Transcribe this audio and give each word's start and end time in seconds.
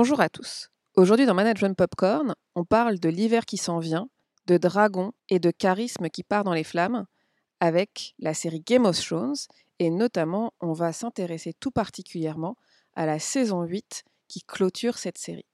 Bonjour 0.00 0.20
à 0.20 0.28
tous. 0.28 0.70
Aujourd'hui 0.94 1.26
dans 1.26 1.34
Management 1.34 1.76
Popcorn, 1.76 2.36
on 2.54 2.64
parle 2.64 3.00
de 3.00 3.08
l'hiver 3.08 3.44
qui 3.44 3.56
s'en 3.56 3.80
vient, 3.80 4.08
de 4.46 4.56
dragons 4.56 5.10
et 5.28 5.40
de 5.40 5.50
charisme 5.50 6.08
qui 6.08 6.22
part 6.22 6.44
dans 6.44 6.52
les 6.52 6.62
flammes 6.62 7.04
avec 7.58 8.14
la 8.20 8.32
série 8.32 8.60
Game 8.60 8.84
of 8.84 8.96
Thrones 8.96 9.34
et 9.80 9.90
notamment 9.90 10.52
on 10.60 10.72
va 10.72 10.92
s'intéresser 10.92 11.52
tout 11.52 11.72
particulièrement 11.72 12.54
à 12.94 13.06
la 13.06 13.18
saison 13.18 13.64
8 13.64 14.04
qui 14.28 14.42
clôture 14.42 14.98
cette 14.98 15.18
série. 15.18 15.46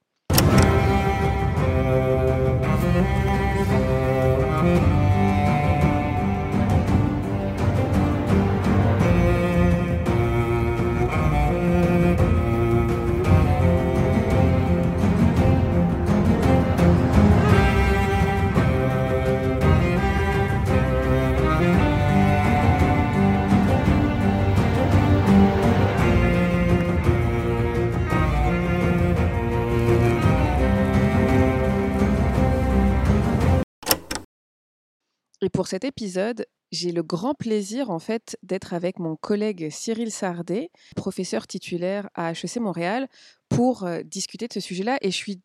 Pour 35.54 35.68
cet 35.68 35.84
épisode, 35.84 36.46
j'ai 36.72 36.90
le 36.90 37.04
grand 37.04 37.32
plaisir 37.34 37.90
en 37.90 38.00
fait 38.00 38.36
d'être 38.42 38.74
avec 38.74 38.98
mon 38.98 39.14
collègue 39.14 39.70
Cyril 39.70 40.10
Sardet, 40.10 40.70
professeur 40.96 41.46
titulaire 41.46 42.10
à 42.14 42.32
HEC 42.32 42.56
Montréal, 42.56 43.08
pour 43.48 43.84
euh, 43.84 44.02
discuter 44.02 44.48
de 44.48 44.52
ce 44.52 44.58
sujet-là. 44.58 44.98
Et 45.00 45.12
je 45.12 45.16
suis 45.16 45.40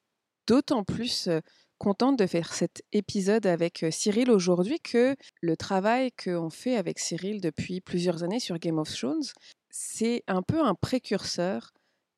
d'autant 0.47 0.83
plus 0.83 1.27
euh, 1.27 1.41
contente 1.77 2.17
de 2.17 2.25
faire 2.25 2.55
cet 2.55 2.81
épisode 2.91 3.45
avec 3.45 3.83
euh, 3.83 3.91
Cyril 3.91 4.31
aujourd'hui 4.31 4.79
que 4.79 5.15
le 5.41 5.55
travail 5.55 6.11
qu'on 6.11 6.49
fait 6.49 6.75
avec 6.75 6.97
Cyril 6.97 7.39
depuis 7.39 7.79
plusieurs 7.79 8.23
années 8.23 8.39
sur 8.39 8.57
Game 8.57 8.79
of 8.79 8.91
Thrones, 8.91 9.25
c'est 9.69 10.23
un 10.27 10.41
peu 10.41 10.59
un 10.59 10.73
précurseur 10.73 11.71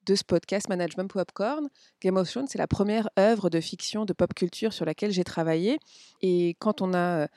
de 0.06 0.16
ce 0.16 0.24
podcast 0.24 0.68
Management 0.70 1.12
Popcorn. 1.12 1.70
Game 2.02 2.18
of 2.18 2.30
Thrones, 2.30 2.48
c'est 2.48 2.58
la 2.58 2.68
première 2.68 3.10
œuvre 3.20 3.50
de 3.50 3.60
fiction, 3.60 4.06
de 4.06 4.14
pop 4.14 4.34
culture 4.34 4.74
sur 4.74 4.86
laquelle 4.86 5.12
j'ai 5.12 5.24
travaillé. 5.24 5.78
Et 6.22 6.56
quand 6.60 6.82
on 6.82 6.94
a 6.94 7.28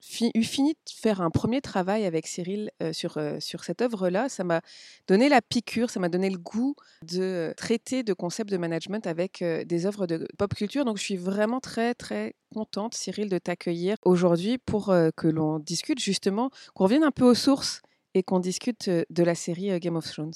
fi- 0.00 0.30
eu 0.34 0.42
fini 0.44 0.72
de 0.72 0.78
faire 0.94 1.20
un 1.20 1.30
premier 1.30 1.60
travail 1.60 2.04
avec 2.04 2.26
Cyril 2.26 2.70
euh, 2.82 2.92
sur, 2.92 3.18
euh, 3.18 3.38
sur 3.40 3.64
cette 3.64 3.82
œuvre-là, 3.82 4.28
ça 4.28 4.44
m'a 4.44 4.60
donné 5.08 5.28
la 5.28 5.42
piqûre, 5.42 5.90
ça 5.90 6.00
m'a 6.00 6.08
donné 6.08 6.30
le 6.30 6.38
goût 6.38 6.74
de 7.02 7.20
euh, 7.20 7.54
traiter 7.54 8.02
de 8.02 8.12
concepts 8.12 8.50
de 8.50 8.56
management 8.56 9.06
avec 9.06 9.42
euh, 9.42 9.64
des 9.64 9.86
œuvres 9.86 10.06
de 10.06 10.26
pop 10.38 10.54
culture. 10.54 10.84
Donc 10.84 10.98
je 10.98 11.02
suis 11.02 11.16
vraiment 11.16 11.60
très 11.60 11.94
très 11.94 12.34
contente, 12.54 12.94
Cyril, 12.94 13.28
de 13.28 13.38
t'accueillir 13.38 13.96
aujourd'hui 14.04 14.58
pour 14.58 14.90
euh, 14.90 15.10
que 15.16 15.28
l'on 15.28 15.58
discute 15.58 16.00
justement, 16.00 16.50
qu'on 16.74 16.84
revienne 16.84 17.04
un 17.04 17.10
peu 17.10 17.24
aux 17.24 17.34
sources 17.34 17.82
et 18.14 18.22
qu'on 18.22 18.40
discute 18.40 18.88
euh, 18.88 19.04
de 19.10 19.22
la 19.22 19.34
série 19.34 19.70
euh, 19.70 19.78
Game 19.78 19.96
of 19.96 20.10
Thrones. 20.10 20.32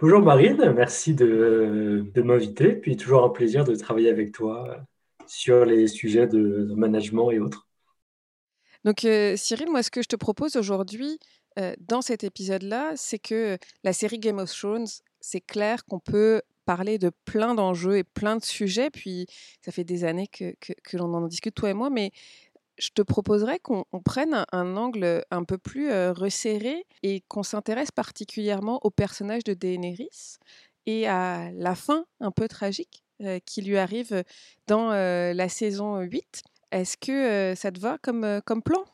Bonjour 0.00 0.20
Marine, 0.20 0.72
merci 0.74 1.14
de, 1.14 2.04
de 2.14 2.22
m'inviter. 2.22 2.74
Puis 2.74 2.96
toujours 2.96 3.24
un 3.24 3.30
plaisir 3.30 3.64
de 3.64 3.74
travailler 3.74 4.10
avec 4.10 4.32
toi 4.32 4.76
sur 5.26 5.64
les 5.64 5.88
sujets 5.88 6.26
de 6.26 6.72
management 6.76 7.30
et 7.30 7.40
autres. 7.40 7.66
Donc 8.86 9.00
Cyril, 9.00 9.68
moi 9.68 9.82
ce 9.82 9.90
que 9.90 10.00
je 10.00 10.06
te 10.06 10.16
propose 10.16 10.56
aujourd'hui 10.56 11.18
dans 11.80 12.02
cet 12.02 12.22
épisode-là, 12.22 12.92
c'est 12.94 13.18
que 13.18 13.58
la 13.82 13.92
série 13.92 14.20
Game 14.20 14.38
of 14.38 14.50
Thrones, 14.50 14.86
c'est 15.20 15.40
clair 15.40 15.84
qu'on 15.84 15.98
peut 15.98 16.40
parler 16.66 16.96
de 16.98 17.10
plein 17.24 17.54
d'enjeux 17.54 17.96
et 17.96 18.04
plein 18.04 18.36
de 18.36 18.44
sujets, 18.44 18.90
puis 18.90 19.26
ça 19.60 19.72
fait 19.72 19.84
des 19.84 20.04
années 20.04 20.28
que, 20.28 20.54
l'on 20.92 21.12
en 21.14 21.26
discute, 21.26 21.54
toi 21.54 21.70
et 21.70 21.74
moi, 21.74 21.90
mais 21.90 22.12
je 22.78 22.90
te 22.90 23.02
proposerais 23.02 23.58
qu'on 23.58 23.84
on 23.92 24.00
prenne 24.00 24.44
un, 24.52 24.76
angle 24.76 25.24
un 25.32 25.42
peu 25.42 25.58
plus 25.58 25.90
resserré 26.10 26.84
et 27.02 27.22
qu'on 27.28 27.42
s'intéresse 27.42 27.90
particulièrement 27.90 28.78
au 28.84 28.90
personnage 28.90 29.42
de 29.42 29.54
Daenerys 29.54 30.36
et 30.84 31.08
à 31.08 31.50
la 31.52 31.74
fin 31.74 32.04
un 32.20 32.30
peu 32.30 32.46
tragique 32.46 33.02
qui 33.46 33.62
lui 33.62 33.78
arrive 33.78 34.22
dans 34.68 34.90
la 34.90 35.48
saison 35.48 36.00
8. 36.00 36.44
Est-ce 36.76 36.98
que 36.98 37.10
euh, 37.10 37.54
ça 37.54 37.72
te 37.72 37.80
va 37.80 37.96
comme, 38.02 38.22
euh, 38.22 38.40
plan? 38.62 38.84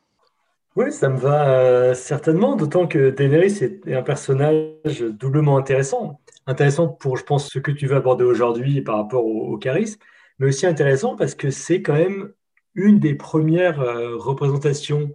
Oui, 0.77 0.93
ça 0.93 1.09
me 1.09 1.19
va 1.19 1.51
euh, 1.51 1.95
certainement, 1.95 2.55
d'autant 2.55 2.87
que 2.87 3.11
Daenerys 3.11 3.59
est 3.61 3.93
un 3.93 4.03
personnage 4.03 5.01
doublement 5.01 5.57
intéressant. 5.57 6.21
Intéressant 6.47 6.87
pour, 6.87 7.17
je 7.17 7.25
pense, 7.25 7.51
ce 7.51 7.59
que 7.59 7.73
tu 7.73 7.89
veux 7.89 7.97
aborder 7.97 8.23
aujourd'hui 8.23 8.83
par 8.83 8.99
rapport 8.99 9.27
au, 9.27 9.53
au 9.53 9.59
charisme, 9.59 9.99
mais 10.39 10.47
aussi 10.47 10.65
intéressant 10.65 11.17
parce 11.17 11.35
que 11.35 11.51
c'est 11.51 11.83
quand 11.83 11.95
même 11.95 12.33
une 12.77 13.01
des 13.01 13.15
premières 13.15 13.81
représentations 14.19 15.11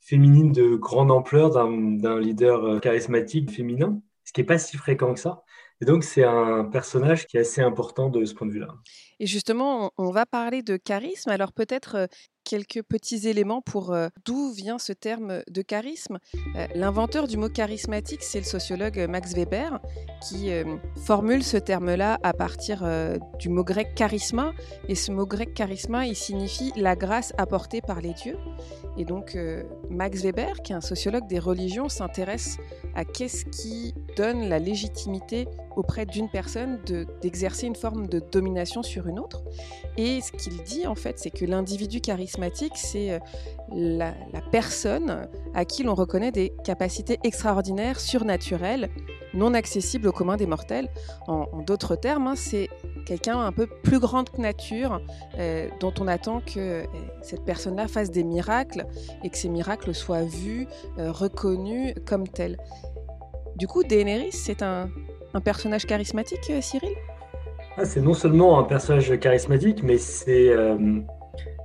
féminines 0.00 0.52
de 0.52 0.76
grande 0.76 1.10
ampleur 1.10 1.50
d'un 1.50 2.18
leader 2.20 2.80
charismatique 2.80 3.50
féminin, 3.50 4.00
ce 4.24 4.32
qui 4.32 4.40
n'est 4.40 4.46
pas 4.46 4.58
si 4.58 4.76
fréquent 4.76 5.12
que 5.14 5.20
ça. 5.20 5.43
Et 5.80 5.84
donc, 5.84 6.04
c'est 6.04 6.24
un 6.24 6.64
personnage 6.64 7.26
qui 7.26 7.36
est 7.36 7.40
assez 7.40 7.60
important 7.60 8.08
de 8.08 8.24
ce 8.24 8.34
point 8.34 8.46
de 8.46 8.52
vue-là. 8.52 8.68
Et 9.20 9.26
justement, 9.26 9.92
on, 9.98 10.10
va 10.10 10.26
parler 10.26 10.62
de 10.62 10.76
charisme. 10.76 11.30
Alors 11.30 11.52
peut-être 11.52 11.96
euh, 11.96 12.06
quelques 12.44 12.82
petits 12.82 13.26
éléments 13.28 13.60
pour 13.62 13.92
euh, 13.92 14.08
d'où 14.24 14.52
vient 14.52 14.78
ce 14.78 14.92
terme 14.92 15.42
de 15.50 15.62
charisme. 15.62 16.18
Euh, 16.56 16.66
L'inventeur 16.74 17.26
du 17.26 17.36
mot 17.36 17.48
charismatique, 17.48 18.22
c'est 18.22 18.38
le 18.38 18.44
sociologue 18.44 18.98
euh, 18.98 19.08
Max 19.08 19.32
Weber, 19.34 19.80
qui 20.28 20.50
formule 21.04 21.42
ce 21.42 21.56
terme-là 21.56 22.18
à 22.22 22.32
partir 22.32 22.82
du 23.38 23.48
mot 23.48 23.62
grec 23.64 23.94
charisma. 23.94 24.52
Et 24.88 24.94
ce 24.94 25.12
mot 25.12 25.26
grec 25.26 25.52
charisma, 25.54 26.06
il 26.06 26.16
signifie 26.16 26.72
la 26.76 26.96
grâce 26.96 27.32
apportée 27.38 27.80
par 27.80 28.00
les 28.00 28.14
dieux. 28.14 28.38
Et 28.96 29.04
donc 29.04 29.36
Max 29.90 30.22
Weber, 30.22 30.62
qui 30.62 30.72
est 30.72 30.76
un 30.76 30.80
sociologue 30.80 31.26
des 31.26 31.38
religions, 31.38 31.88
s'intéresse 31.88 32.56
à 32.94 33.04
qu'est-ce 33.04 33.44
qui 33.44 33.94
donne 34.16 34.48
la 34.48 34.58
légitimité 34.58 35.46
auprès 35.76 36.06
d'une 36.06 36.28
personne 36.30 36.80
de- 36.86 37.06
d'exercer 37.20 37.66
une 37.66 37.74
forme 37.76 38.06
de 38.06 38.20
domination 38.32 38.82
sur 38.82 39.06
une 39.08 39.18
autre. 39.18 39.42
Et 39.96 40.20
ce 40.20 40.32
qu'il 40.32 40.62
dit, 40.62 40.86
en 40.86 40.94
fait, 40.94 41.18
c'est 41.18 41.30
que 41.30 41.44
l'individu 41.44 42.00
charismatique, 42.00 42.33
c'est 42.74 43.12
euh, 43.12 43.18
la, 43.72 44.12
personne 44.50 45.28
à 45.54 45.64
qui 45.64 45.82
l'on 45.82 45.94
reconnaît 45.94 46.32
des 46.32 46.52
capacités 46.64 47.18
extraordinaires, 47.24 48.00
surnaturelles, 48.00 48.88
non 49.34 49.54
accessibles 49.54 50.08
au 50.08 50.12
commun 50.12 50.36
des 50.36 50.46
mortels. 50.46 50.88
En, 51.26 51.46
d'autres 51.66 51.96
termes, 51.96 52.26
hein, 52.26 52.36
c'est 52.36 52.68
quelqu'un 53.06 53.38
un 53.40 53.52
peu 53.52 53.66
plus 53.66 53.98
grande 53.98 54.30
que 54.30 54.40
nature, 54.40 55.00
euh, 55.38 55.68
dont 55.80 55.92
on 56.00 56.08
attend 56.08 56.40
que 56.40 56.58
euh, 56.58 56.84
cette 57.22 57.44
personne-là 57.44 57.88
fasse 57.88 58.10
des 58.10 58.24
miracles 58.24 58.86
et 59.22 59.30
que 59.30 59.36
ces 59.36 59.48
miracles 59.48 59.94
soient 59.94 60.22
vus, 60.22 60.66
reconnus 60.98 61.94
comme 62.06 62.26
tels. 62.28 62.56
Du 63.56 63.66
coup, 63.66 63.82
Daenerys, 63.84 64.32
c'est 64.32 64.62
un, 64.62 64.90
personnage 65.44 65.84
charismatique, 65.86 66.52
Cyril? 66.60 66.94
Ah, 67.76 67.84
c'est 67.84 68.00
non 68.00 68.14
seulement 68.14 68.58
un 68.60 68.64
personnage 68.64 69.18
charismatique, 69.18 69.82
mais 69.82 69.98
c'est 69.98 70.54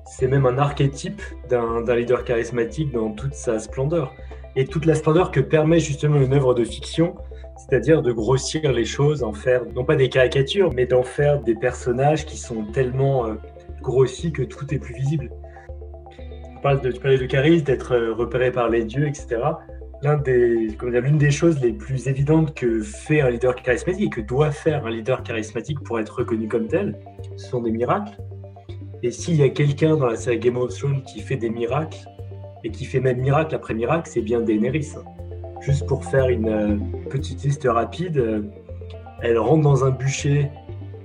c'est 0.10 0.28
même 0.28 0.48
un 0.48 0.58
archétype 0.58 1.22
d'un 1.50 1.96
leader 1.96 2.24
charismatique 2.24 2.92
dans 2.92 3.12
toute 3.12 3.36
sa 3.36 3.60
splendeur. 3.60 4.14
Et 4.56 4.66
toute 4.66 4.86
la 4.86 4.96
splendeur 4.96 5.30
que 5.30 5.40
permet 5.40 5.80
justement 5.80 6.20
une 6.20 6.34
œuvre 6.34 6.56
de 6.56 6.64
fiction, 6.64 7.16
c'est-à-dire 7.56 8.02
de 8.02 8.12
grossir 8.12 8.72
les 8.74 8.86
choses, 8.86 9.22
en 9.22 9.34
faire 9.34 9.64
non 9.76 9.86
pas 9.86 9.96
des 9.96 10.10
caricatures, 10.10 10.74
mais 10.74 10.88
d'en 10.88 11.04
faire 11.04 11.42
des 11.42 11.54
personnages 11.54 12.26
qui 12.26 12.38
sont 12.38 12.64
tellement 12.74 13.28
euh, 13.28 13.36
grossis 13.82 14.32
que 14.32 14.42
tout 14.42 14.74
est 14.74 14.80
plus 14.80 14.96
visible. 14.96 15.30
Tu 16.18 16.62
parles 16.64 16.82
de, 16.82 16.92
tu 16.92 17.00
parlais 17.00 17.20
de 17.20 17.28
charisme, 17.28 17.66
d'être 17.66 17.94
euh, 17.94 18.14
repéré 18.14 18.52
par 18.52 18.68
les 18.68 18.86
dieux, 18.86 19.08
etc. 19.08 19.38
L'un 20.02 20.18
des, 20.18 20.70
l'une 20.82 21.18
des 21.20 21.32
choses 21.32 21.62
les 21.62 21.72
plus 21.72 22.08
évidentes 22.08 22.56
que 22.56 22.82
fait 22.82 23.22
un 23.22 23.30
leader 23.30 23.54
charismatique 23.54 24.08
et 24.08 24.10
que 24.10 24.22
doit 24.22 24.50
faire 24.50 24.88
un 24.88 24.90
leader 24.90 25.22
charismatique 25.22 25.82
pour 25.82 26.00
être 26.00 26.16
reconnu 26.20 26.48
comme 26.48 26.68
tel, 26.68 26.98
ce 27.38 27.50
sont 27.50 27.62
des 27.62 27.72
miracles. 27.72 28.18
Et 29.04 29.12
s'il 29.12 29.36
y 29.36 29.44
a 29.44 29.50
quelqu'un 29.50 29.96
dans 29.96 30.08
la 30.08 30.16
série 30.16 30.40
Game 30.40 30.58
of 30.58 30.78
Thrones 30.78 31.04
qui 31.04 31.22
fait 31.22 31.38
des 31.38 31.50
miracles, 31.50 32.06
et 32.64 32.72
qui 32.72 32.86
fait 32.86 33.00
même 33.00 33.20
miracle 33.20 33.56
après 33.56 33.74
miracle, 33.74 34.10
c'est 34.12 34.22
bien 34.22 34.42
Daenerys. 34.42 34.94
Juste 35.62 35.86
pour 35.88 36.06
faire 36.06 36.30
une 36.30 36.50
euh, 36.50 36.78
petite 37.10 37.44
liste 37.44 37.68
rapide, 37.70 38.18
euh, 38.18 38.42
elle 39.22 39.38
rentre 39.38 39.64
dans 39.64 39.84
un 39.84 39.92
bûcher, 39.92 40.50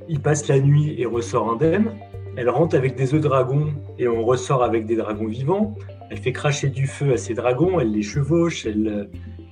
il 0.08 0.20
passe 0.20 0.46
la 0.49 0.61
nuit 0.61 0.94
et 0.99 1.06
ressort 1.06 1.50
indemne. 1.50 1.93
Elle 2.37 2.49
rentre 2.49 2.76
avec 2.76 2.96
des 2.96 3.14
œufs 3.14 3.20
de 3.20 3.29
dragon 3.29 3.69
et 3.99 4.08
on 4.08 4.25
ressort 4.25 4.62
avec 4.62 4.87
des 4.87 4.96
dragons 4.96 5.26
vivants. 5.26 5.75
Elle 6.11 6.19
fait 6.19 6.32
cracher 6.32 6.69
du 6.69 6.87
feu 6.87 7.12
à 7.12 7.17
ses 7.17 7.35
dragons, 7.35 7.81
elle 7.81 7.93
les 7.93 8.02
chevauche, 8.02 8.67
elle, 8.67 8.88
euh, 8.88 9.05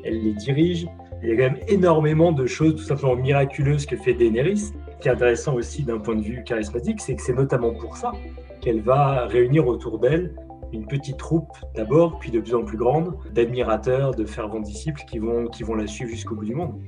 elle 0.05 0.23
les 0.23 0.35
dirige. 0.35 0.87
Il 1.23 1.29
y 1.29 1.33
a 1.33 1.37
quand 1.37 1.55
même 1.55 1.65
énormément 1.69 2.33
de 2.33 2.47
choses 2.47 2.75
tout 2.75 2.83
simplement 2.83 3.15
miraculeuses 3.15 3.87
que 3.87 3.97
fait 3.97 4.15
Daenerys. 4.15 4.73
Qui 5.03 5.09
est 5.09 5.13
intéressant 5.13 5.55
aussi 5.55 5.83
d'un 5.83 5.99
point 5.99 6.15
de 6.15 6.23
vue 6.23 6.45
charismatique, 6.45 7.01
c'est 7.01 7.17
que 7.17 7.23
c'est 7.23 7.35
notamment 7.35 7.75
pour 7.75 7.97
ça 7.97 8.13
qu'elle 8.61 8.81
va 8.81 9.27
réunir 9.27 9.67
autour 9.67 9.99
d'elle 9.99 10.33
une 10.73 10.87
petite 10.87 11.17
troupe 11.17 11.53
d'abord, 11.75 12.21
puis 12.21 12.31
de 12.31 12.39
plus 12.39 12.55
en 12.55 12.65
plus 12.65 12.79
grande, 12.79 13.15
d'admirateurs, 13.33 14.15
de 14.15 14.25
fervents 14.25 14.61
disciples 14.61 15.03
qui 15.07 15.19
vont, 15.19 15.49
qui 15.49 15.65
vont 15.65 15.75
la 15.75 15.89
suivre 15.89 16.09
jusqu'au 16.09 16.37
bout 16.37 16.45
du 16.45 16.55
monde. 16.55 16.81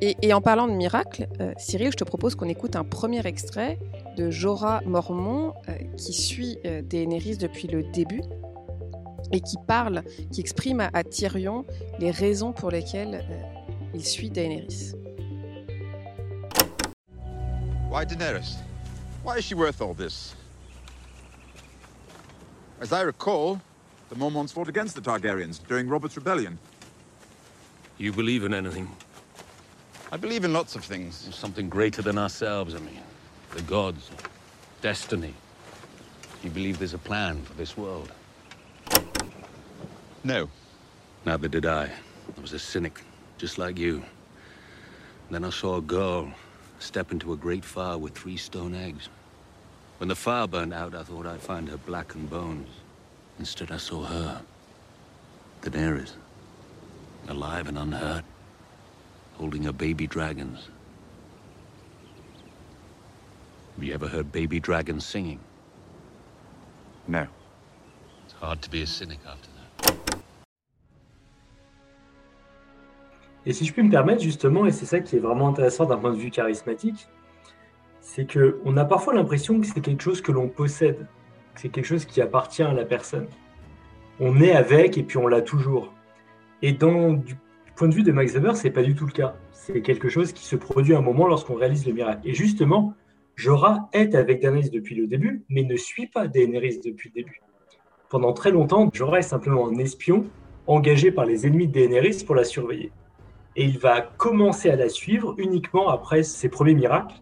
Et, 0.00 0.32
en 0.32 0.40
parlant 0.40 0.66
de 0.68 0.72
miracles, 0.72 1.28
euh, 1.40 1.52
Cyril, 1.58 1.90
je 1.92 1.96
te 1.96 2.04
propose 2.04 2.34
qu'on 2.34 2.48
écoute 2.48 2.74
un 2.74 2.84
premier 2.84 3.24
extrait 3.26 3.78
de 4.16 4.30
Jorah 4.30 4.80
Mormont 4.84 5.54
euh, 5.68 5.72
qui 5.96 6.12
suit 6.12 6.58
euh, 6.66 6.82
Daenerys 6.82 7.36
depuis 7.36 7.68
le 7.68 7.82
début 7.82 8.22
et 9.32 9.40
qui 9.40 9.56
parle, 9.66 10.02
qui 10.32 10.40
exprime 10.40 10.88
à, 10.92 11.04
Tyrion 11.04 11.64
les 11.98 12.10
raisons 12.10 12.52
pour 12.52 12.70
lesquelles 12.70 13.24
il 13.94 14.04
suit 14.04 14.30
Daenerys. 14.30 14.97
Why 17.88 18.04
Daenerys? 18.04 18.56
Why 19.22 19.38
is 19.38 19.44
she 19.44 19.54
worth 19.54 19.80
all 19.80 19.94
this? 19.94 20.34
As 22.80 22.92
I 22.92 23.00
recall, 23.00 23.62
the 24.10 24.14
Mormonts 24.14 24.52
fought 24.52 24.68
against 24.68 24.94
the 24.94 25.00
Targaryens 25.00 25.58
during 25.66 25.88
Robert's 25.88 26.14
rebellion. 26.14 26.58
You 27.96 28.12
believe 28.12 28.44
in 28.44 28.52
anything? 28.52 28.94
I 30.12 30.18
believe 30.18 30.44
in 30.44 30.52
lots 30.52 30.76
of 30.76 30.84
things. 30.84 31.34
Something 31.34 31.70
greater 31.70 32.02
than 32.02 32.18
ourselves, 32.18 32.74
I 32.74 32.78
mean. 32.78 33.00
The 33.54 33.62
gods, 33.62 34.10
destiny. 34.82 35.32
You 36.42 36.50
believe 36.50 36.78
there's 36.78 36.92
a 36.92 36.98
plan 36.98 37.42
for 37.42 37.54
this 37.54 37.74
world? 37.74 38.12
No. 40.24 40.50
Neither 41.24 41.48
did 41.48 41.64
I. 41.64 41.84
I 41.84 42.40
was 42.40 42.52
a 42.52 42.58
cynic, 42.58 43.02
just 43.38 43.56
like 43.56 43.78
you. 43.78 44.02
Then 45.30 45.42
I 45.44 45.50
saw 45.50 45.78
a 45.78 45.82
girl 45.82 46.30
step 46.78 47.12
into 47.12 47.32
a 47.32 47.36
great 47.36 47.64
fire 47.64 47.98
with 47.98 48.16
three 48.16 48.36
stone 48.36 48.74
eggs. 48.74 49.08
When 49.98 50.08
the 50.08 50.14
fire 50.14 50.46
burned 50.46 50.72
out, 50.72 50.94
I 50.94 51.02
thought 51.02 51.26
I'd 51.26 51.40
find 51.40 51.68
her 51.68 51.76
blackened 51.76 52.30
bones. 52.30 52.68
Instead, 53.38 53.70
I 53.70 53.76
saw 53.78 54.04
her. 54.04 54.42
Daenerys. 55.62 56.12
Alive 57.28 57.68
and 57.68 57.78
unhurt. 57.78 58.24
Holding 59.34 59.64
her 59.64 59.72
baby 59.72 60.06
dragons. 60.06 60.68
Have 63.74 63.84
you 63.84 63.94
ever 63.94 64.08
heard 64.08 64.32
baby 64.32 64.58
dragons 64.58 65.04
singing? 65.04 65.40
No. 67.06 67.26
It's 68.24 68.34
hard 68.34 68.62
to 68.62 68.70
be 68.70 68.82
a 68.82 68.86
cynic 68.86 69.18
after 69.26 69.48
that. 69.50 69.57
Et 73.48 73.54
si 73.54 73.64
je 73.64 73.72
puis 73.72 73.82
me 73.82 73.90
permettre, 73.90 74.22
justement, 74.22 74.66
et 74.66 74.72
c'est 74.72 74.84
ça 74.84 75.00
qui 75.00 75.16
est 75.16 75.20
vraiment 75.20 75.48
intéressant 75.48 75.86
d'un 75.86 75.96
point 75.96 76.12
de 76.12 76.18
vue 76.18 76.30
charismatique, 76.30 77.08
c'est 77.98 78.30
qu'on 78.30 78.76
a 78.76 78.84
parfois 78.84 79.14
l'impression 79.14 79.58
que 79.58 79.66
c'est 79.66 79.80
quelque 79.80 80.02
chose 80.02 80.20
que 80.20 80.32
l'on 80.32 80.48
possède, 80.48 81.06
que 81.54 81.60
c'est 81.62 81.70
quelque 81.70 81.86
chose 81.86 82.04
qui 82.04 82.20
appartient 82.20 82.62
à 82.62 82.74
la 82.74 82.84
personne. 82.84 83.26
On 84.20 84.38
est 84.42 84.52
avec 84.52 84.98
et 84.98 85.02
puis 85.02 85.16
on 85.16 85.26
l'a 85.26 85.40
toujours. 85.40 85.94
Et 86.60 86.72
du 86.72 87.36
point 87.74 87.88
de 87.88 87.94
vue 87.94 88.02
de 88.02 88.12
Max 88.12 88.34
Weber, 88.34 88.54
c'est 88.54 88.68
pas 88.68 88.82
du 88.82 88.94
tout 88.94 89.06
le 89.06 89.12
cas. 89.12 89.34
C'est 89.52 89.80
quelque 89.80 90.10
chose 90.10 90.32
qui 90.32 90.44
se 90.44 90.56
produit 90.56 90.94
à 90.94 90.98
un 90.98 91.02
moment 91.02 91.26
lorsqu'on 91.26 91.54
réalise 91.54 91.86
le 91.86 91.94
miracle. 91.94 92.20
Et 92.28 92.34
justement, 92.34 92.92
Jorah 93.34 93.88
est 93.94 94.14
avec 94.14 94.42
Daenerys 94.42 94.68
depuis 94.68 94.94
le 94.94 95.06
début, 95.06 95.42
mais 95.48 95.62
ne 95.62 95.76
suit 95.76 96.08
pas 96.08 96.28
Daenerys 96.28 96.80
depuis 96.84 97.10
le 97.14 97.22
début. 97.22 97.40
Pendant 98.10 98.34
très 98.34 98.50
longtemps, 98.50 98.90
Jorah 98.92 99.20
est 99.20 99.22
simplement 99.22 99.68
un 99.68 99.78
espion 99.78 100.26
engagé 100.66 101.10
par 101.10 101.24
les 101.24 101.46
ennemis 101.46 101.66
de 101.66 101.72
Daenerys 101.72 102.24
pour 102.26 102.34
la 102.34 102.44
surveiller. 102.44 102.92
Et 103.58 103.64
il 103.64 103.76
va 103.76 104.02
commencer 104.02 104.70
à 104.70 104.76
la 104.76 104.88
suivre 104.88 105.34
uniquement 105.36 105.88
après 105.88 106.22
ses 106.22 106.48
premiers 106.48 106.74
miracles, 106.74 107.16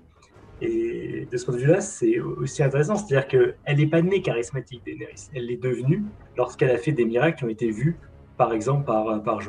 et 0.60 1.26
de 1.32 1.34
ce 1.34 1.46
point 1.46 1.54
de 1.54 1.60
vue-là, 1.60 1.80
c'est 1.80 2.20
aussi 2.20 2.62
intéressant. 2.62 2.96
C'est-à-dire 2.96 3.26
qu'elle 3.26 3.76
n'est 3.78 3.86
pas 3.86 4.02
née 4.02 4.20
charismatique, 4.20 4.82
Daenerys. 4.84 5.30
Elle 5.34 5.46
l'est 5.46 5.56
devenue 5.56 6.04
lorsqu'elle 6.36 6.70
a 6.70 6.76
fait 6.76 6.92
des 6.92 7.06
miracles 7.06 7.38
qui 7.38 7.44
ont 7.44 7.48
été 7.48 7.70
vus, 7.70 7.96
par 8.36 8.52
exemple, 8.52 8.84
par, 8.84 9.22
par. 9.22 9.40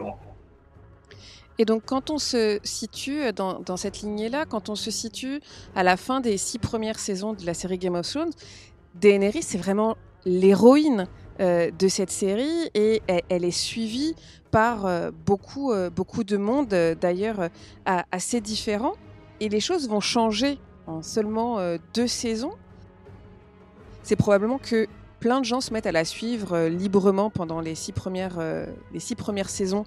Et 1.57 1.65
donc, 1.65 1.83
quand 1.85 2.09
on 2.09 2.19
se 2.19 2.59
situe 2.63 3.33
dans, 3.35 3.59
dans 3.59 3.75
cette 3.75 3.99
lignée-là, 3.99 4.45
quand 4.45 4.69
on 4.69 4.75
se 4.75 4.89
situe 4.89 5.41
à 5.75 5.83
la 5.83 5.97
fin 5.97 6.21
des 6.21 6.37
six 6.37 6.57
premières 6.57 6.99
saisons 6.99 7.33
de 7.33 7.45
la 7.45 7.53
série 7.53 7.77
Game 7.77 7.95
of 7.95 8.07
Thrones, 8.07 8.31
Daenerys, 8.95 9.43
c'est 9.43 9.57
vraiment 9.57 9.97
l'héroïne 10.23 11.07
euh, 11.39 11.69
de 11.69 11.87
cette 11.87 12.09
série 12.09 12.71
et 12.73 13.03
elle, 13.29 13.45
est 13.45 13.51
suivie 13.51 14.15
par 14.49 14.87
euh, 14.87 15.11
beaucoup, 15.11 15.71
euh, 15.71 15.91
beaucoup 15.91 16.23
de 16.23 16.35
monde, 16.35 16.69
d'ailleurs 16.99 17.49
assez 17.85 18.41
différent. 18.41 18.93
Et 19.39 19.47
les 19.47 19.59
choses 19.59 19.87
vont 19.87 19.99
changer 19.99 20.57
en 20.87 21.03
seulement 21.03 21.59
deux 21.93 22.07
saisons, 22.07 22.53
c'est 24.01 24.15
probablement 24.15 24.57
que 24.57 24.87
plein 25.19 25.39
de 25.39 25.45
gens 25.45 25.61
se 25.61 25.73
mettent 25.73 25.85
à 25.85 25.91
la 25.91 26.05
suivre 26.05 26.67
librement 26.67 27.29
pendant 27.29 27.59
les 27.59 27.75
six, 27.75 27.91
premières, 27.91 28.39
les 28.93 28.99
six 28.99 29.15
premières 29.15 29.49
saisons. 29.49 29.83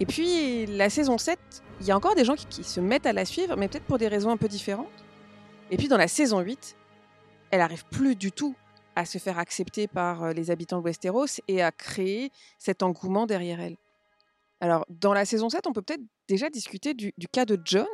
Et 0.00 0.06
puis 0.06 0.64
la 0.66 0.88
saison 0.88 1.18
7, 1.18 1.38
il 1.80 1.86
y 1.86 1.90
a 1.90 1.96
encore 1.96 2.14
des 2.14 2.24
gens 2.24 2.36
qui, 2.36 2.62
se 2.62 2.80
mettent 2.80 3.06
à 3.06 3.12
la 3.12 3.24
suivre, 3.24 3.56
mais 3.56 3.68
peut-être 3.68 3.84
pour 3.84 3.98
des 3.98 4.08
raisons 4.08 4.30
un 4.30 4.36
peu 4.36 4.48
différentes. 4.48 4.86
Et 5.70 5.76
puis 5.76 5.88
dans 5.88 5.96
la 5.96 6.08
saison 6.08 6.40
8, 6.40 6.76
elle 7.50 7.60
arrive 7.60 7.84
plus 7.90 8.14
du 8.14 8.30
tout 8.30 8.54
à 8.98 9.04
se 9.04 9.18
faire 9.18 9.38
accepter 9.38 9.86
par 9.86 10.32
les 10.32 10.50
habitants 10.50 10.80
de 10.80 10.84
Westeros 10.84 11.40
et 11.46 11.62
à 11.62 11.70
créer 11.70 12.32
cet 12.58 12.82
engouement 12.82 13.26
derrière 13.26 13.60
elle. 13.60 13.76
Alors 14.60 14.84
dans 14.90 15.14
la 15.14 15.24
saison 15.24 15.48
7, 15.48 15.68
on 15.68 15.72
peut 15.72 15.82
peut-être 15.82 16.02
déjà 16.26 16.50
discuter 16.50 16.94
du 16.94 17.12
cas 17.30 17.44
de 17.44 17.56
John, 17.64 17.86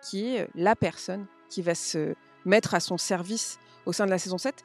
qui 0.00 0.36
est 0.36 0.46
la 0.54 0.76
personne 0.76 1.26
qui 1.50 1.60
va 1.60 1.74
se 1.74 2.14
mettre 2.44 2.74
à 2.74 2.78
son 2.78 2.98
service 2.98 3.58
au 3.84 3.92
sein 3.92 4.06
de 4.06 4.10
la 4.10 4.18
saison 4.18 4.38
7. 4.38 4.64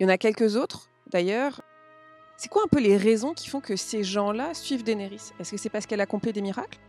Il 0.00 0.02
y 0.02 0.06
en 0.06 0.08
a 0.08 0.18
quelques 0.18 0.56
autres, 0.56 0.88
d'ailleurs. 1.12 1.62
C'est 2.36 2.48
quoi 2.48 2.62
un 2.64 2.68
peu 2.68 2.80
les 2.80 2.96
raisons 2.96 3.32
qui 3.32 3.48
font 3.48 3.60
que 3.60 3.76
ces 3.76 4.02
gens-là 4.02 4.52
suivent 4.52 4.82
Daenerys? 4.82 5.30
Est-ce 5.38 5.52
que 5.52 5.58
c'est 5.58 5.68
parce 5.68 5.86
qu'elle 5.86 6.00
accomplit 6.00 6.32
des 6.32 6.42
miracles? 6.42 6.80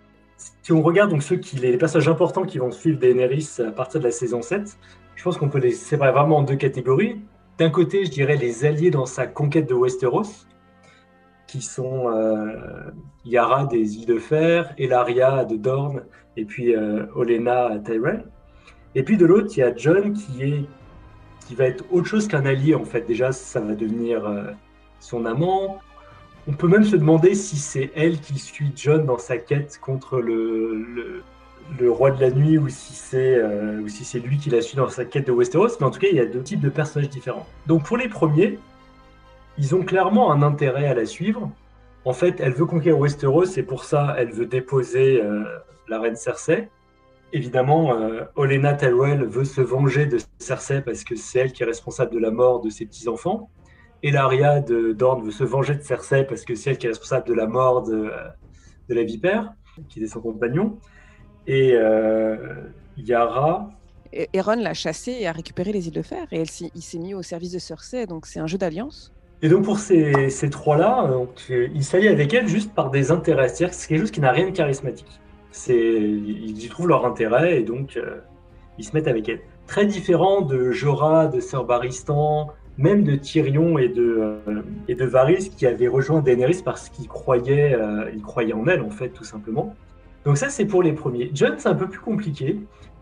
Si 0.64 0.72
on 0.72 0.82
regarde 0.82 1.12
donc 1.12 1.22
ceux 1.22 1.38
qui, 1.38 1.58
les 1.58 1.78
passages 1.78 2.08
importants 2.08 2.46
qui 2.46 2.58
vont 2.58 2.72
suivre 2.72 2.98
Daenerys 2.98 3.58
à 3.60 3.72
partir 3.72 4.00
de 4.00 4.06
la 4.06 4.12
saison 4.12 4.42
7, 4.42 4.78
je 5.16 5.24
pense 5.24 5.38
qu'on 5.38 5.50
peut 5.50 5.60
les 5.60 5.74
séparer 5.74 6.12
vraiment 6.12 6.38
en 6.38 6.42
deux 6.42 6.56
catégories. 6.56 7.22
D'un 7.62 7.70
côté, 7.70 8.06
je 8.06 8.10
dirais 8.10 8.38
les 8.38 8.66
alliés 8.66 8.90
dans 8.90 9.06
sa 9.06 9.28
conquête 9.28 9.70
de 9.70 9.76
Westeros, 9.76 10.48
qui 11.46 11.62
sont 11.62 12.10
euh, 12.10 12.56
Yara 13.24 13.66
des 13.66 13.98
îles 13.98 14.08
de 14.08 14.18
Fer, 14.18 14.74
Elaria 14.80 15.46
de 15.46 15.58
Dorne, 15.58 16.02
et 16.36 16.46
puis 16.46 16.76
euh, 16.76 17.06
Olena 17.14 17.78
Tyrell. 17.86 18.26
Et 18.96 19.04
puis 19.04 19.16
de 19.16 19.28
l'autre, 19.28 19.50
il 19.56 19.60
y 19.60 19.62
a 19.62 19.76
John 19.76 20.14
qui, 20.14 20.42
est, 20.42 20.66
qui 21.46 21.54
va 21.54 21.66
être 21.66 21.86
autre 21.92 22.08
chose 22.08 22.28
qu'un 22.28 22.48
allié, 22.48 22.74
en 22.74 22.84
fait. 22.84 23.02
Déjà, 23.02 23.32
ça 23.32 23.60
va 23.60 23.76
devenir 23.76 24.26
euh, 24.26 24.46
son 25.00 25.28
amant. 25.28 25.82
On 26.48 26.54
peut 26.54 26.68
même 26.68 26.84
se 26.84 26.96
demander 26.96 27.36
si 27.36 27.58
c'est 27.58 27.92
elle 27.94 28.20
qui 28.20 28.40
suit 28.40 28.72
John 28.76 29.06
dans 29.06 29.20
sa 29.20 29.38
quête 29.38 29.78
contre 29.80 30.20
le, 30.20 30.74
le, 30.96 31.24
roi 31.90 32.12
de 32.12 32.22
la 32.22 32.32
nuit 32.32 32.58
ou 32.58 32.70
si 32.70 32.94
c'est 32.94 33.36
euh, 33.36 33.88
si 33.88 34.06
c'est 34.06 34.20
lui 34.20 34.38
qui 34.38 34.50
la 34.50 34.62
suit 34.62 34.78
dans 34.78 34.90
sa 34.90 35.06
quête 35.06 35.28
de 35.28 35.32
Westeros. 35.32 35.78
Mais 35.80 35.86
en 35.86 35.92
tout 35.92 36.00
cas, 36.00 36.08
il 36.10 36.18
y 36.18 36.20
a 36.20 36.26
deux 36.26 36.44
types 36.44 36.62
de 36.62 36.70
personnages 36.70 37.10
différents. 37.10 37.48
Donc 37.68 37.84
pour 37.84 37.98
les 37.98 38.08
premiers, 38.08 38.60
ils 39.58 39.76
ont 39.76 39.84
clairement 39.84 40.32
un 40.32 40.42
intérêt 40.42 40.88
à 40.88 40.94
la 40.94 41.06
suivre. 41.06 41.50
En 42.06 42.14
fait, 42.14 42.40
elle 42.40 42.54
veut 42.54 42.66
conquérir 42.66 43.00
Westeros 43.00 43.58
et 43.58 43.64
pour 43.64 43.84
ça, 43.84 44.16
elle 44.18 44.32
veut 44.32 44.48
déposer 44.48 45.22
la 45.88 46.00
reine 46.00 46.16
Cersei. 46.16 46.70
Évidemment, 47.34 47.94
euh, 47.94 48.24
Olenna 48.36 48.74
veut 48.74 49.46
se 49.46 49.62
venger 49.62 50.06
de 50.06 50.18
Cersei 50.40 50.82
parce 50.82 51.04
que 51.04 51.16
c'est 51.16 51.40
elle 51.40 51.52
qui 51.54 51.64
est 51.64 51.66
responsable 51.66 52.12
de 52.12 52.20
la 52.20 52.32
mort 52.32 52.62
de 52.62 52.70
ses 52.70 52.86
petits-enfants. 52.86 53.50
Et 54.04 54.12
Laria 54.12 54.60
de 54.60 54.92
Dorne 54.94 55.24
veut 55.24 55.32
se 55.32 55.44
venger 55.44 55.76
de 55.76 55.82
Cersei 55.82 56.24
parce 56.24 56.44
que 56.44 56.56
c'est 56.56 56.72
elle 56.72 56.78
qui 56.78 56.88
est 56.88 56.90
responsable 56.90 57.28
de 57.28 57.34
la 57.34 57.46
mort 57.46 57.84
de, 57.84 58.12
de 58.90 58.96
la 58.96 59.04
vipère, 59.04 59.54
qui 59.88 60.04
est 60.04 60.08
son 60.08 60.22
compagnon. 60.22 60.78
Et 61.48 61.74
euh, 61.74 62.38
Yara. 62.98 63.72
Eron 64.34 64.56
l'a 64.56 64.74
chassé 64.74 65.12
et 65.20 65.28
a 65.28 65.32
récupéré 65.32 65.72
les 65.72 65.88
îles 65.88 65.94
de 65.94 66.02
fer, 66.02 66.28
et 66.32 66.42
elle, 66.42 66.70
il 66.76 66.82
s'est 66.82 66.98
mis 66.98 67.14
au 67.14 67.22
service 67.22 67.54
de 67.54 67.60
Cersei, 67.60 68.06
donc 68.06 68.26
c'est 68.26 68.40
un 68.40 68.48
jeu 68.48 68.58
d'alliance. 68.58 69.14
Et 69.42 69.48
donc 69.48 69.64
pour 69.64 69.80
ces, 69.80 70.30
ces 70.30 70.50
trois-là, 70.50 71.10
euh, 71.50 71.68
il 71.74 71.84
s'allie 71.84 72.10
avec 72.10 72.34
elle 72.34 72.48
juste 72.48 72.74
par 72.74 72.92
des 72.92 73.10
intérêts, 73.12 73.48
c'est-à-dire 73.48 73.70
que 73.70 73.76
c'est 73.76 73.88
quelque 73.88 74.02
chose 74.02 74.12
qui 74.12 74.20
n'a 74.20 74.32
rien 74.32 74.48
de 74.48 74.52
charismatique 74.52 75.22
ils 75.70 76.64
y 76.64 76.70
trouvent 76.70 76.88
leur 76.88 77.06
intérêt 77.06 77.60
et 77.60 77.64
donc 77.64 77.98
euh, 77.98 78.20
ils 78.78 78.86
se 78.86 78.96
mettent 78.96 79.08
avec 79.08 79.28
elle. 79.30 79.40
Très 79.68 79.86
différent 79.86 80.42
de 80.42 80.72
Jorah, 80.72 81.28
de 81.28 81.40
Sir 81.40 81.64
Baristan, 81.64 82.50
même 82.78 83.04
de 83.04 83.16
Tyrion 83.16 83.78
et 83.78 83.90
de, 83.90 84.42
euh, 84.48 84.62
et 84.88 84.96
de 84.96 85.06
Varys 85.06 85.50
qui 85.50 85.66
avaient 85.66 85.88
rejoint 85.88 86.22
Daenerys 86.22 86.62
parce 86.64 86.90
qu'ils 86.90 87.08
croyaient, 87.08 87.74
euh, 87.74 88.10
ils 88.14 88.22
croyaient 88.22 88.54
en 88.54 88.66
elle, 88.68 88.82
en 88.82 88.90
fait, 88.90 89.10
tout 89.10 89.24
simplement. 89.24 89.76
Donc 90.26 90.38
ça, 90.38 90.50
c'est 90.50 90.66
pour 90.66 90.84
les 90.84 90.94
premiers. 90.94 91.32
John, 91.34 91.56
c'est 91.58 91.70
un 91.70 91.76
peu 91.76 91.88
plus 91.88 92.00
compliqué. 92.00 92.60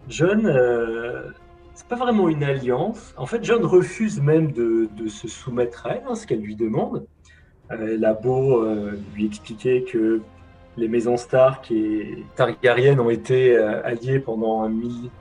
John, 0.07 0.45
euh, 0.45 1.29
c'est 1.73 1.87
pas 1.87 1.95
vraiment 1.95 2.29
une 2.29 2.43
alliance. 2.43 3.13
En 3.17 3.25
fait, 3.25 3.43
John 3.43 3.63
refuse 3.65 4.21
même 4.21 4.51
de, 4.51 4.87
se 5.07 5.27
soumettre 5.27 5.87
à 5.87 5.95
elle, 5.95 6.03
hein, 6.07 6.15
ce 6.15 6.25
qu'elle 6.25 6.41
lui 6.41 6.55
demande. 6.55 7.05
Euh, 7.71 7.95
elle 7.95 8.05
a 8.05 8.13
beau 8.13 8.63
euh, 8.63 8.97
lui 9.15 9.25
expliquer 9.25 9.83
que 9.83 10.21
les 10.79 10.87
maisons 10.87 11.17
Stark 11.17 11.71
et 11.71 12.23
Targaryen 12.35 12.97
ont 12.99 13.09
été 13.09 13.55
euh, 13.55 13.83
alliées 13.83 14.19
pendant 14.19 14.63
un, 14.63 14.71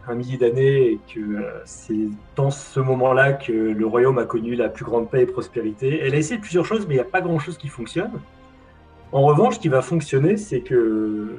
un 0.07 0.14
millier 0.14 0.37
d'années 0.37 0.93
et 0.93 1.00
que 1.12 1.21
euh, 1.21 1.61
c'est 1.64 2.09
dans 2.37 2.50
ce 2.50 2.81
moment-là 2.81 3.33
que 3.33 3.52
le 3.52 3.87
royaume 3.87 4.19
a 4.19 4.25
connu 4.25 4.55
la 4.55 4.69
plus 4.69 4.85
grande 4.85 5.11
paix 5.11 5.23
et 5.23 5.26
prospérité. 5.26 6.00
Elle 6.02 6.14
a 6.14 6.19
essayé 6.19 6.40
plusieurs 6.40 6.64
choses, 6.64 6.87
mais 6.87 6.95
il 6.95 6.99
n'y 6.99 7.02
a 7.02 7.11
pas 7.11 7.21
grand-chose 7.21 7.59
qui 7.59 7.69
fonctionne. 7.69 8.12
En 9.11 9.23
revanche, 9.23 9.57
ce 9.57 9.61
qui 9.61 9.69
va 9.69 9.83
fonctionner, 9.83 10.37
c'est 10.37 10.61
que 10.61 11.38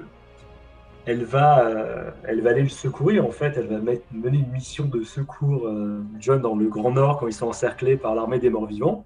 elle 1.05 1.23
va, 1.23 1.65
euh, 1.65 2.11
elle 2.23 2.41
va 2.41 2.51
aller 2.51 2.63
le 2.63 2.69
secourir. 2.69 3.25
En 3.25 3.31
fait, 3.31 3.57
elle 3.57 3.67
va 3.67 3.79
mener 3.79 4.37
une 4.37 4.51
mission 4.51 4.85
de 4.85 5.01
secours 5.03 5.67
euh, 5.67 6.03
John 6.19 6.41
dans 6.41 6.55
le 6.55 6.67
Grand 6.67 6.91
Nord 6.91 7.19
quand 7.19 7.27
ils 7.27 7.33
sont 7.33 7.47
encerclés 7.47 7.97
par 7.97 8.15
l'armée 8.15 8.39
des 8.39 8.49
morts-vivants. 8.49 9.05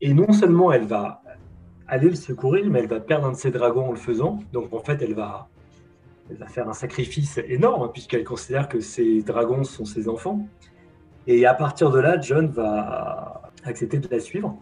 Et 0.00 0.14
non 0.14 0.32
seulement 0.32 0.72
elle 0.72 0.86
va 0.86 1.22
aller 1.86 2.08
le 2.08 2.16
secourir, 2.16 2.64
mais 2.70 2.80
elle 2.80 2.88
va 2.88 3.00
perdre 3.00 3.26
un 3.26 3.32
de 3.32 3.36
ses 3.36 3.50
dragons 3.50 3.88
en 3.88 3.92
le 3.92 3.98
faisant. 3.98 4.40
Donc 4.52 4.72
en 4.72 4.80
fait, 4.80 5.00
elle 5.02 5.14
va, 5.14 5.48
elle 6.30 6.38
va 6.38 6.46
faire 6.46 6.68
un 6.68 6.72
sacrifice 6.72 7.38
énorme, 7.46 7.82
hein, 7.82 7.90
puisqu'elle 7.92 8.24
considère 8.24 8.68
que 8.68 8.80
ses 8.80 9.22
dragons 9.22 9.64
sont 9.64 9.84
ses 9.84 10.08
enfants. 10.08 10.46
Et 11.26 11.46
à 11.46 11.54
partir 11.54 11.90
de 11.90 12.00
là, 12.00 12.20
John 12.20 12.48
va 12.48 13.42
accepter 13.64 13.98
de 13.98 14.08
la 14.08 14.18
suivre. 14.18 14.58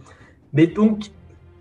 Mais 0.52 0.66
donc, 0.66 1.06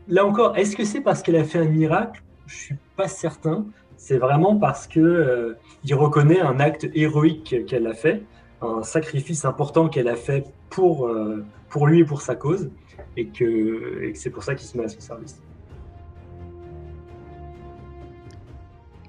là 0.07 0.25
encore, 0.25 0.57
est-ce 0.57 0.75
que 0.75 0.83
c'est 0.83 1.01
parce 1.01 1.21
qu'elle 1.21 1.37
a 1.37 1.43
fait 1.43 1.59
un 1.59 1.69
miracle? 1.69 2.21
Je 2.47 2.55
suis 2.55 2.75
pas 2.97 3.07
certain. 3.07 3.65
C'est 3.99 4.17
vraiment 4.17 4.55
parce 4.55 4.87
que 4.87 5.01
euh, 5.01 5.57
il 5.83 5.93
reconnaît 5.93 6.39
un 6.39 6.61
acte 6.61 6.87
héroïque 6.95 7.65
qu'elle 7.67 7.85
a 7.85 7.93
fait, 7.93 8.23
un 8.61 8.81
sacrifice 8.81 9.43
important 9.43 9.89
qu'elle 9.89 10.07
a 10.07 10.15
fait 10.15 10.45
pour, 10.69 11.05
euh, 11.05 11.45
pour 11.67 11.85
lui 11.85 11.99
et 11.99 12.05
pour 12.05 12.21
sa 12.21 12.35
cause, 12.35 12.69
et 13.17 13.27
que, 13.27 14.09
c'est 14.15 14.29
pour 14.29 14.43
ça 14.43 14.55
qu'il 14.55 14.65
se 14.69 14.77
met 14.77 14.85
à 14.85 14.87
son 14.87 15.01
service. 15.01 15.41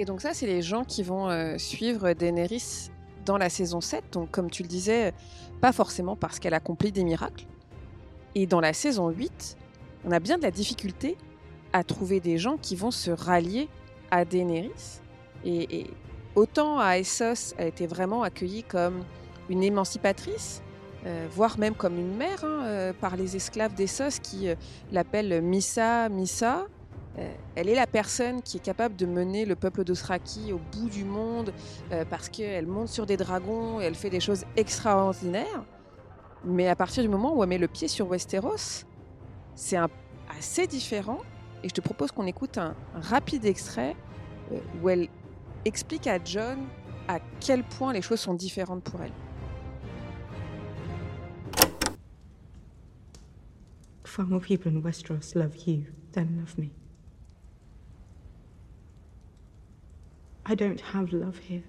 Et 0.00 0.04
donc 0.04 0.20
ça, 0.20 0.34
c'est 0.34 0.46
les 0.46 0.60
gens 0.60 0.82
qui 0.82 1.04
vont 1.04 1.30
euh, 1.30 1.56
suivre 1.56 2.12
Daenerys 2.12 2.90
dans 3.24 3.38
la 3.38 3.48
saison 3.48 3.80
7. 3.80 4.02
Donc 4.10 4.32
comme 4.32 4.50
tu 4.50 4.64
le 4.64 4.68
disais, 4.68 5.14
pas 5.60 5.70
forcément 5.70 6.16
parce 6.16 6.40
qu'elle 6.40 6.54
accomplit 6.54 6.90
des 6.90 7.04
miracles. 7.04 7.46
Et 8.34 8.48
dans 8.48 8.60
la 8.60 8.72
saison 8.72 9.08
8, 9.08 9.56
on 10.04 10.10
a 10.10 10.18
bien 10.18 10.36
de 10.36 10.42
la 10.42 10.50
difficulté 10.50 11.16
à 11.72 11.84
trouver 11.84 12.18
des 12.18 12.38
gens 12.38 12.56
qui 12.56 12.74
vont 12.74 12.90
se 12.90 13.12
rallier 13.12 13.68
à 14.10 14.24
Daenerys. 14.24 15.00
Et, 15.44 15.80
et 15.80 15.90
autant 16.34 16.78
à 16.78 16.98
Essos, 16.98 17.54
elle 17.58 17.68
était 17.68 17.86
vraiment 17.86 18.22
accueillie 18.22 18.62
comme 18.64 19.04
une 19.48 19.62
émancipatrice, 19.62 20.62
euh, 21.06 21.26
voire 21.30 21.58
même 21.58 21.74
comme 21.74 21.98
une 21.98 22.16
mère, 22.16 22.44
hein, 22.44 22.62
euh, 22.64 22.92
par 22.92 23.16
les 23.16 23.36
esclaves 23.36 23.74
d'Essos 23.74 24.20
qui 24.22 24.48
euh, 24.48 24.54
l'appellent 24.92 25.42
Missa, 25.42 26.08
Missa. 26.08 26.66
Elle 27.54 27.68
est 27.68 27.74
la 27.74 27.88
personne 27.88 28.40
qui 28.40 28.56
est 28.56 28.62
capable 28.64 28.96
de 28.96 29.04
mener 29.04 29.44
le 29.44 29.54
peuple 29.54 29.84
d'Osraki 29.84 30.54
au 30.54 30.60
bout 30.72 30.88
du 30.88 31.04
monde 31.04 31.52
parce 32.08 32.30
qu'elle 32.30 32.66
monte 32.66 32.88
sur 32.88 33.04
des 33.04 33.18
dragons 33.18 33.78
et 33.78 33.84
elle 33.84 33.96
fait 33.96 34.08
des 34.08 34.20
choses 34.20 34.44
extraordinaires. 34.56 35.64
Mais 36.44 36.66
à 36.68 36.76
partir 36.76 37.02
du 37.02 37.10
moment 37.10 37.36
où 37.36 37.42
elle 37.42 37.50
met 37.50 37.58
le 37.58 37.68
pied 37.68 37.88
sur 37.88 38.08
Westeros, 38.08 38.86
c'est 39.54 39.76
assez 40.38 40.66
différent. 40.66 41.18
Et 41.62 41.68
je 41.68 41.74
te 41.74 41.80
propose 41.80 42.10
qu'on 42.12 42.26
écoute 42.26 42.58
un, 42.58 42.74
rapide 42.94 43.44
extrait 43.44 43.94
euh, 44.52 44.58
où 44.82 44.88
elle 44.88 45.08
explique 45.64 46.06
à 46.06 46.22
John 46.22 46.58
à 47.08 47.18
quel 47.40 47.64
point 47.64 47.92
les 47.92 48.02
choses 48.02 48.20
sont 48.20 48.34
différentes 48.34 48.84
pour 48.84 49.00
elle. 49.02 49.12
Far 54.04 54.26
more 54.26 54.40
people 54.40 54.68
in 54.72 54.80
Westeros 54.80 55.34
love 55.34 55.56
you 55.66 55.84
than 56.12 56.26
love 56.36 56.58
me. 56.58 56.70
I 60.46 60.56
don't 60.56 60.80
have 60.94 61.12
love 61.12 61.38
here. 61.38 61.62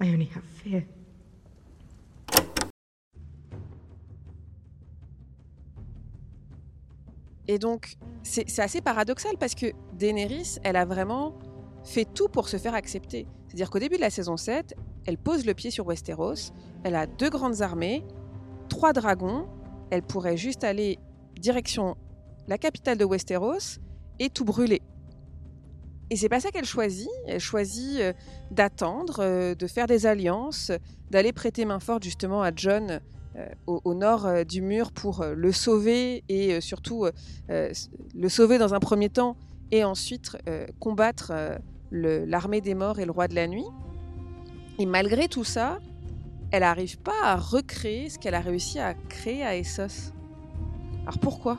I 0.00 0.08
only 0.08 0.26
have 0.34 0.44
fear. 0.44 0.84
Et 7.50 7.58
donc, 7.58 7.96
c'est 8.22 8.60
assez 8.60 8.80
paradoxal 8.80 9.36
parce 9.36 9.56
que 9.56 9.72
Daenerys, 9.94 10.58
elle 10.62 10.76
a 10.76 10.84
vraiment 10.84 11.36
fait 11.82 12.04
tout 12.04 12.28
pour 12.28 12.48
se 12.48 12.58
faire 12.58 12.76
accepter. 12.76 13.26
C'est-à-dire 13.48 13.70
qu'au 13.70 13.80
début 13.80 13.96
de 13.96 14.02
la 14.02 14.10
saison 14.10 14.36
7, 14.36 14.76
elle 15.04 15.18
pose 15.18 15.44
le 15.44 15.52
pied 15.54 15.72
sur 15.72 15.84
Westeros, 15.84 16.52
elle 16.84 16.94
a 16.94 17.08
deux 17.08 17.28
grandes 17.28 17.60
armées, 17.60 18.04
trois 18.68 18.92
dragons, 18.92 19.48
elle 19.90 20.02
pourrait 20.02 20.36
juste 20.36 20.62
aller 20.62 21.00
direction 21.40 21.96
la 22.46 22.56
capitale 22.56 22.98
de 22.98 23.04
Westeros 23.04 23.80
et 24.20 24.30
tout 24.30 24.44
brûler. 24.44 24.80
Et 26.08 26.14
c'est 26.14 26.28
pas 26.28 26.38
ça 26.38 26.52
qu'elle 26.52 26.64
choisit. 26.64 27.10
Elle 27.26 27.40
choisit 27.40 27.98
euh, 27.98 28.12
d'attendre, 28.52 29.24
euh, 29.24 29.56
de 29.56 29.66
faire 29.66 29.88
des 29.88 30.06
alliances, 30.06 30.70
d'aller 31.10 31.32
prêter 31.32 31.64
main 31.64 31.80
forte 31.80 32.04
justement 32.04 32.42
à 32.42 32.52
John 32.54 33.00
au, 33.66 33.80
au 33.84 33.94
nord 33.94 34.26
euh, 34.26 34.44
du 34.44 34.60
mur 34.62 34.92
pour 34.92 35.22
euh, 35.22 35.34
le 35.34 35.52
sauver 35.52 36.24
et 36.28 36.54
euh, 36.54 36.60
surtout 36.60 37.04
euh, 37.04 37.12
euh, 37.50 37.70
le 38.14 38.28
sauver 38.28 38.58
dans 38.58 38.74
un 38.74 38.80
premier 38.80 39.08
temps 39.08 39.36
et 39.70 39.84
ensuite 39.84 40.36
euh, 40.48 40.66
combattre 40.78 41.32
euh, 41.32 41.56
l'armée 41.90 42.60
des 42.60 42.74
morts 42.74 42.98
et 42.98 43.04
le 43.04 43.12
roi 43.12 43.28
de 43.28 43.34
la 43.34 43.46
nuit. 43.46 43.66
Et 44.78 44.86
malgré 44.86 45.28
tout 45.28 45.44
ça, 45.44 45.78
elle 46.50 46.62
n'arrive 46.62 46.98
pas 46.98 47.22
à 47.22 47.36
recréer 47.36 48.10
ce 48.10 48.18
qu'elle 48.18 48.34
a 48.34 48.40
réussi 48.40 48.78
à 48.78 48.94
créer 48.94 49.44
à 49.44 49.56
Essos. 49.56 50.12
Alors 51.02 51.18
pourquoi? 51.18 51.58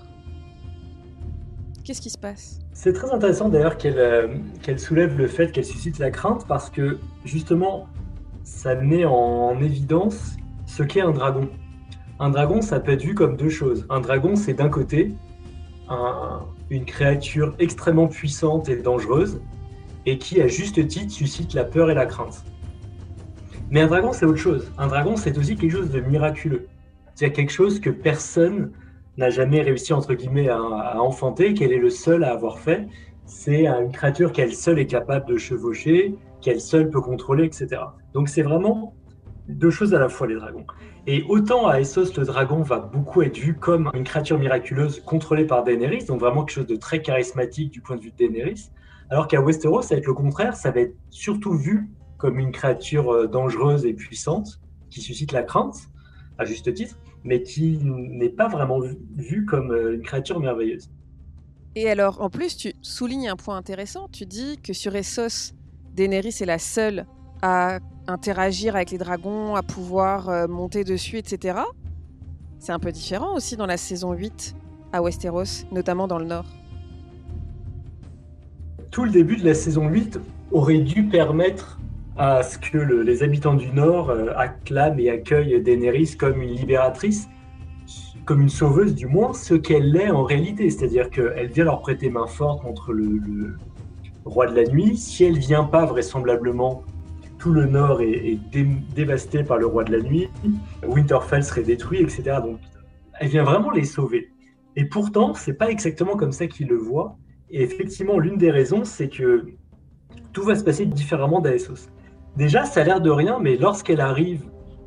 Qu'est-ce 1.84 2.02
qui 2.02 2.10
se 2.10 2.18
passe? 2.18 2.60
C'est 2.74 2.94
très 2.94 3.12
intéressant 3.12 3.50
d'ailleurs 3.50 3.78
euh, 3.86 4.38
qu'elle 4.62 4.80
soulève 4.80 5.18
le 5.18 5.28
fait 5.28 5.52
qu'elle 5.52 5.66
suscite 5.66 6.00
la 6.00 6.12
crainte 6.12 6.46
parce 6.48 6.70
que 6.70 7.00
justement, 7.26 7.88
ça 8.44 8.76
met 8.76 9.06
en 9.06 9.60
évidence 9.62 10.36
ce 10.66 10.84
qu'est 10.84 11.02
un 11.02 11.12
dragon. 11.12 11.50
Un 12.22 12.30
dragon, 12.30 12.62
ça 12.62 12.80
peut 12.80 12.92
être 12.92 13.02
vu 13.02 13.16
comme 13.16 13.36
deux 13.36 13.50
choses. 13.50 13.86
Un 13.90 14.00
dragon, 14.00 14.36
c'est 14.36 14.54
d'un 14.54 14.70
côté 14.70 15.12
un- 15.90 16.42
une 16.70 16.86
créature 16.86 17.56
extrêmement 17.58 18.08
puissante 18.08 18.70
et 18.70 18.76
dangereuse 18.76 19.42
et 20.06 20.20
qui, 20.20 20.40
à 20.40 20.48
juste 20.48 20.88
titre, 20.88 21.12
suscite 21.12 21.54
la 21.56 21.64
peur 21.66 21.90
et 21.90 21.96
la 21.96 22.06
crainte. 22.06 22.44
Mais 23.72 23.82
un 23.82 23.88
dragon, 23.88 24.14
c'est 24.14 24.26
autre 24.26 24.38
chose. 24.38 24.72
Un 24.78 24.86
dragon, 24.88 25.16
c'est 25.16 25.36
aussi 25.38 25.56
quelque 25.56 25.72
chose 25.72 25.90
de 25.90 26.00
miraculeux. 26.00 26.68
C'est 27.16 27.32
quelque 27.32 27.52
chose 27.52 27.80
que 27.80 27.90
personne 27.90 28.72
n'a 29.18 29.32
jamais 29.32 29.62
réussi 29.62 29.92
entre 29.92 30.14
guillemets 30.14 30.48
à, 30.48 30.58
à 30.60 31.00
enfanter, 31.00 31.56
qu'elle 31.56 31.74
est 31.74 31.80
le 31.80 31.90
seul 31.90 32.24
à 32.24 32.32
avoir 32.34 32.60
fait. 32.60 32.88
C'est 33.26 33.66
une 33.66 33.92
créature 33.92 34.32
qu'elle 34.32 34.54
seule 34.54 34.78
est 34.78 34.86
capable 34.86 35.26
de 35.26 35.38
chevaucher, 35.38 36.14
qu'elle 36.42 36.62
seule 36.62 36.90
peut 36.92 37.02
contrôler, 37.02 37.46
etc. 37.46 37.82
Donc 38.14 38.30
c'est 38.30 38.44
vraiment 38.44 38.94
deux 39.52 39.70
choses 39.70 39.94
à 39.94 40.00
la 40.00 40.10
fois 40.10 40.28
les 40.28 40.36
dragons. 40.36 40.66
Et 41.08 41.24
autant 41.28 41.68
à 41.68 41.80
Essos, 41.80 42.16
le 42.18 42.26
dragon 42.26 42.62
va 42.62 42.80
beaucoup 42.80 43.22
être 43.22 43.38
vu 43.38 43.56
comme 43.56 43.90
une 43.94 44.04
créature 44.04 44.38
miraculeuse 44.38 45.02
contrôlée 45.02 45.46
par 45.46 45.64
Daenerys, 45.64 46.06
donc 46.06 46.20
vraiment 46.20 46.44
quelque 46.44 46.56
chose 46.56 46.68
de 46.68 46.76
très 46.76 47.02
charismatique 47.02 47.72
du 47.72 47.82
point 47.82 47.96
de 47.96 48.02
vue 48.02 48.12
de 48.12 48.18
Daenerys, 48.18 48.70
alors 49.10 49.28
qu'à 49.28 49.42
Westeros, 49.42 49.82
ça 49.82 49.96
va 49.96 50.00
être 50.00 50.08
le 50.08 50.14
contraire, 50.14 50.56
ça 50.56 50.72
va 50.72 50.82
être 50.82 50.96
surtout 51.10 51.54
vu 51.54 51.90
comme 52.18 52.38
une 52.40 52.52
créature 52.52 53.12
euh, 53.12 53.28
dangereuse 53.28 53.86
et 53.86 53.94
puissante 53.94 54.62
qui 54.90 55.02
suscite 55.02 55.32
la 55.32 55.44
crainte, 55.44 55.76
à 56.38 56.46
juste 56.46 56.74
titre, 56.74 56.98
mais 57.24 57.42
qui 57.42 57.80
n'est 57.84 58.30
pas 58.30 58.48
vraiment 58.48 58.80
vu- 58.80 58.98
vue 59.16 59.46
comme 59.46 59.72
euh, 59.72 59.96
une 59.96 60.02
créature 60.02 60.40
merveilleuse. 60.40 60.90
Et 61.76 61.90
alors, 61.90 62.22
en 62.22 62.30
plus, 62.30 62.58
tu 62.58 62.74
soulignes 62.82 63.30
un 63.30 63.36
point 63.36 63.56
intéressant. 63.56 64.08
Tu 64.12 64.26
dis 64.26 64.60
que 64.62 64.74
sur 64.74 64.96
Essos, 64.96 65.54
Daenerys 65.94 66.36
est 66.42 66.46
la 66.46 66.60
seule 66.60 67.06
à 67.42 67.80
interagir 68.08 68.76
avec 68.76 68.92
les 68.92 68.98
dragons, 68.98 69.56
à 69.56 69.64
pouvoir 69.64 70.30
euh, 70.30 70.48
monter 70.48 70.84
dessus, 70.84 71.18
etc. 71.18 71.60
C'est 72.60 72.72
un 72.72 72.80
peu 72.80 72.92
différent 72.92 73.36
aussi 73.36 73.56
dans 73.58 73.66
la 73.66 73.78
saison 73.78 74.14
8 74.14 74.56
à 74.94 75.02
Westeros, 75.02 75.66
notamment 75.72 76.08
dans 76.08 76.20
le 76.20 76.26
nord. 76.26 76.46
Tout 78.92 79.06
le 79.06 79.12
début 79.12 79.38
de 79.38 79.46
la 79.46 79.54
saison 79.54 79.88
8 79.88 80.20
aurait 80.52 80.80
dû 80.80 81.04
permettre 81.04 81.80
à 82.18 82.44
ce 82.44 82.58
que 82.58 82.78
le- 82.78 83.04
les 83.04 83.24
habitants 83.24 83.54
du 83.54 83.70
Nord 83.72 84.10
euh, 84.10 84.28
acclament 84.36 85.00
et 85.00 85.10
accueillent 85.10 85.62
Daenerys 85.62 86.16
comme 86.18 86.42
une 86.42 86.52
libératrice, 86.52 87.30
comme 88.26 88.42
une 88.42 88.50
sauveuse 88.50 88.94
du 88.94 89.08
moins, 89.08 89.34
ce 89.34 89.54
qu'elle 89.54 89.96
est 89.96 90.12
en 90.12 90.24
réalité. 90.24 90.70
C'est-à-dire 90.70 91.10
qu'elle 91.10 91.48
vient 91.48 91.64
leur 91.64 91.80
prêter 91.82 92.10
main 92.10 92.28
forte 92.28 92.62
contre 92.62 92.92
le, 92.92 93.06
le 93.06 93.58
roi 94.26 94.46
de 94.48 94.56
la 94.56 94.66
nuit. 94.70 94.98
Si 94.98 95.24
elle 95.24 95.40
vient 95.40 95.64
pas 95.64 95.86
vraisemblablement 95.86 96.84
tout 97.42 97.52
le 97.52 97.66
nord 97.66 98.02
est, 98.02 98.40
dévasté 98.94 99.44
par 99.44 99.58
le 99.58 99.66
roi 99.66 99.84
de 99.84 99.92
la 99.92 100.04
nuit, 100.04 100.30
Winterfell 100.88 101.44
serait 101.44 101.64
détruit, 101.64 102.00
etc. 102.00 102.38
Donc 102.44 102.60
elle 103.20 103.30
vient 103.30 103.44
vraiment 103.44 103.72
les 103.72 103.84
sauver. 103.84 104.30
Et 104.76 104.86
pourtant, 104.86 105.34
c'est 105.34 105.56
pas 105.56 105.70
exactement 105.72 106.16
comme 106.16 106.32
ça 106.32 106.46
qu'il 106.46 106.68
le 106.68 106.78
voit. 106.78 107.18
Et 107.50 107.64
effectivement, 107.64 108.20
l'une 108.20 108.38
des 108.38 108.52
raisons, 108.52 108.86
c'est 108.86 109.10
que 109.10 109.46
tout 110.34 110.44
va 110.44 110.56
se 110.56 110.64
passer 110.64 110.86
différemment 110.86 111.42
d'Aessos. 111.42 111.90
Déjà, 112.38 112.64
ça 112.64 112.82
a 112.82 112.84
l'air 112.84 113.02
de 113.02 113.10
rien, 113.10 113.40
mais 113.40 113.58
lorsqu'elle 113.58 114.02
arrive 114.02 114.44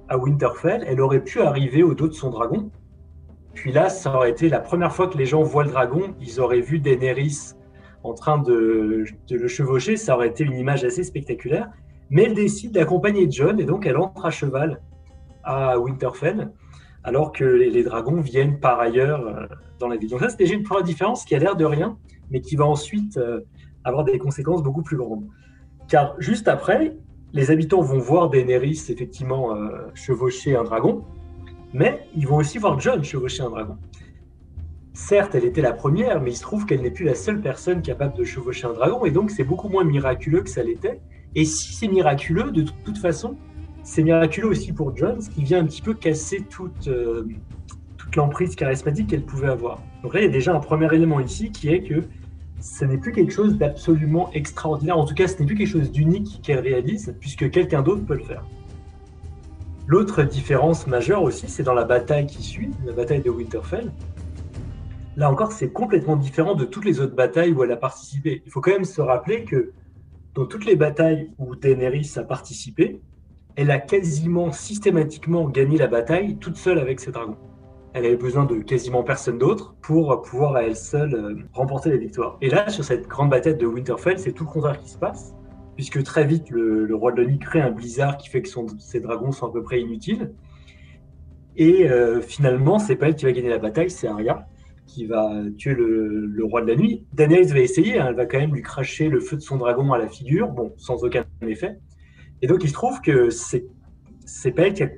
à 0.09 0.17
Winterfell, 0.17 0.85
elle 0.87 1.01
aurait 1.01 1.25
pu 1.25 1.41
arriver 1.41 1.83
au 1.83 1.95
dos 1.95 2.07
de 2.07 2.13
son 2.13 2.31
dragon. 2.31 2.71
Puis 3.55 3.73
là, 3.73 3.89
ça 3.89 4.15
aurait 4.15 4.31
été 4.31 4.49
la 4.49 4.61
première 4.61 4.93
fois 4.93 5.09
que 5.09 5.19
les 5.19 5.27
gens 5.27 5.43
voient 5.43 5.65
le 5.65 5.71
dragon, 5.71 6.15
ils 6.21 6.41
auraient 6.41 6.61
vu 6.61 6.79
Daenerys 6.79 7.55
en 8.05 8.15
train 8.15 8.39
de, 8.39 9.05
de 9.29 9.37
le 9.37 9.49
chevaucher, 9.49 9.97
ça 9.97 10.15
aurait 10.15 10.29
été 10.29 10.45
une 10.45 10.57
image 10.57 10.85
assez 10.85 11.03
spectaculaire. 11.03 11.71
Mais 12.15 12.27
elle 12.27 12.35
décide 12.35 12.71
d'accompagner 12.71 13.27
John 13.29 13.59
et 13.59 13.65
donc 13.65 13.87
elle 13.87 13.97
entre 13.97 14.25
à 14.25 14.31
cheval 14.31 14.81
à 15.43 15.81
Winterfell, 15.81 16.53
alors 17.03 17.33
que 17.33 17.43
les, 17.43 17.83
dragons 17.83 18.21
viennent 18.21 18.61
par 18.61 18.79
ailleurs 18.79 19.27
euh, 19.27 19.47
dans 19.81 19.89
la 19.89 19.97
ville. 19.97 20.11
Donc 20.11 20.21
ça, 20.21 20.29
c'est 20.29 20.39
déjà 20.39 20.55
une 20.55 20.63
première 20.63 20.85
différence 20.85 21.25
qui 21.25 21.35
a 21.35 21.41
l'air 21.41 21.57
de 21.57 21.65
rien, 21.65 21.99
mais 22.31 22.41
qui 22.41 22.55
va 22.55 22.67
ensuite 22.67 23.17
euh, 23.17 23.41
avoir 23.83 24.05
des 24.05 24.17
conséquences 24.19 24.63
beaucoup 24.63 24.83
plus 24.83 24.97
grandes. 24.97 25.27
Car 25.89 26.15
juste 26.21 26.47
après, 26.47 26.97
les 27.33 27.51
habitants 27.51 27.81
vont 27.81 27.99
voir 27.99 28.31
Daenerys 28.31 28.81
effectivement 28.91 29.57
euh, 29.57 29.71
chevaucher 29.95 30.55
un 30.55 30.63
dragon, 30.63 31.03
mais 31.73 32.07
ils 32.15 32.29
vont 32.29 32.37
aussi 32.37 32.59
voir 32.59 32.79
John 32.79 33.03
chevaucher 33.03 33.43
un 33.43 33.51
dragon. 33.51 33.77
Certes, 34.93 35.35
elle 35.35 35.45
était 35.45 35.63
la 35.63 35.73
première, 35.73 36.23
mais 36.23 36.31
il 36.31 36.37
se 36.37 36.43
trouve 36.43 36.65
qu'elle 36.65 36.83
n'est 36.83 36.93
plus 36.93 37.07
la 37.07 37.17
seule 37.17 37.41
personne 37.41 37.83
capable 37.83 38.17
de 38.17 38.23
chevaucher 38.23 38.69
un 38.69 38.73
dragon, 38.73 39.05
et 39.05 39.11
donc 39.11 39.33
c'est 39.33 39.43
beaucoup 39.43 39.69
moins 39.69 39.83
miraculeux 39.83 40.43
que 40.43 40.51
ça 40.51 40.63
l'était. 40.63 41.01
Et 41.35 41.45
si 41.45 41.73
c'est 41.75 41.89
miraculeux, 41.89 42.51
de 42.53 42.63
toute 42.85 42.99
façon, 42.99 43.37
c'est 43.83 44.03
miraculeux 44.03 44.49
aussi 44.49 44.73
pour 44.73 44.97
Jones, 44.97 45.21
qui 45.35 45.45
vient 45.45 45.61
un 45.61 45.67
petit 45.67 45.83
peu 45.83 45.95
casser 45.95 46.45
toute, 46.49 46.89
euh, 46.89 47.27
toute 47.97 48.17
l'emprise 48.17 48.55
charismatique 48.55 49.09
qu'elle 49.09 49.25
pouvait 49.25 49.49
avoir. 49.49 49.83
Donc 50.03 50.15
là, 50.15 50.21
il 50.21 50.25
y 50.25 50.29
a 50.29 50.33
déjà 50.33 50.55
un 50.55 50.61
premier 50.61 50.93
élément 50.95 51.21
ici 51.21 51.51
qui 51.51 51.69
est 51.69 51.83
que 51.83 52.03
ce 52.61 52.85
n'est 52.85 52.97
plus 52.97 53.13
quelque 53.13 53.33
chose 53.33 53.59
d'absolument 53.59 54.31
extraordinaire. 54.33 54.97
En 54.97 55.05
tout 55.05 55.15
cas, 55.15 55.29
ce 55.29 55.39
n'est 55.39 55.47
plus 55.47 55.57
quelque 55.57 55.69
chose 55.69 55.91
d'unique 55.91 56.41
qu'elle 56.43 56.61
réalise, 56.61 57.15
puisque 57.21 57.51
quelqu'un 57.51 57.83
d'autre 57.83 58.07
peut 58.07 58.17
le 58.17 58.25
faire. 58.25 58.45
L'autre 59.87 60.23
différence 60.23 60.87
majeure 60.87 61.23
aussi, 61.23 61.47
c'est 61.49 61.63
dans 61.63 61.75
la 61.75 61.85
bataille 61.85 62.27
qui 62.27 62.43
suit, 62.43 62.71
la 62.87 62.93
bataille 62.93 63.21
de 63.21 63.29
Winterfell. 63.29 63.93
Là 65.17 65.31
encore, 65.31 65.53
c'est 65.53 65.71
complètement 65.71 66.17
différent 66.17 66.55
de 66.55 66.65
toutes 66.65 66.87
les 66.87 67.01
autres 67.01 67.15
batailles 67.15 67.53
où 67.53 67.63
elle 67.63 67.73
a 67.73 67.77
participé. 67.77 68.43
Il 68.47 68.51
faut 68.51 68.63
quand 68.63 68.73
même 68.73 68.87
se 68.87 69.03
rappeler 69.03 69.45
que 69.45 69.73
dans 70.35 70.47
toutes 70.47 70.65
les 70.65 70.77
batailles 70.77 71.31
où 71.39 71.55
Daenerys 71.55 72.13
a 72.17 72.25
participé, 72.25 73.01
elle 73.57 73.71
a 73.71 73.79
quasiment 73.79 74.51
systématiquement 74.51 75.49
gagné 75.49 75.79
la 75.79 75.87
bataille 75.87 76.37
toute 76.39 76.57
seule 76.57 76.79
avec 76.79 76.99
ses 76.99 77.13
dragons. 77.13 77.37
Elle 77.93 78.07
avait 78.07 78.17
besoin 78.17 78.45
de 78.45 78.57
quasiment 78.57 79.05
personne 79.05 79.39
d'autre 79.39 79.77
pour 79.81 80.21
pouvoir 80.23 80.57
à 80.57 80.65
elle 80.65 80.75
seule 80.75 81.15
euh, 81.15 81.37
remporter 81.53 81.91
la 81.91 81.97
victoire. 81.97 82.37
Et 82.41 82.51
là, 82.51 82.69
sur 82.69 82.83
cette 82.83 83.07
grande 83.07 83.31
bataille 83.31 83.57
de 83.57 83.67
Winterfell, 83.67 84.19
c'est 84.19 84.33
tout 84.33 84.43
le 84.43 84.51
contraire 84.51 84.81
qui 84.81 84.89
se 84.89 84.99
passe, 84.99 85.37
puisque 85.77 86.03
très 86.03 86.25
vite, 86.25 86.51
le, 86.51 86.93
roi 86.97 87.13
de 87.13 87.25
nuit 87.25 87.39
crée 87.39 87.61
un 87.61 87.71
blizzard 87.71 88.17
qui 88.17 88.29
fait 88.29 88.43
que 88.43 88.49
ses 88.79 88.99
dragons 88.99 89.31
sont 89.31 89.47
à 89.47 89.53
peu 89.53 89.63
près 89.63 89.81
inutiles. 89.81 90.33
Et 91.57 91.89
euh, 91.89 92.21
finalement, 92.21 92.81
c'est 92.81 92.97
pas 92.97 93.07
elle 93.07 93.15
qui 93.15 93.25
va 93.25 93.31
gagner 93.31 93.51
la 93.51 93.59
bataille, 93.59 93.91
c'est 93.91 94.09
Arya 94.09 94.49
qui 94.87 95.07
va 95.07 95.31
tuer 95.57 95.75
le, 95.75 96.45
roi 96.45 96.63
de 96.63 96.69
la 96.69 96.77
nuit. 96.77 97.05
Daenerys 97.13 97.47
va 97.47 97.61
essayer, 97.61 97.99
hein, 97.99 98.07
elle 98.09 98.15
va 98.15 98.27
quand 98.27 98.39
même 98.39 98.55
lui 98.55 98.63
cracher 98.63 99.09
le 99.09 99.21
feu 99.21 99.37
de 99.37 99.43
son 99.43 99.57
dragon 99.57 99.93
à 99.93 99.99
la 99.99 100.09
figure, 100.09 100.49
bon, 100.49 100.73
sans 100.77 101.03
aucun 101.05 101.25
effet. 101.43 101.79
Et 102.43 102.47
donc 102.47 102.63
il 102.63 102.69
se 102.69 102.75
trouve 102.75 103.01
que 103.01 103.31
c'est 103.31 103.67
c'est 104.27 104.53
pas 104.53 104.63
elle 104.67 104.75
qui 104.75 104.83
a 104.83 104.89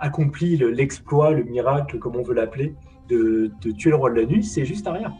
accompli 0.00 0.56
l'exploit, 0.56 1.30
le, 1.30 1.44
miracle, 1.44 1.98
comme 1.98 2.16
on 2.16 2.22
veut 2.22 2.34
l'appeler, 2.34 2.74
de, 3.08 3.52
tuer 3.78 3.90
le 3.90 3.96
roi 3.96 4.10
de 4.10 4.20
la 4.20 4.26
nuit, 4.26 4.42
c'est 4.42 4.64
juste 4.64 4.86
Arya. 4.86 5.12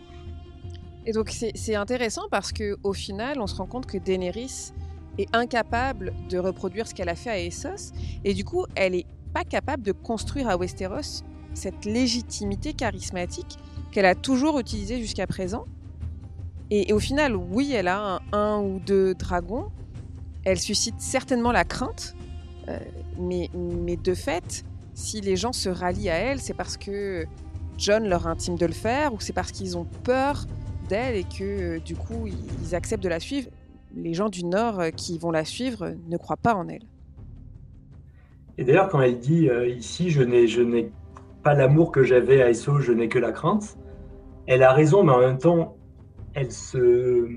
Et 1.07 1.13
donc 1.13 1.31
c'est 1.31 1.75
intéressant 1.75 2.23
parce 2.31 2.53
que 2.53 2.77
au 2.83 2.93
final, 2.93 3.41
on 3.41 3.47
se 3.47 3.57
rend 3.57 3.67
compte 3.67 3.87
que 3.87 3.99
Daenerys 3.99 4.73
est 5.19 5.35
incapable 5.35 6.13
de 6.29 6.39
reproduire 6.39 6.87
ce 6.89 6.95
qu'elle 6.95 7.09
a 7.09 7.15
fait 7.15 7.31
à 7.31 7.39
Essos, 7.39 7.93
et 8.25 8.35
du 8.35 8.45
coup, 8.45 8.65
elle 8.75 8.95
est 8.95 9.07
pas 9.33 9.45
capable 9.45 9.83
de 9.83 9.93
construire 9.93 10.49
à 10.49 10.57
Westeros 10.57 11.23
cette 11.53 11.85
légitimité 11.85 12.73
charismatique 12.73 13.59
qu'elle 13.95 14.07
a 14.07 14.17
toujours 14.17 14.59
utilisé 14.59 14.99
jusqu'à 14.99 15.29
présent. 15.29 15.67
Et, 16.71 16.93
au 16.93 16.99
final, 16.99 17.37
oui, 17.37 17.73
elle 17.73 17.87
a 17.87 18.21
un, 18.33 18.59
ou 18.59 18.81
deux 18.81 19.15
dragons. 19.15 19.71
Elle 20.45 20.59
suscite 20.59 20.97
certainement 20.99 21.53
la 21.53 21.65
crainte. 21.65 22.17
Euh, 22.69 22.79
mais, 23.19 23.49
mais 23.55 23.97
de 23.97 24.15
fait, 24.15 24.65
si 24.95 25.21
les 25.21 25.37
gens 25.37 25.53
se 25.53 25.69
rallient 25.69 26.11
à 26.11 26.17
elle, 26.17 26.41
c'est 26.41 26.55
parce 26.55 26.77
que 26.77 27.25
John 27.79 28.09
leur 28.09 28.27
intime 28.27 28.57
de 28.57 28.67
le 28.67 28.73
faire 28.73 29.15
ou 29.15 29.21
c'est 29.21 29.33
parce 29.33 29.53
qu'ils 29.53 29.79
ont 29.79 29.87
peur 30.03 30.45
d'elle 30.89 31.15
et 31.15 31.25
que 31.25 31.79
du 31.79 31.97
coup 31.97 32.27
ils 32.27 32.75
acceptent 32.75 33.03
de 33.03 33.09
la 33.09 33.21
suivre. 33.21 33.49
Les 33.95 34.13
gens 34.13 34.29
du 34.29 34.45
Nord 34.45 34.81
euh, 34.81 34.91
qui 34.91 35.19
vont 35.19 35.31
la 35.31 35.45
suivre 35.45 35.95
ne 36.09 36.17
croient 36.17 36.37
pas 36.37 36.55
en 36.55 36.67
elle. 36.69 36.83
Et 38.59 38.65
d'ailleurs, 38.65 38.89
quand 38.89 39.01
elle 39.01 39.19
dit 39.19 39.49
euh, 39.49 39.69
ici, 39.69 40.11
je 40.11 40.23
n'ai 40.23 40.91
pas 41.45 41.55
l'amour 41.55 41.93
que 41.93 42.03
j'avais 42.03 42.43
à 42.43 42.51
Esso, 42.51 42.81
je 42.81 42.93
n'ai 42.93 43.09
que 43.09 43.19
la 43.19 43.31
crainte, 43.31 43.77
elle 44.47 44.63
a 44.63 44.73
raison, 44.73 45.05
mais 45.05 45.13
en 45.13 45.21
même 45.21 45.39
temps, 45.39 45.77
elle 46.35 46.53
se, 46.53 47.29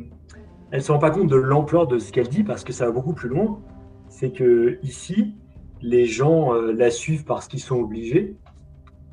elle 0.71 0.81
se 0.81 0.91
rend 0.91 0.99
pas 0.99 1.11
compte 1.11 1.27
de 1.27 1.35
l'ampleur 1.35 1.87
de 1.87 1.99
ce 1.99 2.11
qu'elle 2.11 2.27
dit 2.27 2.43
parce 2.43 2.63
que 2.63 2.73
ça 2.73 2.85
va 2.85 2.91
beaucoup 2.91 3.13
plus 3.13 3.29
loin. 3.29 3.61
C'est 4.09 4.31
que 4.31 4.79
ici, 4.83 5.35
les 5.81 6.05
gens 6.05 6.53
euh, 6.53 6.71
la 6.73 6.89
suivent 6.89 7.23
parce 7.23 7.47
qu'ils 7.47 7.59
sont 7.59 7.77
obligés, 7.77 8.35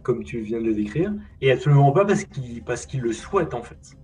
comme 0.03 0.25
tu 0.25 0.41
viens 0.41 0.61
de 0.61 0.67
le 0.67 0.75
décrire, 0.75 1.15
et 1.41 1.51
absolument 1.51 1.93
pas 1.93 2.05
parce 2.05 2.25
qu'ils 2.25 2.63
parce 2.63 2.87
qu'ils 2.87 3.01
le 3.01 3.13
souhaitent 3.13 3.55
en 3.55 3.63
fait. 3.63 3.97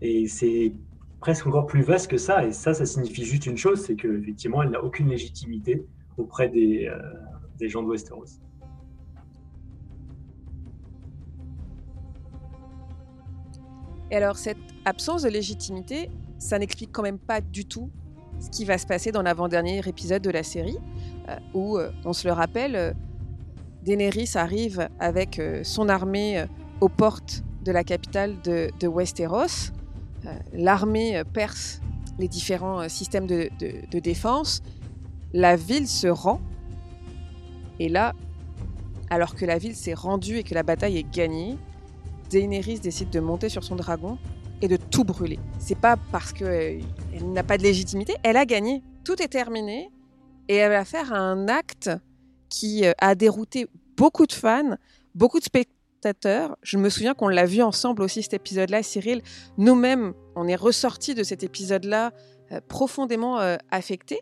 Et 0.00 0.26
c'est 0.28 0.72
presque 1.20 1.46
encore 1.46 1.66
plus 1.66 1.82
vaste 1.82 2.10
que 2.10 2.18
ça. 2.18 2.46
Et 2.46 2.52
ça, 2.52 2.74
ça 2.74 2.86
signifie 2.86 3.24
juste 3.24 3.46
une 3.46 3.56
chose, 3.56 3.80
c'est 3.80 3.96
qu'effectivement, 3.96 4.62
elle 4.62 4.70
n'a 4.70 4.82
aucune 4.82 5.08
légitimité 5.08 5.86
auprès 6.16 6.48
des, 6.48 6.86
euh, 6.86 6.98
des 7.58 7.68
gens 7.68 7.82
de 7.82 7.88
Westeros. 7.88 8.40
Et 14.10 14.16
alors, 14.16 14.36
cette 14.36 14.58
absence 14.84 15.22
de 15.22 15.28
légitimité, 15.28 16.10
ça 16.38 16.58
n'explique 16.58 16.92
quand 16.92 17.02
même 17.02 17.18
pas 17.18 17.40
du 17.40 17.64
tout 17.64 17.90
ce 18.38 18.50
qui 18.50 18.64
va 18.64 18.78
se 18.78 18.86
passer 18.86 19.12
dans 19.12 19.22
l'avant-dernier 19.22 19.80
épisode 19.86 20.22
de 20.22 20.30
la 20.30 20.42
série, 20.42 20.78
euh, 21.28 21.36
où, 21.54 21.78
euh, 21.78 21.90
on 22.04 22.12
se 22.12 22.26
le 22.26 22.32
rappelle, 22.32 22.76
euh, 22.76 22.92
Daenerys 23.82 24.32
arrive 24.34 24.88
avec 24.98 25.40
son 25.62 25.88
armée 25.88 26.44
aux 26.80 26.88
portes 26.88 27.44
de 27.62 27.70
la 27.70 27.84
capitale 27.84 28.34
de, 28.42 28.88
Westeros. 28.88 29.70
L'armée 30.52 31.22
perce 31.32 31.80
les 32.18 32.26
différents 32.26 32.88
systèmes 32.88 33.28
de, 33.28 33.48
de 33.60 33.98
défense. 34.00 34.60
La 35.32 35.54
ville 35.54 35.86
se 35.86 36.08
rend. 36.08 36.40
Et 37.78 37.88
là, 37.88 38.12
alors 39.08 39.36
que 39.36 39.44
la 39.44 39.56
ville 39.56 39.76
s'est 39.76 39.94
rendue 39.94 40.38
et 40.38 40.42
que 40.42 40.54
la 40.54 40.64
bataille 40.64 40.96
est 40.96 41.08
gagnée, 41.08 41.56
Daenerys 42.28 42.80
décide 42.80 43.10
de 43.10 43.20
monter 43.20 43.48
sur 43.48 43.64
son 43.64 43.76
dragon 43.76 44.18
et 44.62 44.68
de 44.68 44.76
tout 44.76 45.04
brûler. 45.04 45.38
C'est 45.58 45.78
pas 45.78 45.96
parce 46.12 46.32
qu'elle 46.32 46.82
n'a 47.24 47.42
pas 47.42 47.58
de 47.58 47.62
légitimité, 47.62 48.14
elle 48.22 48.36
a 48.36 48.44
gagné. 48.44 48.82
Tout 49.04 49.20
est 49.22 49.28
terminé 49.28 49.90
et 50.48 50.56
elle 50.56 50.70
va 50.70 50.84
faire 50.84 51.12
un 51.12 51.48
acte 51.48 51.90
qui 52.48 52.86
euh, 52.86 52.92
a 52.98 53.14
dérouté 53.14 53.66
beaucoup 53.96 54.26
de 54.26 54.32
fans, 54.32 54.76
beaucoup 55.14 55.38
de 55.38 55.44
spectateurs. 55.44 56.56
Je 56.62 56.78
me 56.78 56.88
souviens 56.88 57.14
qu'on 57.14 57.28
l'a 57.28 57.46
vu 57.46 57.62
ensemble 57.62 58.02
aussi 58.02 58.22
cet 58.22 58.34
épisode-là, 58.34 58.82
Cyril. 58.82 59.22
Nous-mêmes, 59.58 60.14
on 60.36 60.46
est 60.46 60.56
ressortis 60.56 61.14
de 61.14 61.22
cet 61.22 61.42
épisode-là 61.42 62.12
euh, 62.52 62.60
profondément 62.68 63.40
euh, 63.40 63.56
affectés. 63.70 64.20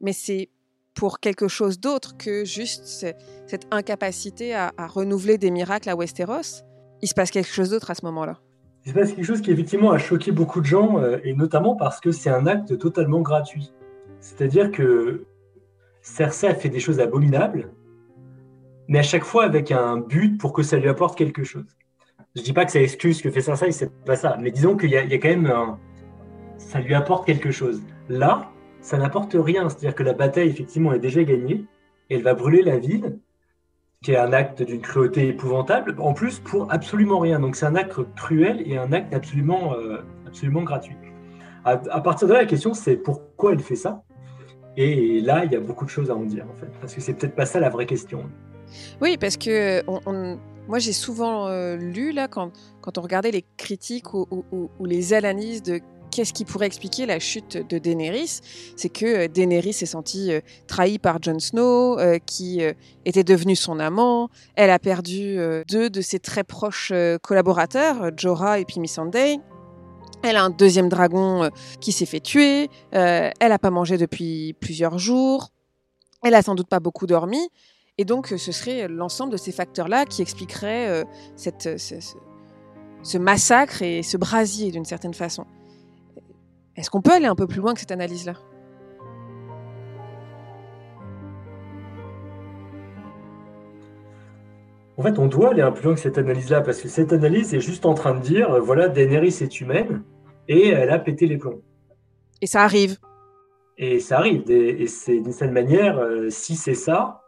Mais 0.00 0.12
c'est 0.12 0.50
pour 0.94 1.20
quelque 1.20 1.46
chose 1.46 1.78
d'autre 1.78 2.16
que 2.16 2.44
juste 2.44 2.84
cette 2.86 3.66
incapacité 3.70 4.52
à 4.52 4.72
renouveler 4.88 5.38
des 5.38 5.52
miracles 5.52 5.88
à 5.90 5.94
Westeros 5.94 6.64
il 7.02 7.08
se 7.08 7.14
passe 7.14 7.30
quelque 7.30 7.48
chose 7.48 7.70
d'autre 7.70 7.90
à 7.90 7.94
ce 7.94 8.04
moment-là. 8.06 8.38
Il 8.84 8.92
se 8.92 8.94
passe 8.94 9.12
quelque 9.12 9.24
chose 9.24 9.40
qui 9.40 9.50
effectivement 9.50 9.90
a 9.90 9.98
choqué 9.98 10.32
beaucoup 10.32 10.60
de 10.60 10.66
gens, 10.66 10.98
euh, 10.98 11.18
et 11.24 11.34
notamment 11.34 11.76
parce 11.76 12.00
que 12.00 12.10
c'est 12.10 12.30
un 12.30 12.46
acte 12.46 12.78
totalement 12.78 13.20
gratuit. 13.20 13.72
C'est-à-dire 14.20 14.70
que 14.70 15.24
Cersei 16.02 16.48
a 16.48 16.54
fait 16.54 16.68
des 16.68 16.80
choses 16.80 17.00
abominables, 17.00 17.70
mais 18.88 18.98
à 18.98 19.02
chaque 19.02 19.24
fois 19.24 19.44
avec 19.44 19.70
un 19.70 19.98
but 19.98 20.38
pour 20.38 20.52
que 20.52 20.62
ça 20.62 20.78
lui 20.78 20.88
apporte 20.88 21.16
quelque 21.16 21.44
chose. 21.44 21.66
Je 22.34 22.42
dis 22.42 22.52
pas 22.52 22.64
que 22.64 22.72
ça 22.72 22.80
excuse 22.80 23.18
ce 23.18 23.22
que 23.22 23.30
fait 23.30 23.40
Cersei, 23.40 23.72
c'est 23.72 23.92
pas 24.04 24.16
ça, 24.16 24.36
mais 24.40 24.50
disons 24.50 24.76
qu'il 24.76 24.90
y, 24.90 24.96
a 24.96 25.02
quand 25.02 25.28
même 25.28 25.46
un... 25.46 25.78
ça 26.56 26.80
lui 26.80 26.94
apporte 26.94 27.26
quelque 27.26 27.50
chose. 27.50 27.82
Là, 28.08 28.50
ça 28.80 28.96
n'apporte 28.96 29.34
rien, 29.38 29.68
c'est-à-dire 29.68 29.94
que 29.94 30.02
la 30.02 30.12
bataille 30.14 30.48
effectivement 30.48 30.92
est 30.92 30.98
déjà 30.98 31.22
gagnée, 31.24 31.64
elle 32.10 32.22
va 32.22 32.34
brûler 32.34 32.62
la 32.62 32.78
ville, 32.78 33.18
qui 34.02 34.12
est 34.12 34.16
un 34.16 34.32
acte 34.32 34.62
d'une 34.62 34.80
cruauté 34.80 35.28
épouvantable, 35.28 35.96
en 35.98 36.14
plus 36.14 36.38
pour 36.38 36.72
absolument 36.72 37.18
rien. 37.18 37.40
Donc 37.40 37.56
c'est 37.56 37.66
un 37.66 37.74
acte 37.74 37.98
cruel 38.14 38.62
et 38.64 38.76
un 38.78 38.92
acte 38.92 39.12
absolument, 39.12 39.74
euh, 39.74 39.98
absolument 40.26 40.62
gratuit. 40.62 40.96
À, 41.64 41.76
partir 42.00 42.28
de 42.28 42.32
là, 42.32 42.40
la 42.40 42.46
question 42.46 42.72
c'est 42.74 42.96
pourquoi 42.96 43.52
elle 43.52 43.60
fait 43.60 43.76
ça? 43.76 44.02
Et 44.76 45.20
là, 45.20 45.44
il 45.44 45.52
y 45.52 45.56
a 45.56 45.60
beaucoup 45.60 45.84
de 45.84 45.90
choses 45.90 46.10
à 46.10 46.14
en 46.14 46.22
dire, 46.22 46.46
en 46.48 46.54
fait, 46.54 46.70
parce 46.80 46.94
que 46.94 47.00
c'est 47.00 47.12
peut-être 47.14 47.34
pas 47.34 47.44
ça 47.46 47.58
la 47.58 47.68
vraie 47.68 47.84
question. 47.84 48.24
Oui, 49.00 49.16
parce 49.18 49.36
que 49.36 49.82
on- 49.88 50.38
moi 50.68 50.78
j'ai 50.78 50.92
souvent 50.92 51.48
euh, 51.48 51.76
lu 51.76 52.12
là 52.12 52.28
quand, 52.28 52.52
quand 52.80 52.96
on 52.98 53.00
regardait 53.00 53.30
les 53.32 53.44
critiques 53.56 54.14
ou- 54.14 54.26
ou 54.52 54.86
les 54.86 55.14
analyses 55.14 55.62
de 55.62 55.80
qu'est-ce 56.10 56.32
qui 56.32 56.44
pourrait 56.44 56.66
expliquer 56.66 57.06
la 57.06 57.18
chute 57.18 57.56
de 57.56 57.78
Daenerys, 57.78 58.40
c'est 58.76 58.88
que 58.88 59.06
euh, 59.06 59.28
Daenerys 59.28 59.72
s'est 59.72 59.86
sentie 59.86 60.32
euh, 60.32 60.40
trahie 60.66 60.98
par 60.98 61.22
Jon 61.22 61.38
Snow, 61.38 61.98
euh, 61.98 62.18
qui 62.18 62.60
était 63.04 63.24
devenu 63.24 63.54
son 63.56 63.78
amant. 63.80 64.28
Elle 64.54 64.70
a 64.70 64.78
perdu 64.78 65.38
deux 65.68 65.88
de 65.90 66.00
ses 66.00 66.18
très 66.18 66.44
proches 66.44 66.92
collaborateurs, 67.22 68.10
Jorah 68.16 68.58
et 68.58 68.64
puis 68.64 68.80
Missandei. 68.80 69.38
Elle 70.22 70.36
a 70.36 70.42
un 70.44 70.50
deuxième 70.50 70.88
dragon 70.88 71.48
qui 71.80 71.92
s'est 71.92 72.06
fait 72.06 72.20
tuer. 72.20 72.68
Elle 72.90 73.32
n'a 73.40 73.58
pas 73.58 73.70
mangé 73.70 73.96
depuis 73.96 74.54
plusieurs 74.60 74.98
jours. 74.98 75.48
Elle 76.24 76.34
a 76.34 76.42
sans 76.42 76.54
doute 76.54 76.68
pas 76.68 76.80
beaucoup 76.80 77.06
dormi. 77.06 77.48
Et 77.98 78.04
donc, 78.04 78.28
ce 78.36 78.52
serait 78.52 78.88
l'ensemble 78.88 79.32
de 79.32 79.36
ces 79.36 79.52
facteurs-là 79.52 80.04
qui 80.04 80.22
expliqueraient 80.22 81.04
cette, 81.36 81.78
ce, 81.78 82.00
ce- 82.00 82.16
ce 83.02 83.16
massacre 83.18 83.82
et 83.82 84.02
ce 84.02 84.16
brasier 84.16 84.70
d'une 84.70 84.84
certaine 84.84 85.14
façon. 85.14 85.46
Est-ce 86.78 86.90
qu'on 86.90 87.02
peut 87.02 87.10
aller 87.10 87.26
un 87.26 87.34
peu 87.34 87.48
plus 87.48 87.60
loin 87.60 87.74
que 87.74 87.80
cette 87.80 87.90
analyse-là? 87.90 88.34
En 94.96 95.02
fait, 95.02 95.18
on 95.18 95.26
doit 95.26 95.50
aller 95.50 95.62
un 95.62 95.72
peu 95.72 95.80
plus 95.80 95.86
loin 95.86 95.94
que 95.96 96.00
cette 96.00 96.18
analyse-là, 96.18 96.60
parce 96.60 96.80
que 96.80 96.86
cette 96.86 97.12
analyse 97.12 97.52
est 97.52 97.60
juste 97.60 97.84
en 97.84 97.94
train 97.94 98.14
de 98.14 98.20
dire, 98.20 98.52
euh, 98.52 98.60
voilà, 98.60 98.88
Daenerys 98.88 99.38
est 99.40 99.60
humaine, 99.60 100.04
et 100.46 100.68
elle 100.68 100.90
a 100.90 101.00
pété 101.00 101.26
les 101.26 101.36
plombs. 101.36 101.60
Et 102.40 102.46
ça 102.46 102.62
arrive. 102.62 102.98
Et 103.76 103.98
ça 103.98 104.18
arrive, 104.18 104.48
et, 104.48 104.86
c'est 104.86 105.18
d'une 105.18 105.32
certaine 105.32 105.54
manière, 105.54 105.98
euh, 105.98 106.30
si 106.30 106.54
c'est 106.54 106.74
ça, 106.74 107.22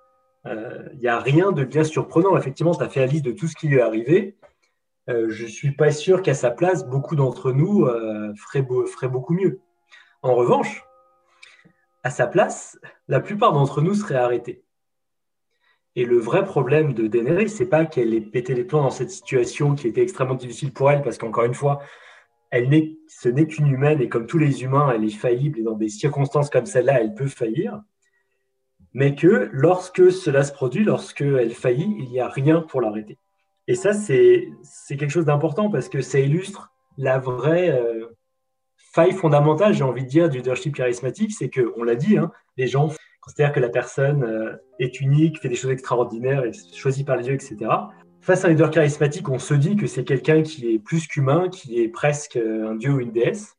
il 0.46 1.00
n'y 1.00 1.08
a 1.08 1.18
rien 1.18 1.52
de 1.52 1.64
bien 1.64 1.84
surprenant. 1.84 2.36
Effectivement, 2.36 2.74
tu 2.74 2.82
as 2.82 2.88
fait 2.88 3.00
la 3.00 3.06
liste 3.06 3.24
de 3.24 3.32
tout 3.32 3.46
ce 3.46 3.54
qui 3.56 3.68
lui 3.68 3.76
est 3.76 3.82
arrivé. 3.82 4.36
Euh, 5.10 5.28
je 5.28 5.42
ne 5.42 5.48
suis 5.48 5.72
pas 5.72 5.90
sûr 5.90 6.22
qu'à 6.22 6.34
sa 6.34 6.50
place, 6.50 6.86
beaucoup 6.86 7.16
d'entre 7.16 7.50
nous 7.52 7.84
euh, 7.84 8.32
feraient, 8.36 8.62
beau- 8.62 8.86
feraient 8.86 9.08
beaucoup 9.08 9.34
mieux. 9.34 9.60
En 10.22 10.34
revanche, 10.34 10.84
à 12.04 12.10
sa 12.10 12.26
place, 12.26 12.78
la 13.08 13.20
plupart 13.20 13.52
d'entre 13.52 13.82
nous 13.82 13.94
seraient 13.94 14.14
arrêtés. 14.14 14.62
Et 15.96 16.04
le 16.04 16.18
vrai 16.18 16.44
problème 16.44 16.94
de 16.94 17.08
Daenerys, 17.08 17.48
c'est 17.48 17.66
pas 17.66 17.84
qu'elle 17.84 18.14
ait 18.14 18.20
pété 18.20 18.54
les 18.54 18.62
plombs 18.62 18.82
dans 18.82 18.90
cette 18.90 19.10
situation 19.10 19.74
qui 19.74 19.88
était 19.88 20.02
extrêmement 20.02 20.36
difficile 20.36 20.72
pour 20.72 20.90
elle, 20.90 21.02
parce 21.02 21.18
qu'encore 21.18 21.44
une 21.44 21.54
fois, 21.54 21.80
elle 22.50 22.68
ce 23.08 23.28
n'est 23.28 23.46
qu'une 23.46 23.66
humaine 23.66 24.00
et 24.00 24.08
comme 24.08 24.26
tous 24.26 24.38
les 24.38 24.62
humains, 24.62 24.92
elle 24.94 25.04
est 25.04 25.10
faillible 25.10 25.58
et 25.58 25.62
dans 25.62 25.76
des 25.76 25.88
circonstances 25.88 26.50
comme 26.50 26.66
celle-là, 26.66 27.00
elle 27.00 27.14
peut 27.14 27.26
faillir. 27.26 27.82
Mais 28.92 29.14
que 29.14 29.48
lorsque 29.52 30.12
cela 30.12 30.44
se 30.44 30.52
produit, 30.52 30.84
lorsque 30.84 31.22
elle 31.22 31.54
faillit, 31.54 31.96
il 31.98 32.10
n'y 32.10 32.20
a 32.20 32.28
rien 32.28 32.60
pour 32.60 32.80
l'arrêter. 32.80 33.18
Et 33.70 33.76
ça, 33.76 33.92
c'est, 33.92 34.48
quelque 34.88 35.10
chose 35.10 35.26
d'important 35.26 35.70
parce 35.70 35.88
que 35.88 36.00
ça 36.00 36.18
illustre 36.18 36.72
la 36.98 37.20
vraie 37.20 37.70
euh, 37.70 38.08
faille 38.76 39.12
fondamentale, 39.12 39.74
j'ai 39.74 39.84
envie 39.84 40.02
de 40.02 40.08
dire, 40.08 40.28
du 40.28 40.38
leadership 40.38 40.74
charismatique. 40.74 41.30
C'est 41.30 41.50
que, 41.50 41.72
on 41.76 41.84
l'a 41.84 41.94
dit, 41.94 42.18
hein, 42.18 42.32
les 42.56 42.66
gens 42.66 42.90
considèrent 43.20 43.52
que 43.52 43.60
la 43.60 43.68
personne 43.68 44.24
euh, 44.24 44.56
est 44.80 45.00
unique, 45.00 45.40
fait 45.40 45.48
des 45.48 45.54
choses 45.54 45.70
extraordinaires, 45.70 46.44
est 46.44 46.74
choisie 46.74 47.04
par 47.04 47.16
les 47.16 47.22
dieux, 47.22 47.34
etc. 47.34 47.58
Face 48.22 48.44
à 48.44 48.48
un 48.48 48.50
leader 48.50 48.72
charismatique, 48.72 49.28
on 49.28 49.38
se 49.38 49.54
dit 49.54 49.76
que 49.76 49.86
c'est 49.86 50.02
quelqu'un 50.02 50.42
qui 50.42 50.74
est 50.74 50.80
plus 50.80 51.06
qu'humain, 51.06 51.48
qui 51.48 51.80
est 51.80 51.88
presque 51.88 52.38
euh, 52.38 52.72
un 52.72 52.74
dieu 52.74 52.90
ou 52.90 52.98
une 52.98 53.12
déesse. 53.12 53.56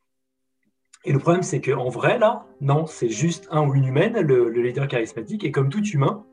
Et 1.06 1.14
le 1.14 1.20
problème, 1.20 1.44
c'est 1.44 1.62
qu'en 1.62 1.88
vrai, 1.88 2.20
là, 2.20 2.46
non, 2.60 2.86
c'est 2.86 3.08
juste 3.08 3.48
un 3.50 3.66
ou 3.66 3.76
une 3.76 3.86
humaine, 3.86 4.20
le 4.20 4.50
leader 4.50 4.90
charismatique. 4.90 5.46
Et 5.46 5.52
comme 5.52 5.70
tout 5.70 5.82
humain, 5.82 6.26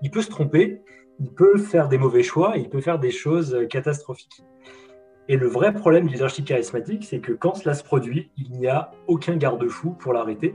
il 0.00 0.10
peut 0.10 0.22
se 0.22 0.30
tromper, 0.30 0.80
il 1.18 1.30
peut 1.30 1.58
faire 1.58 1.88
des 1.88 1.98
mauvais 1.98 2.22
choix, 2.22 2.56
il 2.56 2.68
peut 2.68 2.80
faire 2.80 2.98
des 2.98 3.10
choses 3.10 3.54
euh, 3.54 3.66
catastrophiques. 3.66 4.42
Et 5.28 5.36
le 5.36 5.48
vrai 5.48 5.74
problème 5.74 6.06
du 6.06 6.12
leadership 6.12 6.44
charismatique, 6.44 7.04
c'est 7.04 7.20
que 7.20 7.32
quand 7.32 7.54
cela 7.54 7.74
se 7.74 7.82
produit, 7.82 8.30
il 8.36 8.52
n'y 8.52 8.68
a 8.68 8.92
aucun 9.08 9.36
garde-fou 9.36 9.90
pour 9.90 10.12
l'arrêter. 10.12 10.54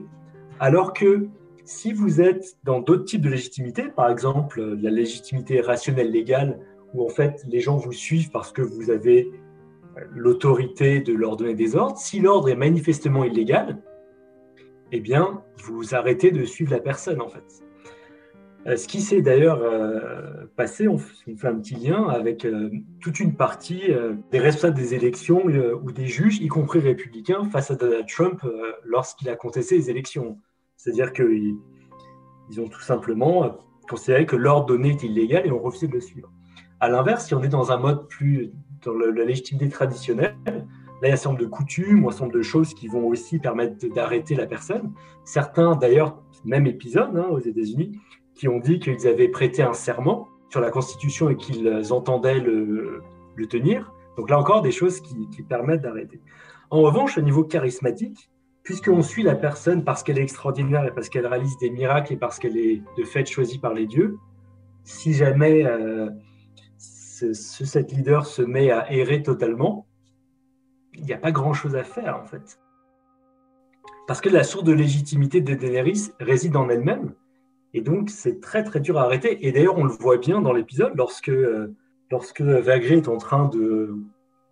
Alors 0.60 0.94
que 0.94 1.28
si 1.66 1.92
vous 1.92 2.22
êtes 2.22 2.58
dans 2.64 2.80
d'autres 2.80 3.04
types 3.04 3.22
de 3.22 3.30
légitimité, 3.30 3.90
par 3.90 4.10
exemple 4.10 4.60
euh, 4.60 4.78
la 4.82 4.90
légitimité 4.90 5.62
rationnelle 5.62 6.12
légale, 6.12 6.60
où 6.94 7.04
en 7.04 7.10
fait 7.10 7.44
les 7.48 7.60
gens 7.60 7.78
vous 7.78 7.92
suivent 7.92 8.32
parce 8.32 8.52
que 8.52 8.62
vous 8.62 8.90
avez 8.90 9.32
euh, 9.98 10.02
l'autorité 10.12 11.02
de 11.02 11.14
leur 11.14 11.36
donner 11.36 11.56
des 11.56 11.76
ordres, 11.76 11.98
si 11.98 12.20
l'ordre 12.20 12.50
est 12.50 12.56
manifestement 12.56 13.24
illégal, 13.24 13.82
eh 14.94 15.00
bien, 15.00 15.42
vous 15.64 15.96
arrêtez 15.96 16.32
de 16.32 16.44
suivre 16.44 16.72
la 16.72 16.80
personne 16.80 17.22
en 17.22 17.30
fait. 17.30 17.64
Euh, 18.68 18.78
Ce 18.78 18.88
qui 18.88 19.02
s'est 19.02 19.22
d'ailleurs 19.22 19.62
euh, 19.62 20.46
passé, 20.56 20.88
on 20.88 20.98
fait 20.98 21.48
un 21.48 21.56
petit 21.56 21.76
lien 21.76 22.08
avec 22.08 22.46
euh, 22.46 22.70
toute 23.00 23.20
une 23.20 23.36
partie 23.36 23.84
des 24.32 24.40
responsables 24.40 24.78
des 24.78 24.94
élections 24.94 25.44
ou 25.46 25.92
des 25.92 26.08
juges, 26.08 26.40
y 26.40 26.48
compris 26.48 26.80
républicains, 26.80 27.46
face 27.46 27.72
à 27.72 27.76
Donald 27.76 28.08
Trump 28.08 28.46
lorsqu'il 28.84 29.30
a 29.30 29.36
contesté 29.36 29.76
les 29.76 29.90
élections. 29.90 30.38
C'est-à-dire 30.78 31.14
qu'ils 31.14 31.56
ils 32.50 32.60
ont 32.60 32.68
tout 32.68 32.82
simplement 32.82 33.58
considéré 33.90 34.26
que 34.26 34.36
l'ordre 34.36 34.66
donné 34.66 34.90
est 34.90 35.04
illégal 35.04 35.48
et 35.48 35.52
ont 35.52 35.62
refusé 35.62 35.88
de 35.88 35.94
le 35.94 36.02
suivre. 36.02 36.30
À 36.80 36.90
l'inverse, 36.90 37.28
si 37.28 37.34
on 37.34 37.44
est 37.44 37.50
dans 37.50 37.72
un 37.72 37.78
mode 37.78 38.08
plus 38.08 38.52
dans 38.84 38.94
la 38.94 39.24
légitimité 39.24 39.70
traditionnelle, 39.70 40.36
là, 40.46 40.64
il 41.04 41.08
y 41.08 41.12
a 41.12 41.14
un 41.14 41.16
certain 41.16 41.30
nombre 41.30 41.42
de 41.42 41.48
coutumes 41.50 42.04
ou 42.04 42.10
un 42.10 42.12
certain 42.12 42.26
nombre 42.26 42.38
de 42.38 42.42
choses 42.42 42.74
qui 42.74 42.88
vont 42.88 43.08
aussi 43.08 43.40
permettre 43.40 43.88
d'arrêter 43.94 44.36
la 44.36 44.48
personne. 44.48 44.92
Certains, 45.24 45.76
d'ailleurs, 45.76 46.22
même 46.44 46.68
épisode 46.68 47.16
hein, 47.16 47.28
aux 47.32 47.40
États-Unis, 47.40 48.00
qui 48.42 48.48
ont 48.48 48.58
dit 48.58 48.80
qu'ils 48.80 49.08
avaient 49.08 49.28
prêté 49.28 49.62
un 49.62 49.74
serment 49.74 50.28
sur 50.50 50.62
la 50.62 50.72
Constitution 50.72 51.30
et 51.30 51.36
qu'ils 51.36 51.94
entendaient 51.94 52.40
le, 52.40 53.04
tenir. 53.48 53.94
Donc 54.18 54.32
là 54.32 54.40
encore, 54.40 54.64
des 54.64 54.72
choses 54.72 55.00
qui, 55.00 55.44
permettent 55.44 55.84
d'arrêter. 55.84 56.20
En 56.72 56.82
revanche, 56.82 57.20
au 57.20 57.22
niveau 57.22 57.44
charismatique, 57.44 58.32
puisqu'on 58.64 59.04
suit 59.04 59.22
la 59.22 59.36
personne 59.36 59.84
parce 59.84 60.02
qu'elle 60.02 60.18
est 60.18 60.24
extraordinaire 60.24 60.86
et 60.86 60.92
parce 60.92 61.08
qu'elle 61.08 61.28
réalise 61.28 61.56
des 61.60 61.70
miracles 61.70 62.14
et 62.14 62.18
parce 62.18 62.40
qu'elle 62.40 62.58
est 62.58 62.82
de 62.98 63.04
fait 63.04 63.28
choisie 63.28 63.60
par 63.60 63.76
les 63.76 63.86
dieux, 63.86 64.18
si 64.86 65.14
jamais 65.14 65.64
euh, 65.64 66.10
ce- 66.80 67.34
cette 67.34 67.92
leader 67.92 68.26
se 68.26 68.42
met 68.42 68.72
à 68.72 68.92
errer 68.92 69.22
totalement, 69.22 69.86
il 70.96 71.04
n'y 71.06 71.14
a 71.14 71.20
pas 71.20 71.32
grand-chose 71.32 71.76
à 71.76 71.84
faire 71.84 72.18
en 72.18 72.26
fait. 72.26 72.60
Parce 74.08 74.20
que 74.20 74.30
la 74.30 74.44
source 74.44 74.64
de 74.64 74.74
légitimité 74.74 75.42
de 75.42 75.54
Daenerys 75.54 76.10
réside 76.20 76.56
en 76.56 76.70
elle-même, 76.70 77.14
et 77.74 77.82
donc 77.82 78.10
c'est 78.10 78.40
très 78.42 78.64
très 78.64 78.80
dur 78.80 78.98
à 78.98 79.04
arrêter. 79.04 79.46
Et 79.46 79.52
d'ailleurs, 79.52 79.78
on 79.78 79.84
le 79.84 79.92
voit 79.92 80.18
bien 80.18 80.42
dans 80.42 80.54
l'épisode 80.54 80.94
lorsque, 80.96 81.30
euh, 81.30 81.74
lorsque 82.10 82.42
Vagré 82.42 82.98
est 82.98 83.08
en 83.08 83.18
train 83.18 83.48
de, 83.48 83.96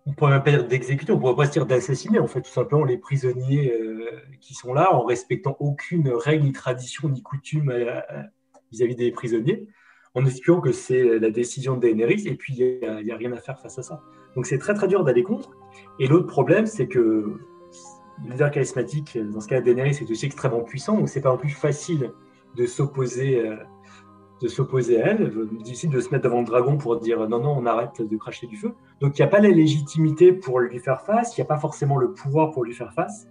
on 0.06 0.12
pourrait 0.12 0.32
même 0.32 0.42
pas 0.42 0.50
dire 0.50 0.66
d'exécuter, 0.66 1.12
on 1.12 1.18
pourrait 1.18 1.36
pas 1.36 1.46
se 1.46 1.52
dire 1.52 1.66
d'assassiner, 1.66 2.18
en 2.18 2.26
fait, 2.26 2.40
tout 2.40 2.50
simplement 2.50 2.84
les 2.84 2.96
prisonniers 2.96 3.72
euh, 3.72 4.10
qui 4.40 4.54
sont 4.54 4.72
là 4.72 4.94
en 4.94 5.04
respectant 5.04 5.56
aucune 5.60 6.08
règle, 6.08 6.44
ni 6.44 6.52
tradition, 6.52 7.08
ni 7.08 7.22
coutume 7.22 7.70
euh, 7.70 8.00
vis-à-vis 8.72 8.96
des 8.96 9.10
prisonniers, 9.10 9.66
en 10.14 10.24
expliquant 10.24 10.60
que 10.60 10.72
c'est 10.72 11.18
la 11.18 11.30
décision 11.30 11.76
de 11.76 11.80
Daenerys, 11.82 12.26
et 12.26 12.34
puis 12.34 12.54
il 12.56 12.80
n'y 12.80 13.10
a, 13.10 13.14
a 13.14 13.16
rien 13.18 13.32
à 13.32 13.36
faire 13.36 13.60
face 13.60 13.78
à 13.78 13.82
ça. 13.82 14.00
Donc 14.34 14.46
c'est 14.46 14.58
très 14.58 14.74
très 14.74 14.88
dur 14.88 15.04
d'aller 15.04 15.22
contre. 15.22 15.50
Et 15.98 16.06
l'autre 16.06 16.26
problème, 16.26 16.66
c'est 16.66 16.88
que 16.88 16.98
le 16.98 18.30
leader 18.30 18.50
charismatique, 18.50 19.18
dans 19.18 19.40
ce 19.40 19.48
cas 19.48 19.60
Daenerys, 19.60 19.98
est 20.00 20.10
aussi 20.10 20.26
extrêmement 20.26 20.62
puissant, 20.62 20.96
donc 20.96 21.08
c'est 21.08 21.20
pas 21.20 21.30
non 21.30 21.36
plus 21.36 21.50
facile 21.50 22.12
de 22.56 22.66
s'opposer 22.66 23.40
euh, 23.40 23.56
de 24.42 24.48
s'opposer 24.48 25.02
à 25.02 25.08
elle, 25.08 25.30
difficile 25.62 25.90
de 25.90 26.00
se 26.00 26.08
mettre 26.10 26.24
devant 26.24 26.40
le 26.40 26.46
dragon 26.46 26.78
pour 26.78 26.98
dire 26.98 27.28
non, 27.28 27.40
non, 27.40 27.56
on 27.58 27.66
arrête 27.66 28.00
de 28.00 28.16
cracher 28.16 28.46
du 28.46 28.56
feu. 28.56 28.72
Donc 29.00 29.18
il 29.18 29.22
n'y 29.22 29.26
a 29.26 29.28
pas 29.28 29.40
la 29.40 29.50
légitimité 29.50 30.32
pour 30.32 30.60
lui 30.60 30.78
faire 30.78 31.02
face, 31.02 31.36
il 31.36 31.40
n'y 31.40 31.44
a 31.44 31.46
pas 31.46 31.58
forcément 31.58 31.98
le 31.98 32.12
pouvoir 32.12 32.50
pour 32.50 32.64
lui 32.64 32.72
faire 32.72 32.92
face. 32.94 33.26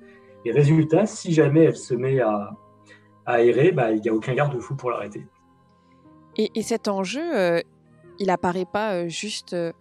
Et 0.46 0.52
résultat, 0.52 1.06
si 1.06 1.34
jamais 1.34 1.64
elle 1.64 1.76
se 1.76 1.96
met 1.96 2.20
à, 2.22 2.52
à 3.26 3.44
errer, 3.44 3.72
bah, 3.72 3.92
il 3.92 4.02
n'y 4.02 4.10
a 4.10 4.14
aucun 4.14 4.34
garde-fou 4.34 4.76
pour 4.76 4.92
l'arrêter. 4.92 5.26
Et, 6.38 6.52
et 6.56 6.62
cet 6.62 6.88
enjeu, 6.88 7.38
euh, 7.38 7.62
il 8.20 8.30
apparaît 8.30 8.68
pas 8.72 8.94
euh, 8.94 9.08
juste 9.08 9.54
euh, 9.54 9.72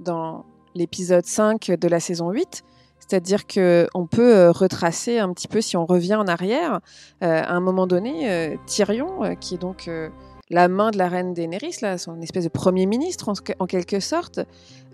dans 0.00 0.46
l'épisode 0.74 1.24
5 1.24 1.72
de 1.72 1.88
la 1.88 2.00
saison 2.00 2.30
8, 2.30 2.64
c'est-à-dire 3.06 3.46
qu'on 3.46 4.06
peut 4.06 4.34
euh, 4.34 4.50
retracer 4.50 5.18
un 5.18 5.32
petit 5.32 5.48
peu, 5.48 5.60
si 5.60 5.76
on 5.76 5.86
revient 5.86 6.16
en 6.16 6.26
arrière, 6.26 6.80
euh, 7.22 7.42
à 7.42 7.52
un 7.52 7.60
moment 7.60 7.86
donné, 7.86 8.30
euh, 8.30 8.56
Tyrion, 8.66 9.24
euh, 9.24 9.34
qui 9.34 9.54
est 9.54 9.58
donc 9.58 9.86
euh, 9.88 10.08
la 10.50 10.68
main 10.68 10.90
de 10.90 10.98
la 10.98 11.08
reine 11.08 11.34
Daenerys, 11.34 11.76
là, 11.82 11.98
son 11.98 12.20
espèce 12.20 12.44
de 12.44 12.48
premier 12.48 12.86
ministre 12.86 13.28
en, 13.28 13.34
en 13.58 13.66
quelque 13.66 14.00
sorte, 14.00 14.40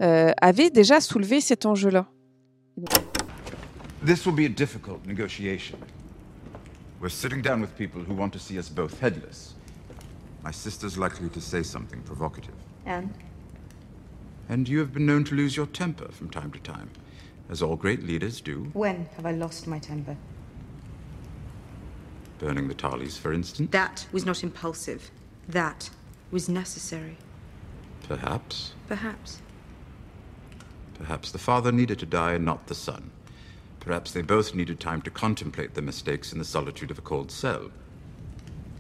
euh, 0.01 0.33
avait 0.41 0.71
déjà 0.71 1.01
soulevé 1.01 1.41
cet 1.41 1.67
enjeu-là. 1.67 2.07
This 4.05 4.27
will 4.27 4.35
be 4.35 4.47
a 4.47 4.49
difficult 4.49 5.07
negotiation. 5.07 5.79
We're 7.01 7.11
sitting 7.11 7.43
down 7.43 7.61
with 7.61 7.71
people 7.77 8.03
who 8.03 8.15
want 8.15 8.31
to 8.31 8.39
see 8.39 8.59
us 8.59 8.69
both 8.69 9.01
headless. 9.01 9.55
My 10.45 10.53
sister's 10.53 10.97
likely 10.97 11.29
to 11.31 11.41
say 11.41 11.63
something 11.63 12.01
provocative. 12.03 12.55
And? 12.87 13.09
And 14.49 14.69
you 14.69 14.81
have 14.81 14.93
been 14.93 15.07
known 15.07 15.25
to 15.25 15.35
lose 15.35 15.57
your 15.57 15.67
temper 15.67 16.09
from 16.11 16.31
time 16.31 16.51
to 16.51 16.59
time, 16.61 16.91
as 17.53 17.63
all 17.63 17.77
great 17.77 18.03
leaders 18.03 18.41
do. 18.41 18.71
When 18.73 19.05
have 19.17 19.27
I 19.27 19.33
lost 19.33 19.67
my 19.67 19.79
temper? 19.79 20.17
Burning 22.39 22.67
the 22.67 22.75
Tarleys, 22.75 23.19
for 23.19 23.33
instance? 23.33 23.71
That 23.71 24.07
was 24.11 24.25
not 24.25 24.43
impulsive. 24.43 25.11
That 25.47 25.91
was 26.31 26.49
necessary. 26.49 27.19
Perhaps. 28.09 28.73
Perhaps. 28.89 29.43
Perhaps 30.95 31.31
the 31.31 31.39
father 31.39 31.71
needed 31.71 31.99
to 31.99 32.07
die 32.07 32.33
and 32.33 32.45
not 32.45 32.67
the 32.69 32.75
son. 32.75 33.11
Perhaps 33.81 34.13
they 34.13 34.23
both 34.23 34.55
needed 34.55 34.81
time 34.81 35.03
to 35.03 35.11
contemplate 35.11 35.75
their 35.75 35.85
mistakes 35.85 36.33
in 36.33 36.39
the 36.39 36.45
solitude 36.47 36.91
of 36.91 36.99
a 36.99 37.03
cold 37.03 37.31
cell. 37.31 37.71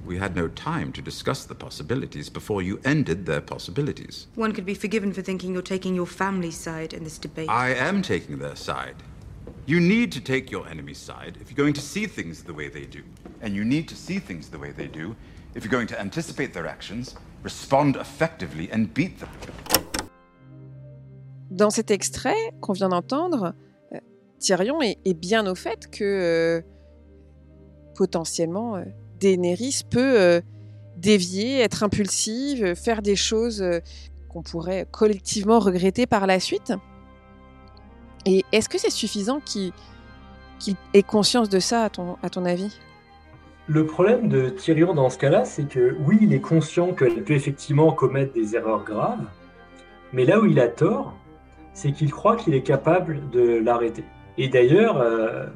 We 0.04 0.18
had 0.18 0.34
no 0.34 0.48
time 0.48 0.92
to 0.92 1.02
discuss 1.02 1.44
the 1.44 1.54
possibilities 1.54 2.28
before 2.28 2.60
you 2.60 2.80
ended 2.84 3.24
their 3.24 3.40
possibilities. 3.40 4.26
One 4.34 4.52
could 4.52 4.66
be 4.66 4.74
forgiven 4.74 5.12
for 5.12 5.22
thinking 5.22 5.52
you're 5.52 5.62
taking 5.62 5.94
your 5.94 6.06
family's 6.06 6.56
side 6.56 6.92
in 6.92 7.04
this 7.04 7.18
debate. 7.18 7.48
I 7.48 7.74
am 7.74 8.02
taking 8.02 8.38
their 8.38 8.56
side. 8.56 8.96
You 9.64 9.78
need 9.78 10.10
to 10.12 10.20
take 10.20 10.50
your 10.50 10.66
enemy's 10.68 10.98
side 10.98 11.38
if 11.40 11.48
you're 11.50 11.64
going 11.64 11.74
to 11.74 11.80
see 11.80 12.06
things 12.06 12.42
the 12.42 12.52
way 12.52 12.68
they 12.68 12.84
do. 12.84 13.02
And 13.42 13.54
you 13.54 13.64
need 13.64 13.86
to 13.88 13.96
see 13.96 14.18
things 14.18 14.48
the 14.48 14.58
way 14.58 14.72
they 14.72 14.88
do 14.88 15.14
if 15.54 15.62
you're 15.64 15.70
going 15.70 15.86
to 15.88 16.00
anticipate 16.00 16.52
their 16.52 16.66
actions, 16.66 17.14
respond 17.44 17.96
effectively, 17.96 18.68
and 18.72 18.92
beat 18.92 19.20
them. 19.20 19.28
Dans 21.50 21.70
cet 21.70 21.90
extrait 21.90 22.52
qu'on 22.60 22.72
vient 22.72 22.88
d'entendre, 22.88 23.54
euh, 23.92 24.00
Tyrion 24.40 24.80
est, 24.82 24.98
est 25.04 25.14
bien 25.14 25.46
au 25.46 25.54
fait 25.54 25.88
que 25.90 26.02
euh, 26.02 26.62
potentiellement 27.94 28.76
euh, 28.76 28.84
Daenerys 29.22 29.82
peut 29.88 30.20
euh, 30.20 30.40
dévier, 30.96 31.60
être 31.60 31.84
impulsive, 31.84 32.74
faire 32.74 33.02
des 33.02 33.14
choses 33.14 33.62
euh, 33.62 33.78
qu'on 34.28 34.42
pourrait 34.42 34.86
collectivement 34.90 35.60
regretter 35.60 36.06
par 36.06 36.26
la 36.26 36.40
suite. 36.40 36.72
Et 38.26 38.44
est-ce 38.50 38.68
que 38.68 38.78
c'est 38.78 38.90
suffisant 38.90 39.40
qu'il 39.40 39.72
ait 40.94 41.02
conscience 41.02 41.48
de 41.48 41.60
ça, 41.60 41.84
à 41.84 41.90
ton, 41.90 42.16
à 42.22 42.30
ton 42.30 42.44
avis? 42.44 42.76
Le 43.68 43.86
problème 43.86 44.28
de 44.28 44.48
Tyrion 44.48 44.92
dans 44.92 45.08
ce 45.08 45.18
cas-là, 45.18 45.44
c'est 45.44 45.68
que 45.68 45.96
oui, 46.00 46.18
il 46.20 46.34
est 46.34 46.40
conscient 46.40 46.92
qu'elle 46.92 47.22
peut 47.22 47.34
effectivement 47.34 47.92
commettre 47.92 48.32
des 48.32 48.56
erreurs 48.56 48.84
graves, 48.84 49.24
mais 50.12 50.24
là 50.24 50.40
où 50.40 50.46
il 50.46 50.58
a 50.58 50.66
tort, 50.66 51.14
c'est 51.74 51.92
qu'il 51.92 52.10
croit 52.10 52.36
qu'il 52.36 52.54
est 52.54 52.62
capable 52.62 53.30
de 53.30 53.58
l'arrêter. 53.58 54.04
Et 54.36 54.48
d'ailleurs, 54.48 54.98
euh, 54.98 55.46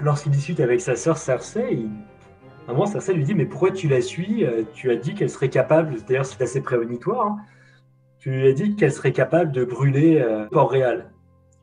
lorsqu'il 0.00 0.30
discute 0.30 0.60
avec 0.60 0.80
sa 0.80 0.94
sœur 0.94 1.18
Cersei, 1.18 1.66
il... 1.72 1.90
un 2.68 2.72
moment, 2.72 2.86
Cersei 2.86 3.14
lui 3.14 3.24
dit 3.24 3.34
Mais 3.34 3.46
pourquoi 3.46 3.70
tu 3.70 3.88
la 3.88 4.00
suis? 4.00 4.44
Euh, 4.44 4.62
Tu 4.74 4.90
as 4.90 4.96
dit 4.96 5.14
qu'elle 5.14 5.30
serait 5.30 5.50
capable, 5.50 5.96
d'ailleurs, 6.06 6.26
c'est 6.26 6.42
assez 6.42 6.60
prémonitoire, 6.60 7.26
hein. 7.26 7.36
tu 8.18 8.30
lui 8.30 8.48
as 8.48 8.52
dit 8.52 8.76
qu'elle 8.76 8.92
serait 8.92 9.12
capable 9.12 9.52
de 9.52 9.64
brûler 9.64 10.18
euh, 10.20 10.46
Port-Réal. 10.50 11.12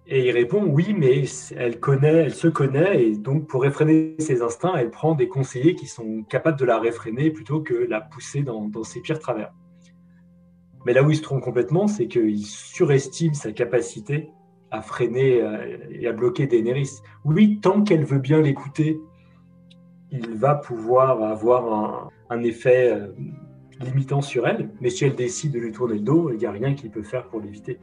Et 0.05 0.27
il 0.27 0.31
répond 0.31 0.65
oui, 0.65 0.93
mais 0.97 1.23
elle 1.55 1.79
connaît, 1.79 2.25
elle 2.25 2.33
se 2.33 2.49
connaît, 2.49 3.03
et 3.05 3.15
donc 3.15 3.47
pour 3.47 3.61
réfréner 3.61 4.15
ses 4.19 4.41
instincts, 4.41 4.75
elle 4.75 4.91
prend 4.91 5.15
des 5.15 5.29
conseillers 5.29 5.75
qui 5.75 5.87
sont 5.87 6.23
capables 6.23 6.59
de 6.59 6.65
la 6.65 6.77
réfréner 6.77 7.31
plutôt 7.31 7.61
que 7.61 7.73
la 7.73 8.01
pousser 8.01 8.43
dans, 8.43 8.67
dans 8.67 8.83
ses 8.83 8.99
pires 8.99 9.19
travers. 9.19 9.53
Mais 10.85 10.91
là 10.93 11.03
où 11.03 11.09
il 11.09 11.15
se 11.15 11.21
trompe 11.21 11.41
complètement, 11.41 11.87
c'est 11.87 12.07
qu'il 12.07 12.45
surestime 12.45 13.33
sa 13.33 13.53
capacité 13.53 14.29
à 14.71 14.81
freiner 14.81 15.41
euh, 15.41 15.77
et 15.91 16.07
à 16.07 16.11
bloquer 16.11 16.47
Daenerys. 16.47 17.01
Oui, 17.23 17.59
tant 17.61 17.83
qu'elle 17.83 18.03
veut 18.03 18.19
bien 18.19 18.41
l'écouter, 18.41 18.99
il 20.13 20.35
va 20.35 20.53
pouvoir 20.55 21.23
avoir 21.23 22.11
un, 22.29 22.43
effet 22.43 22.91
euh, 22.91 23.07
limitant 23.81 24.21
sur 24.21 24.47
elle, 24.47 24.69
mais 24.79 24.89
si 24.89 25.05
elle 25.05 25.15
décide 25.15 25.53
de 25.53 25.59
lui 25.59 25.71
tourner 25.71 25.95
le 25.95 26.01
dos, 26.01 26.29
il 26.31 26.37
n'y 26.37 26.45
a 26.45 26.51
rien 26.51 26.75
qu'il 26.75 26.91
peut 26.91 27.01
faire 27.01 27.25
pour 27.27 27.41
l'éviter. 27.41 27.79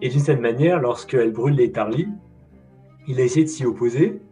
Et 0.00 0.08
d'une 0.08 0.20
certaine 0.20 0.42
manière, 0.42 0.80
lorsqu'elle 0.80 1.32
brûle 1.32 1.54
les 1.54 1.72
Tarly, 1.72 2.08
il 3.08 3.20
a 3.20 3.24
essayé 3.24 3.44
de 3.44 3.50
s'y 3.50 3.66
opposer, 3.66 4.22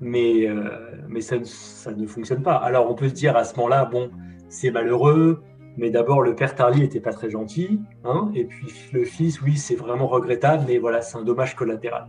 mais, 0.00 0.48
euh, 0.48 0.68
mais 1.08 1.20
ça, 1.20 1.36
ne- 1.38 1.44
ça 1.44 1.92
ne 1.92 2.06
fonctionne 2.06 2.42
pas. 2.42 2.54
Alors 2.54 2.88
on 2.90 2.94
peut 2.94 3.08
se 3.08 3.14
dire 3.14 3.36
à 3.36 3.42
ce 3.44 3.56
moment-là, 3.56 3.84
bon, 3.84 4.10
c'est 4.48 4.70
malheureux, 4.70 5.42
mais 5.76 5.90
d'abord 5.90 6.22
le 6.22 6.36
père 6.36 6.54
Tarly 6.54 6.82
était 6.84 7.00
pas 7.00 7.12
très 7.12 7.28
gentil, 7.28 7.80
hein, 8.04 8.30
et 8.34 8.44
puis 8.44 8.68
le 8.92 9.04
fils, 9.04 9.42
oui, 9.42 9.56
c'est 9.56 9.74
vraiment 9.74 10.06
regrettable, 10.06 10.64
mais 10.68 10.78
voilà, 10.78 11.02
c'est 11.02 11.18
un 11.18 11.24
dommage 11.24 11.56
collatéral. 11.56 12.06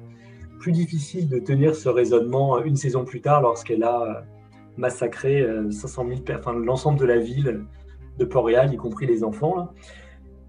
Plus 0.59 0.71
difficile 0.71 1.29
de 1.29 1.39
tenir 1.39 1.75
ce 1.75 1.89
raisonnement 1.89 2.61
une 2.63 2.75
saison 2.75 3.05
plus 3.05 3.21
tard 3.21 3.41
lorsqu'elle 3.41 3.83
a 3.83 4.01
euh, 4.01 4.13
massacré 4.77 5.41
euh, 5.41 5.69
500 5.71 6.07
000, 6.07 6.21
per- 6.21 6.37
enfin 6.39 6.53
l'ensemble 6.53 6.99
de 6.99 7.05
la 7.05 7.17
ville 7.19 7.65
de 8.17 8.25
Port-Réal, 8.25 8.73
y 8.73 8.77
compris 8.77 9.05
les 9.05 9.23
enfants. 9.23 9.69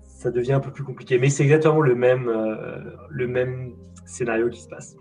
ça 0.05 0.31
devient 0.31 0.55
un 0.55 0.61
peu 0.61 0.71
plus 0.73 0.85
compliqué. 0.85 1.18
Mais 1.18 1.29
c'est 1.31 1.44
exactement 1.44 1.81
le 1.81 1.94
même, 1.94 2.29
euh, 2.29 2.79
le 3.11 3.29
même 3.29 3.75
scénario 4.07 4.49
qui 4.49 4.61
se 4.61 4.68
passe. 4.68 4.97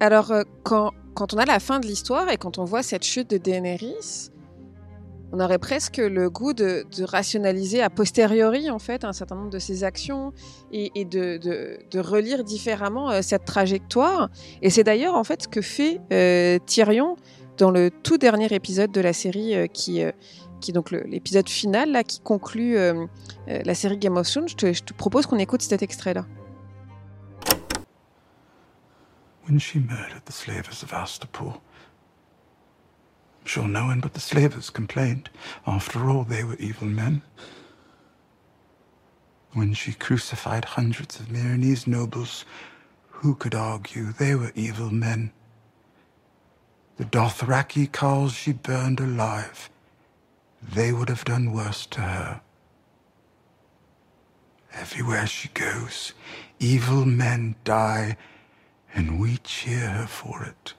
Alors, 0.00 0.32
euh, 0.32 0.42
quand, 0.64 0.90
quand 1.14 1.32
on 1.34 1.38
a 1.38 1.44
la 1.46 1.60
fin 1.60 1.78
de 1.80 1.86
l'histoire 1.86 2.28
et 2.30 2.36
quand 2.36 2.58
on 2.58 2.64
voit 2.64 2.82
cette 2.82 3.04
chute 3.04 3.30
de 3.30 3.38
Daenerys, 3.38 4.30
on 5.34 5.40
aurait 5.40 5.58
presque 5.58 5.96
le 5.96 6.30
goût 6.30 6.52
de, 6.52 6.86
rationaliser 7.02 7.82
a 7.82 7.90
posteriori, 7.90 8.70
en 8.70 8.78
fait, 8.78 9.04
un 9.04 9.12
certain 9.12 9.34
nombre 9.34 9.50
de 9.50 9.58
ses 9.58 9.82
actions 9.82 10.32
et, 10.70 11.04
de, 11.04 11.98
relire 11.98 12.44
différemment 12.44 13.10
euh, 13.10 13.20
cette 13.20 13.44
trajectoire. 13.44 14.30
Et 14.62 14.70
c'est 14.70 14.84
d'ailleurs, 14.84 15.16
en 15.16 15.24
fait, 15.24 15.42
ce 15.42 15.48
que 15.48 15.60
fait 15.60 16.00
euh, 16.12 16.60
Tyrion 16.64 17.16
dans 17.58 17.72
le 17.72 17.90
tout 17.90 18.16
dernier 18.16 18.52
épisode 18.54 18.92
de 18.92 19.00
la 19.00 19.12
série 19.12 19.56
euh, 19.56 19.66
qui, 19.66 20.04
euh, 20.04 20.12
qui 20.60 20.72
donc 20.72 20.92
l'épisode 20.92 21.48
final, 21.48 21.90
là, 21.90 22.04
qui 22.04 22.20
conclut 22.20 22.76
la 23.46 23.74
série 23.74 23.98
Game 23.98 24.16
of 24.16 24.30
Thrones. 24.30 24.48
Je 24.48 24.54
te, 24.54 24.92
propose 24.94 25.26
qu'on 25.26 25.38
écoute 25.38 25.62
cet 25.62 25.82
Astapor, 30.92 31.60
I'm 31.60 31.73
sure 33.44 33.68
no 33.68 33.86
one 33.86 34.00
but 34.00 34.14
the 34.14 34.20
slavers 34.20 34.70
complained. 34.70 35.30
After 35.66 36.08
all, 36.08 36.24
they 36.24 36.44
were 36.44 36.56
evil 36.56 36.88
men. 36.88 37.22
When 39.52 39.72
she 39.74 39.92
crucified 39.92 40.64
hundreds 40.64 41.20
of 41.20 41.26
Myronese 41.30 41.86
nobles, 41.86 42.44
who 43.08 43.34
could 43.34 43.54
argue 43.54 44.12
they 44.12 44.34
were 44.34 44.52
evil 44.54 44.90
men? 44.90 45.32
The 46.96 47.04
Dothraki 47.04 47.90
cows 47.90 48.34
she 48.34 48.52
burned 48.52 49.00
alive, 49.00 49.70
they 50.62 50.92
would 50.92 51.08
have 51.08 51.24
done 51.24 51.52
worse 51.52 51.86
to 51.86 52.00
her. 52.00 52.40
Everywhere 54.72 55.26
she 55.26 55.48
goes, 55.48 56.12
evil 56.58 57.04
men 57.04 57.54
die 57.64 58.16
and 58.94 59.20
we 59.20 59.38
cheer 59.38 59.88
her 59.88 60.06
for 60.06 60.44
it. 60.44 60.74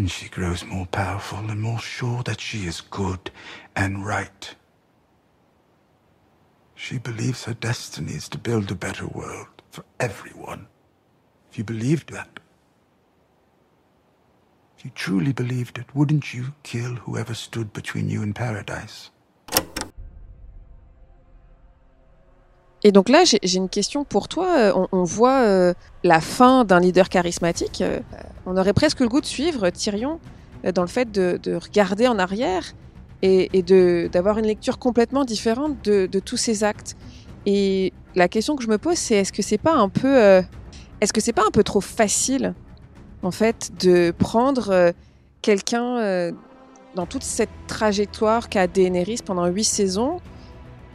And 0.00 0.10
she 0.10 0.30
grows 0.30 0.64
more 0.64 0.86
powerful 0.86 1.50
and 1.50 1.60
more 1.60 1.78
sure 1.78 2.22
that 2.22 2.40
she 2.40 2.66
is 2.66 2.80
good 2.80 3.30
and 3.76 4.06
right. 4.06 4.54
She 6.74 6.96
believes 6.96 7.44
her 7.44 7.52
destiny 7.52 8.12
is 8.12 8.26
to 8.30 8.38
build 8.38 8.70
a 8.70 8.74
better 8.74 9.06
world 9.06 9.60
for 9.70 9.84
everyone. 10.00 10.68
If 11.50 11.58
you 11.58 11.64
believed 11.64 12.10
that, 12.14 12.40
if 14.78 14.86
you 14.86 14.90
truly 14.94 15.34
believed 15.34 15.76
it, 15.76 15.94
wouldn't 15.94 16.32
you 16.32 16.54
kill 16.62 16.94
whoever 16.94 17.34
stood 17.34 17.74
between 17.74 18.08
you 18.08 18.22
and 18.22 18.34
paradise? 18.34 19.09
Et 22.82 22.92
donc 22.92 23.08
là, 23.08 23.24
j'ai 23.24 23.58
une 23.58 23.68
question 23.68 24.04
pour 24.04 24.28
toi. 24.28 24.58
Euh, 24.58 24.86
On, 24.92 25.04
voit 25.04 25.42
euh, 25.42 25.74
la 26.02 26.20
fin 26.20 26.64
d'un 26.64 26.80
leader 26.80 27.08
charismatique. 27.08 27.82
Euh, 27.82 28.00
on 28.46 28.56
aurait 28.56 28.72
presque 28.72 29.00
le 29.00 29.08
goût 29.08 29.20
de 29.20 29.26
suivre 29.26 29.68
Tyrion 29.70 30.18
dans 30.74 30.82
le 30.82 30.88
fait 30.88 31.10
de, 31.10 31.38
de 31.42 31.54
regarder 31.54 32.06
en 32.06 32.18
arrière 32.18 32.72
et, 33.22 33.50
et 33.52 34.08
d'avoir 34.08 34.38
une 34.38 34.46
lecture 34.46 34.78
complètement 34.78 35.24
différente 35.24 35.82
de, 35.84 36.06
tous 36.20 36.36
ses 36.36 36.64
actes. 36.64 36.96
Et 37.46 37.92
la 38.14 38.28
question 38.28 38.56
que 38.56 38.62
je 38.62 38.68
me 38.68 38.78
pose, 38.78 38.96
c'est 38.96 39.16
est-ce 39.16 39.32
que 39.32 39.42
c'est 39.42 39.58
pas 39.58 39.74
un 39.74 39.88
peu, 39.88 40.42
est-ce 41.00 41.12
que 41.14 41.20
c'est 41.20 41.32
pas 41.32 41.44
un 41.46 41.50
peu 41.50 41.62
trop 41.62 41.80
facile, 41.80 42.54
en 43.22 43.30
fait, 43.30 43.70
de 43.80 44.12
prendre 44.18 44.92
quelqu'un 45.40 46.32
dans 46.94 47.06
toute 47.06 47.22
cette 47.22 47.48
trajectoire 47.66 48.50
qu'a 48.50 48.66
Daenerys 48.66 49.20
pendant 49.24 49.46
huit 49.46 49.64
saisons 49.64 50.20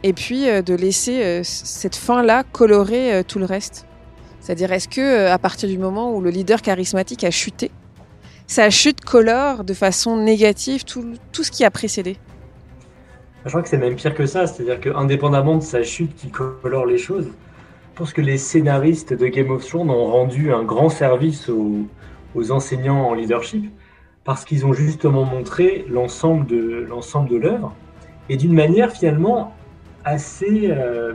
et 0.06 0.12
puis 0.12 0.48
euh, 0.48 0.62
de 0.62 0.72
laisser 0.72 1.24
euh, 1.24 1.40
cette 1.42 1.96
fin-là 1.96 2.44
colorer 2.44 3.12
euh, 3.12 3.22
tout 3.26 3.40
le 3.40 3.44
reste. 3.44 3.86
C'est-à-dire, 4.38 4.70
est-ce 4.70 4.86
que 4.86 5.26
à 5.26 5.38
partir 5.38 5.68
du 5.68 5.78
moment 5.78 6.14
où 6.14 6.20
le 6.20 6.30
leader 6.30 6.62
charismatique 6.62 7.24
a 7.24 7.32
chuté, 7.32 7.72
sa 8.46 8.70
chute 8.70 9.00
colore 9.04 9.64
de 9.64 9.74
façon 9.74 10.16
négative 10.16 10.84
tout, 10.84 11.04
tout 11.32 11.42
ce 11.42 11.50
qui 11.50 11.64
a 11.64 11.70
précédé? 11.72 12.16
Je 13.44 13.50
crois 13.50 13.62
que 13.62 13.68
c'est 13.68 13.78
même 13.78 13.96
pire 13.96 14.14
que 14.14 14.26
ça, 14.26 14.46
c'est-à-dire 14.46 14.78
qu'indépendamment 14.78 15.56
de 15.56 15.64
sa 15.64 15.82
chute 15.82 16.14
qui 16.14 16.30
colore 16.30 16.86
les 16.86 16.98
choses, 16.98 17.26
je 17.26 17.98
pense 17.98 18.12
que 18.12 18.20
les 18.20 18.38
scénaristes 18.38 19.12
de 19.12 19.26
Game 19.26 19.50
of 19.50 19.66
Thrones 19.66 19.90
ont 19.90 20.06
rendu 20.06 20.52
un 20.52 20.62
grand 20.62 20.90
service 20.90 21.48
aux, 21.48 21.88
aux 22.36 22.52
enseignants 22.52 23.08
en 23.08 23.14
leadership 23.14 23.72
parce 24.22 24.44
qu'ils 24.44 24.64
ont 24.66 24.72
justement 24.72 25.24
montré 25.24 25.84
l'ensemble 25.88 26.46
de 26.46 27.36
l'œuvre. 27.36 27.74
Et 28.28 28.36
d'une 28.36 28.54
manière 28.54 28.92
finalement 28.92 29.54
assez 30.06 30.70
euh, 30.70 31.12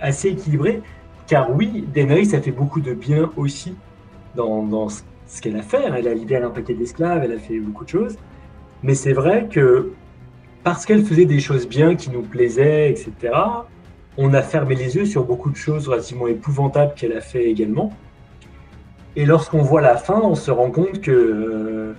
assez 0.00 0.28
équilibrée. 0.28 0.80
Car 1.26 1.54
oui, 1.54 1.84
Daenerys 1.92 2.34
a 2.34 2.40
fait 2.40 2.52
beaucoup 2.52 2.80
de 2.80 2.94
bien 2.94 3.30
aussi 3.36 3.74
dans, 4.34 4.88
ce 4.88 5.42
qu'elle 5.42 5.56
a 5.56 5.62
fait. 5.62 5.82
Elle 5.94 6.08
a 6.08 6.14
libéré 6.14 6.42
un 6.42 6.50
paquet 6.50 6.72
d'esclaves, 6.72 7.22
elle 7.22 7.32
a 7.32 7.38
fait 7.38 7.58
beaucoup 7.58 7.84
de 7.84 7.90
choses. 7.90 8.16
Mais 8.82 8.94
c'est 8.94 9.12
vrai 9.12 9.48
que 9.50 9.92
parce 10.64 10.86
qu'elle 10.86 11.04
faisait 11.04 11.26
des 11.26 11.40
choses 11.40 11.68
bien 11.68 11.96
qui 11.96 12.10
nous 12.10 12.22
plaisaient, 12.22 12.90
etc., 12.90 13.34
on 14.16 14.34
a 14.34 14.42
fermé 14.42 14.74
les 14.74 14.96
yeux 14.96 15.04
sur 15.04 15.24
beaucoup 15.24 15.50
de 15.50 15.56
choses 15.56 15.88
relativement 15.88 16.26
épouvantables 16.26 16.94
qu'elle 16.94 17.12
a 17.12 17.20
fait 17.20 17.44
également. 17.44 17.92
Et 19.16 19.26
lorsqu'on 19.26 19.62
voit 19.62 19.80
la 19.80 19.96
fin, 19.96 20.20
on 20.22 20.34
se 20.34 20.50
rend 20.50 20.70
compte 20.70 21.00
que, 21.00 21.10
euh, 21.10 21.92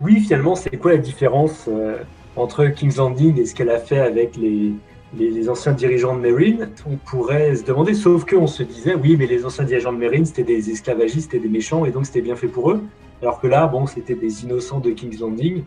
oui, 0.00 0.20
finalement, 0.20 0.54
c'est 0.54 0.76
quoi 0.76 0.92
la 0.92 0.98
différence 0.98 1.68
euh, 1.68 1.98
entre 2.36 2.66
King's 2.66 2.96
Landing 2.96 3.38
et 3.40 3.46
ce 3.46 3.54
qu'elle 3.54 3.70
a 3.70 3.78
fait 3.78 4.00
avec 4.00 4.36
les, 4.36 4.72
les, 5.18 5.48
anciens 5.48 5.72
dirigeants 5.72 6.16
de 6.16 6.20
Marine 6.20 6.70
On 6.86 6.96
pourrait 6.96 7.54
se 7.54 7.64
demander, 7.64 7.94
sauf 7.94 8.24
qu'on 8.24 8.46
se 8.46 8.62
disait, 8.62 8.94
oui, 8.94 9.16
mais 9.18 9.26
les 9.26 9.44
anciens 9.44 9.64
dirigeants 9.64 9.92
de 9.92 9.98
Marine, 9.98 10.24
c'était 10.24 10.42
des 10.42 10.70
esclavagistes, 10.70 11.30
c'était 11.30 11.38
des 11.38 11.48
méchants, 11.48 11.84
et 11.84 11.90
donc 11.90 12.06
c'était 12.06 12.22
bien 12.22 12.36
fait 12.36 12.48
pour 12.48 12.70
eux. 12.70 12.82
Alors 13.20 13.40
que 13.40 13.46
là, 13.46 13.66
bon, 13.66 13.86
c'était 13.86 14.14
des 14.14 14.44
innocents 14.44 14.80
de 14.80 14.90
King's 14.90 15.20
Landing. 15.20 15.62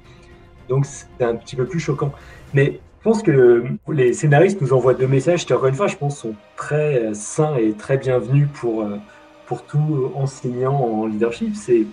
Donc 0.67 0.85
c'était 0.85 1.23
un 1.23 1.35
petit 1.35 1.55
peu 1.55 1.65
plus 1.65 1.79
choquant. 1.79 2.11
Mais 2.53 2.79
je 2.99 3.03
pense 3.03 3.21
que 3.21 3.63
les 3.89 4.13
scénaristes 4.13 4.61
nous 4.61 4.73
envoient 4.73 4.95
deux 4.95 5.07
messages 5.07 5.45
qui, 5.45 5.53
encore 5.53 5.67
une 5.67 5.75
fois, 5.75 5.87
je 5.87 5.95
pense, 5.95 6.17
sont 6.17 6.33
très 6.57 7.03
euh, 7.03 7.13
sains 7.13 7.55
et 7.55 7.73
très 7.73 7.97
bienvenus 7.97 8.47
pour, 8.53 8.81
euh, 8.81 8.97
pour 9.45 9.63
tout 9.63 10.11
enseignant 10.15 10.73
en 10.73 11.05
leadership. 11.05 11.55
C'est, 11.55 11.83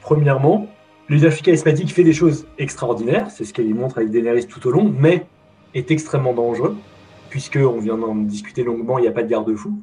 premièrement, 0.00 0.66
le 1.08 1.16
leadership 1.16 1.44
charismatique 1.44 1.92
fait 1.92 2.04
des 2.04 2.14
choses 2.14 2.46
extraordinaires, 2.58 3.30
c'est 3.30 3.44
ce 3.44 3.52
qu'il 3.52 3.72
montre 3.74 3.98
avec 3.98 4.10
Daenerys 4.10 4.46
tout 4.46 4.66
au 4.66 4.70
long, 4.70 4.92
mais 4.98 5.26
est 5.76 5.90
extrêmement 5.90 6.32
dangereux, 6.32 6.76
puisqu'on 7.30 7.78
vient 7.78 7.96
d'en 7.96 8.14
discuter 8.14 8.64
longuement, 8.64 8.98
il 8.98 9.02
n'y 9.02 9.08
a 9.08 9.12
pas 9.12 9.22
de 9.22 9.28
garde-fou. 9.28 9.80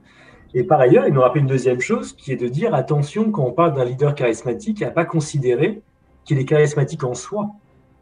Et 0.53 0.63
par 0.63 0.79
ailleurs, 0.79 1.07
il 1.07 1.13
nous 1.13 1.21
rappelle 1.21 1.41
une 1.41 1.47
deuxième 1.47 1.79
chose, 1.79 2.13
qui 2.13 2.31
est 2.31 2.37
de 2.37 2.47
dire 2.47 2.75
attention, 2.75 3.31
quand 3.31 3.43
on 3.43 3.51
parle 3.51 3.73
d'un 3.73 3.85
leader 3.85 4.13
charismatique, 4.13 4.81
à 4.81 4.91
pas 4.91 5.05
considérer 5.05 5.81
qu'il 6.25 6.37
est 6.37 6.45
charismatique 6.45 7.03
en 7.03 7.13
soi 7.13 7.49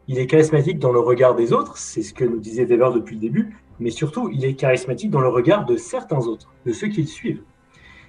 il 0.08 0.18
est 0.18 0.26
charismatique 0.26 0.78
dans 0.78 0.92
le 0.92 1.00
regard 1.00 1.34
des 1.34 1.52
autres, 1.52 1.76
c'est 1.76 2.02
ce 2.02 2.12
que 2.12 2.24
nous 2.24 2.38
disait 2.38 2.64
Weber 2.64 2.92
depuis 2.92 3.14
le 3.14 3.20
début, 3.20 3.56
mais 3.78 3.90
surtout, 3.90 4.30
il 4.32 4.44
est 4.44 4.54
charismatique 4.54 5.10
dans 5.10 5.20
le 5.20 5.28
regard 5.28 5.64
de 5.64 5.76
certains 5.76 6.26
autres, 6.26 6.52
de 6.66 6.72
ceux 6.72 6.88
qui 6.88 7.02
le 7.02 7.06
suivent. 7.06 7.42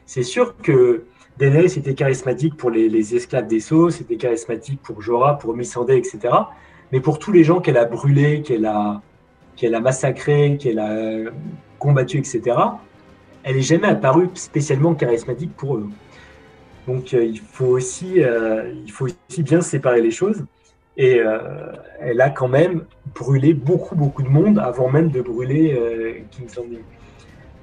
C'est 0.06 0.24
sûr 0.24 0.58
que 0.58 1.06
Daenerys 1.38 1.78
était 1.78 1.94
charismatique 1.94 2.58
pour 2.58 2.70
les, 2.70 3.16
esclaves 3.16 3.48
des 3.48 3.60
Sceaux, 3.60 3.90
c'était 3.90 4.18
charismatique 4.18 4.82
pour 4.82 5.02
Jorah, 5.02 5.38
pour 5.38 5.56
Missandei, 5.56 5.98
etc. 5.98 6.34
Mais 6.92 7.00
pour 7.00 7.20
tous 7.20 7.32
les 7.32 7.44
gens 7.44 7.60
qu'elle 7.60 7.78
a 7.78 7.86
brûlés, 7.86 8.42
qu'elle 8.42 8.66
a, 8.66 9.02
qu'elle 9.56 9.76
a 9.76 9.80
massacrés, 9.80 10.58
qu'elle 10.58 10.80
a 10.80 11.32
combattus, 11.80 12.20
etc., 12.20 12.58
elle 13.44 13.58
n'est 13.58 13.62
jamais 13.62 13.88
apparue 13.88 14.30
spécialement 14.36 14.94
charismatique 14.96 15.54
pour 15.56 15.76
eux. 15.76 15.90
Donc 16.88 17.14
euh, 17.14 17.24
il, 17.24 17.40
faut 17.40 17.66
aussi, 17.66 18.24
euh, 18.24 18.72
il 18.86 18.92
faut 18.92 19.06
aussi 19.06 19.44
bien 19.44 19.62
séparer 19.62 20.02
les 20.02 20.12
choses. 20.12 20.46
Et 20.96 21.20
euh, 21.20 21.72
elle 22.00 22.22
a 22.22 22.30
quand 22.30 22.48
même 22.48 22.86
brûlé 23.16 23.54
beaucoup, 23.54 23.96
beaucoup 23.96 24.22
de 24.22 24.30
monde 24.30 24.60
avant 24.60 24.90
même 24.90 25.10
de 25.10 25.22
brûler 25.22 25.74
euh, 25.74 26.20
King's 26.32 26.56
Landing. 26.56 26.84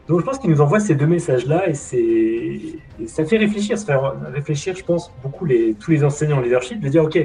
Donc 0.08 0.20
je 0.20 0.24
pense 0.24 0.38
qu'il 0.38 0.50
nous 0.50 0.60
envoie 0.60 0.80
ces 0.80 0.96
deux 0.96 1.06
messages-là 1.06 1.68
et, 1.68 2.78
ça 3.06 3.24
fait 3.24 3.36
réfléchir, 3.36 3.78
ça 3.78 4.14
réfléchir, 4.32 4.74
je 4.74 4.82
pense, 4.82 5.12
beaucoup 5.22 5.44
les, 5.44 5.74
tous 5.74 5.92
les 5.92 6.02
enseignants 6.02 6.38
en 6.38 6.40
leadership 6.40 6.80
de 6.80 6.88
dire, 6.88 7.04
OK, 7.04 7.18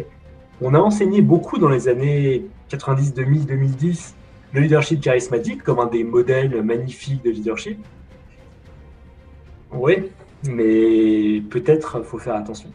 on 0.62 0.74
a 0.76 0.80
enseigné 0.80 1.22
beaucoup 1.22 1.58
dans 1.58 1.70
les 1.70 1.88
années 1.88 2.46
90, 2.70 3.14
2000, 3.16 3.46
2010 3.48 4.16
le 4.56 4.62
leadership 4.62 5.02
charismatique 5.02 5.62
comme 5.64 5.80
un 5.80 5.88
des 5.88 6.04
modèles 6.04 6.62
magnifiques 6.64 7.24
de 7.24 7.30
leadership. 7.30 7.78
Oui, 9.74 9.96
mais 10.48 11.42
peut-être 11.50 12.04
faut 12.04 12.18
faire 12.18 12.36
attention. 12.36 12.70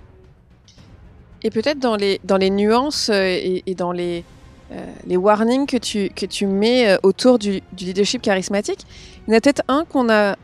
Et 1.42 1.50
peut-être 1.50 1.78
dans 1.78 1.96
les, 1.96 2.20
dans 2.22 2.36
les 2.36 2.50
nuances 2.50 3.08
euh, 3.08 3.62
et, 3.66 3.74
dans 3.74 3.92
les, 3.92 4.24
euh, 4.72 4.84
les 5.06 5.16
warnings 5.16 5.66
que 5.66 5.78
tu, 5.78 6.10
que 6.10 6.26
tu 6.26 6.46
mets 6.46 6.90
euh, 6.90 6.98
autour 7.02 7.38
du, 7.38 7.62
leadership 7.78 8.20
charismatique, 8.20 8.84
il 9.26 9.30
y 9.30 9.34
en 9.34 9.38
a 9.38 9.40
peut-être 9.40 9.62
un 9.68 9.86
qu'on 9.86 10.04
n'a 10.04 10.36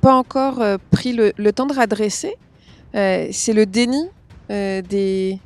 pas 0.00 0.14
encore 0.14 0.62
pris 0.90 1.12
le, 1.12 1.32
le, 1.36 1.52
temps 1.52 1.66
de 1.66 1.74
radresser. 1.74 2.36
c'est 2.92 3.52
le 3.52 3.66
déni 3.66 4.08
des, 4.48 5.38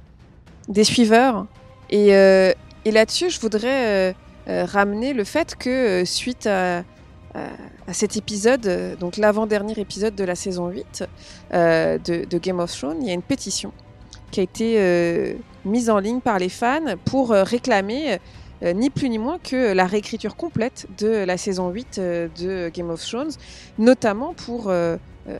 des 0.68 0.84
suiveurs. 0.84 1.46
Et, 1.90 2.08
et 2.08 2.90
là-dessus, 2.92 3.30
je 3.30 3.40
voudrais 3.40 4.14
ramener 4.46 5.12
le 5.12 5.24
fait 5.24 5.56
que 5.56 6.04
suite 6.04 6.46
à, 6.46 6.84
cet 7.92 8.16
épisode, 8.16 8.96
donc 9.00 9.16
l'avant-dernier 9.16 9.78
épisode 9.78 10.14
de 10.14 10.24
la 10.24 10.34
saison 10.34 10.68
8 10.68 11.04
de, 11.52 12.38
Game 12.38 12.60
of 12.60 12.72
Thrones, 12.76 12.98
il 13.00 13.08
y 13.08 13.10
a 13.10 13.14
une 13.14 13.22
pétition 13.22 13.72
qui 14.34 14.40
a 14.40 14.42
été 14.42 14.74
euh, 14.78 15.34
mise 15.64 15.88
en 15.88 16.00
ligne 16.00 16.20
par 16.20 16.40
les 16.40 16.48
fans 16.48 16.96
pour 17.04 17.30
euh, 17.30 17.44
réclamer 17.44 18.18
euh, 18.64 18.72
ni 18.72 18.90
plus 18.90 19.08
ni 19.08 19.16
moins 19.16 19.38
que 19.38 19.72
la 19.72 19.86
réécriture 19.86 20.34
complète 20.34 20.88
de 20.98 21.06
la 21.06 21.36
saison 21.36 21.70
8 21.70 22.00
de 22.00 22.68
Game 22.74 22.90
of 22.90 23.00
Thrones, 23.00 23.30
notamment 23.78 24.34
pour 24.34 24.72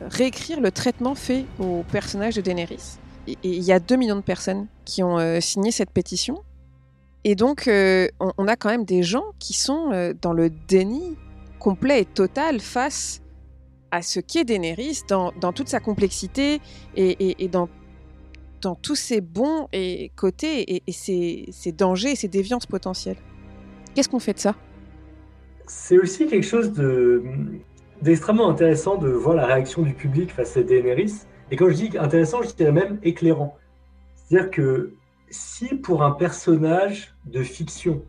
réécrire 0.09 0.59
le 0.61 0.71
traitement 0.71 1.15
fait 1.15 1.45
au 1.59 1.83
personnage 1.91 2.35
de 2.35 2.41
Daenerys. 2.41 2.97
Et 3.27 3.37
il 3.43 3.63
y 3.63 3.71
a 3.71 3.79
2 3.79 3.95
millions 3.95 4.15
de 4.15 4.21
personnes 4.21 4.67
qui 4.83 5.01
ont 5.01 5.41
signé 5.41 5.71
cette 5.71 5.89
pétition. 5.89 6.43
Et 7.27 7.33
donc, 7.33 7.67
on, 7.67 8.47
a 8.47 8.55
quand 8.55 8.69
même 8.69 8.85
des 8.85 9.01
gens 9.01 9.25
qui 9.39 9.53
sont 9.53 10.13
dans 10.21 10.31
le 10.31 10.51
déni 10.51 11.17
complet 11.57 12.01
et 12.01 12.05
total 12.05 12.59
face 12.59 13.23
à 13.89 14.03
ce 14.03 14.19
qu'est 14.19 14.43
Daenerys 14.43 15.01
dans, 15.07 15.31
toute 15.51 15.67
sa 15.67 15.79
complexité 15.79 16.61
et, 16.95 17.49
dans 17.49 17.67
tous 18.75 18.93
ses 18.95 19.21
bons 19.21 19.67
et 19.73 20.11
côtés 20.15 20.83
et, 20.85 20.91
ses, 20.91 21.71
dangers 21.71 22.11
et 22.11 22.15
ses 22.15 22.27
déviances 22.27 22.67
potentielles. 22.67 23.17
Qu'est-ce 23.95 24.09
qu'on 24.09 24.19
fait 24.19 24.33
de 24.33 24.39
ça? 24.39 24.55
C'est 25.65 25.97
aussi 25.97 26.27
quelque 26.27 26.45
chose 26.45 26.73
de, 26.73 27.23
d'extrêmement 28.03 28.49
intéressant 28.51 28.97
de 28.97 29.09
voir 29.09 29.35
la 29.35 29.47
réaction 29.47 29.81
du 29.81 29.95
public 29.95 30.31
face 30.31 30.55
à 30.57 30.61
Daenerys. 30.61 31.13
Et 31.49 31.55
quand 31.55 31.69
je 31.69 31.73
dis 31.73 31.97
intéressant, 31.97 32.43
je 32.43 32.53
dirais 32.53 32.71
même 32.71 32.99
éclairant. 33.01 33.57
C'est-à-dire 34.15 34.51
que 34.51 34.93
si 35.35 35.75
pour 35.75 36.03
un 36.03 36.11
personnage 36.11 37.15
de 37.25 37.43
fiction 37.43 38.01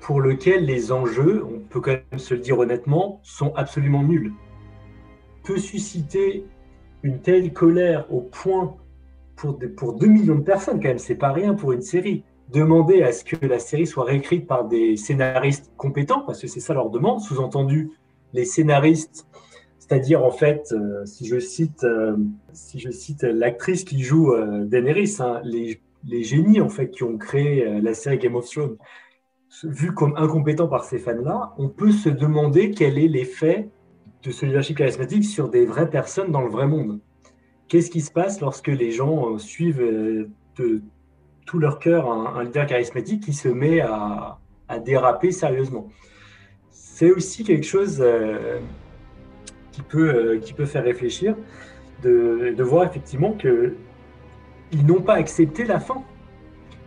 pour 0.00 0.20
lequel 0.20 0.64
les 0.64 0.92
enjeux, 0.92 1.44
on 1.44 1.60
peut 1.60 1.80
quand 1.80 1.96
même 2.10 2.18
se 2.18 2.34
le 2.34 2.40
dire 2.40 2.58
honnêtement, 2.58 3.20
sont 3.22 3.54
absolument 3.54 4.02
nuls, 4.02 4.32
peut 5.44 5.58
susciter 5.58 6.44
une 7.02 7.20
telle 7.20 7.52
colère 7.52 8.06
au 8.12 8.20
point 8.20 8.76
pour, 9.36 9.58
pour 9.76 9.94
2 9.94 10.06
millions 10.06 10.36
de 10.36 10.42
personnes, 10.42 10.80
quand 10.80 10.88
même, 10.88 10.98
c'est 10.98 11.14
pas 11.14 11.32
rien 11.32 11.54
pour 11.54 11.72
une 11.72 11.82
série. 11.82 12.24
Demander 12.50 13.02
à 13.02 13.12
ce 13.12 13.24
que 13.24 13.46
la 13.46 13.58
série 13.58 13.86
soit 13.86 14.04
réécrite 14.04 14.46
par 14.46 14.66
des 14.66 14.96
scénaristes 14.96 15.72
compétents, 15.76 16.20
parce 16.20 16.40
que 16.40 16.48
c'est 16.48 16.60
ça 16.60 16.74
leur 16.74 16.90
demande, 16.90 17.20
sous-entendu, 17.20 17.90
les 18.32 18.44
scénaristes, 18.44 19.26
c'est-à-dire 19.78 20.24
en 20.24 20.30
fait, 20.30 20.72
euh, 20.72 21.04
si 21.06 21.26
je 21.26 21.38
cite, 21.38 21.84
euh, 21.84 22.16
si 22.52 22.80
cite 22.92 23.22
l'actrice 23.22 23.84
qui 23.84 24.02
joue 24.02 24.32
euh, 24.32 24.64
Daenerys, 24.64 25.16
hein, 25.20 25.40
les, 25.44 25.80
les, 26.04 26.22
génies 26.22 26.60
en 26.60 26.68
fait 26.68 26.90
qui 26.90 27.02
ont 27.02 27.18
créé 27.18 27.80
la 27.80 27.94
série 27.94 28.18
Game 28.18 28.34
of 28.34 28.48
Thrones, 28.48 28.76
vu 29.64 29.92
comme 29.92 30.14
incompétents 30.16 30.68
par 30.68 30.84
ces 30.84 30.98
fans-là, 30.98 31.54
on 31.58 31.68
peut 31.68 31.90
se 31.90 32.08
demander 32.08 32.70
quel 32.70 32.98
est 32.98 33.08
l'effet 33.08 33.68
de 34.22 34.30
ce 34.30 34.46
leadership 34.46 34.76
charismatique 34.76 35.24
sur 35.24 35.48
des 35.48 35.64
vraies 35.64 35.88
personnes 35.90 36.30
dans 36.30 36.42
le 36.42 36.50
vrai 36.50 36.66
monde. 36.66 37.00
Qu'est-ce 37.68 37.90
qui 37.90 38.00
se 38.00 38.10
passe 38.10 38.40
lorsque 38.40 38.68
les 38.68 38.90
gens 38.90 39.34
euh, 39.34 39.38
suivent 39.38 39.80
euh, 39.80 40.28
de 40.56 40.82
tout 41.46 41.58
leur 41.58 41.78
cœur 41.78 42.10
un, 42.10 42.44
leader 42.44 42.66
charismatique 42.66 43.22
qui 43.22 43.32
se 43.32 43.48
met 43.48 43.80
à, 43.80 44.38
déraper 44.84 45.32
sérieusement? 45.32 45.88
C'est 46.70 47.10
aussi 47.10 47.44
quelque 47.44 47.66
chose 47.66 47.98
euh, 48.00 48.60
qui, 49.72 49.82
peut, 49.82 50.38
qui 50.42 50.52
peut 50.52 50.66
faire 50.66 50.84
réfléchir, 50.84 51.34
de, 52.02 52.54
de 52.56 52.62
voir 52.62 52.84
effectivement 52.84 53.32
qu'ils 54.70 54.86
n'ont 54.86 55.00
pas 55.00 55.14
accepté 55.14 55.64
la 55.64 55.80
fin. 55.80 56.02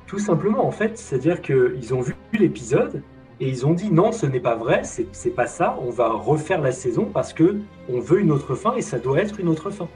Tout 0.07 0.19
simplement, 0.19 0.65
en 0.65 0.71
fait, 0.71 0.97
c'est-à-dire 0.97 1.41
qu'ils 1.41 1.93
ont 1.93 2.01
vu 2.01 2.15
l'épisode 2.33 3.01
et 3.39 3.47
ils 3.47 3.65
ont 3.65 3.73
dit 3.73 3.91
non, 3.91 4.11
ce 4.11 4.25
n'est 4.25 4.39
pas 4.39 4.55
vrai, 4.55 4.81
c'est 4.83 5.29
pas 5.35 5.47
ça, 5.47 5.77
on 5.81 5.89
va 5.89 6.09
refaire 6.09 6.61
la 6.61 6.71
saison 6.71 7.05
parce 7.05 7.33
que 7.33 7.57
on 7.89 7.99
veut 7.99 8.21
une 8.21 8.31
autre 8.31 8.55
fin 8.55 8.75
et 8.75 8.81
ça 8.81 8.99
doit 8.99 9.19
être 9.19 9.39
une 9.39 9.47
autre 9.47 9.69
fin 9.69 9.87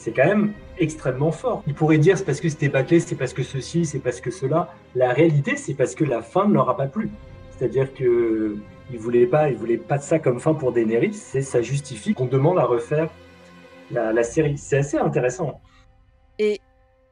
c'est 0.00 0.12
quand 0.12 0.24
même 0.24 0.54
extrêmement 0.78 1.30
fort. 1.30 1.62
Ils 1.66 1.74
pourraient 1.74 1.98
dire 1.98 2.16
c'est 2.16 2.24
parce 2.24 2.40
que 2.40 2.48
c'était 2.48 2.70
bâclé, 2.70 3.00
c'est 3.00 3.16
parce 3.16 3.34
que 3.34 3.42
ceci, 3.42 3.84
c'est 3.84 3.98
parce 3.98 4.22
que 4.22 4.30
cela. 4.30 4.72
La 4.94 5.12
réalité, 5.12 5.56
c'est 5.56 5.74
parce 5.74 5.94
que 5.94 6.04
la 6.04 6.22
fin 6.22 6.48
ne 6.48 6.54
leur 6.54 6.70
a 6.70 6.76
pas 6.76 6.86
plu. 6.86 7.10
C'est-à-dire 7.50 7.92
que 7.92 8.56
ils 8.90 8.98
voulaient 8.98 9.26
pas, 9.26 9.50
ils 9.50 9.56
voulaient 9.56 9.76
pas 9.76 9.98
de 9.98 10.02
ça 10.02 10.18
comme 10.18 10.40
fin 10.40 10.54
pour 10.54 10.72
Daenerys. 10.72 11.12
C'est 11.12 11.42
ça 11.42 11.60
justifie 11.60 12.14
qu'on 12.14 12.24
demande 12.24 12.58
à 12.58 12.64
refaire 12.64 13.10
la, 13.90 14.22
série. 14.22 14.56
C'est 14.56 14.78
assez 14.78 14.96
intéressant. 14.96 15.60
Et 16.38 16.60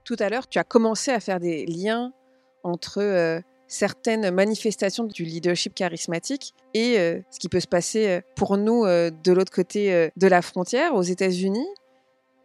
tout 0.09 0.17
à 0.21 0.31
l'heure, 0.31 0.49
tu 0.49 0.59
as 0.59 0.65
commencé 0.65 1.11
à 1.11 1.21
faire 1.21 1.39
des 1.39 1.67
liens 1.67 2.15
entre 2.63 3.03
euh, 3.03 3.41
certaines 3.67 4.31
manifestations 4.31 5.05
du 5.05 5.23
leadership 5.23 5.75
charismatique 5.75 6.55
et 6.73 6.99
euh, 6.99 7.21
ce 7.31 7.39
qui 7.39 7.51
peut 7.51 7.61
se 7.61 7.67
passer 7.67 8.09
euh, 8.09 8.21
pour 8.35 8.57
nous 8.57 8.87
de 8.87 9.33
l'autre 9.33 9.53
côté 9.53 10.11
de 10.17 10.27
la 10.27 10.41
frontière, 10.41 10.95
aux 10.95 11.03
États-Unis. 11.03 11.69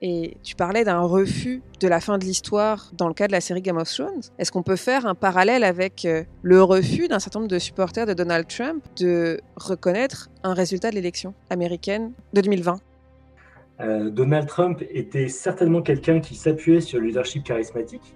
Et 0.01 0.35
tu 0.43 0.55
parlais 0.55 0.83
d'un 0.83 0.99
refus 0.99 1.61
de 1.79 1.87
la 1.87 2.01
fin 2.01 2.17
de 2.17 2.25
l'histoire 2.25 2.91
dans 2.97 3.07
le 3.07 3.13
cas 3.13 3.27
de 3.27 3.31
la 3.31 3.39
série 3.39 3.61
Game 3.61 3.77
of 3.77 3.89
Thrones. 3.89 4.23
Est-ce 4.37 4.51
qu'on 4.51 4.63
peut 4.63 4.75
faire 4.75 5.05
un 5.05 5.15
parallèle 5.15 5.63
avec 5.63 6.05
le 6.41 6.61
refus 6.61 7.07
d'un 7.07 7.19
certain 7.19 7.39
nombre 7.39 7.49
de 7.49 7.59
supporters 7.59 8.05
de 8.05 8.13
Donald 8.13 8.45
Trump 8.45 8.83
de 8.97 9.39
reconnaître 9.55 10.29
un 10.43 10.53
résultat 10.53 10.89
de 10.89 10.95
l'élection 10.95 11.33
américaine 11.49 12.11
de 12.33 12.41
2020 12.41 12.81
euh, 13.81 14.09
Donald 14.09 14.47
Trump 14.47 14.83
était 14.89 15.27
certainement 15.27 15.81
quelqu'un 15.81 16.19
qui 16.19 16.35
s'appuyait 16.35 16.81
sur 16.81 16.99
le 16.99 17.07
leadership 17.07 17.43
charismatique 17.43 18.15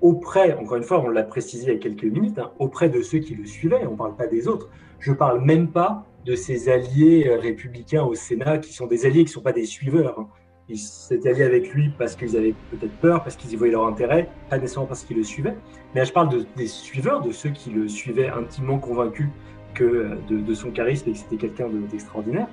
auprès, 0.00 0.54
encore 0.54 0.76
une 0.76 0.82
fois, 0.82 1.00
on 1.00 1.08
l'a 1.08 1.22
précisé 1.22 1.64
il 1.64 1.72
y 1.72 1.76
a 1.76 1.78
quelques 1.78 2.04
minutes, 2.04 2.38
hein, 2.38 2.52
auprès 2.58 2.88
de 2.88 3.02
ceux 3.02 3.18
qui 3.18 3.34
le 3.34 3.46
suivaient, 3.46 3.84
on 3.86 3.92
ne 3.92 3.96
parle 3.96 4.16
pas 4.16 4.26
des 4.26 4.48
autres. 4.48 4.68
Je 5.00 5.10
ne 5.10 5.16
parle 5.16 5.44
même 5.44 5.68
pas 5.68 6.04
de 6.24 6.34
ses 6.34 6.68
alliés 6.68 7.26
euh, 7.28 7.38
républicains 7.38 8.02
au 8.02 8.14
Sénat, 8.14 8.58
qui 8.58 8.72
sont 8.72 8.86
des 8.86 9.06
alliés 9.06 9.24
qui 9.24 9.30
ne 9.30 9.34
sont 9.34 9.42
pas 9.42 9.52
des 9.52 9.64
suiveurs. 9.64 10.18
Hein. 10.18 10.28
Ils 10.68 10.78
s'étaient 10.78 11.30
alliés 11.30 11.44
avec 11.44 11.72
lui 11.72 11.90
parce 11.98 12.14
qu'ils 12.14 12.36
avaient 12.36 12.54
peut-être 12.70 12.96
peur, 13.00 13.22
parce 13.22 13.36
qu'ils 13.36 13.52
y 13.52 13.56
voyaient 13.56 13.72
leur 13.72 13.86
intérêt, 13.86 14.28
pas 14.50 14.58
nécessairement 14.58 14.86
parce 14.86 15.04
qu'ils 15.04 15.16
le 15.16 15.22
suivaient. 15.22 15.56
Mais 15.94 16.04
je 16.04 16.12
parle 16.12 16.28
de, 16.28 16.46
des 16.56 16.66
suiveurs, 16.66 17.22
de 17.22 17.32
ceux 17.32 17.50
qui 17.50 17.70
le 17.70 17.88
suivaient 17.88 18.28
intimement 18.28 18.78
convaincus 18.78 19.28
que, 19.74 19.84
euh, 19.84 20.16
de, 20.28 20.54
son 20.54 20.70
charisme 20.70 21.08
et 21.08 21.12
que 21.12 21.18
c'était 21.18 21.36
quelqu'un 21.36 21.68
d'extraordinaire. 21.90 22.48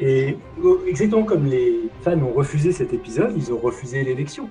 Et 0.00 0.36
exactement 0.86 1.24
comme 1.24 1.44
les 1.44 1.74
fans 2.02 2.18
ont 2.18 2.32
refusé 2.32 2.72
cet 2.72 2.94
épisode, 2.94 3.34
ils 3.36 3.52
ont 3.52 3.58
refusé 3.58 4.02
l'élection. 4.02 4.48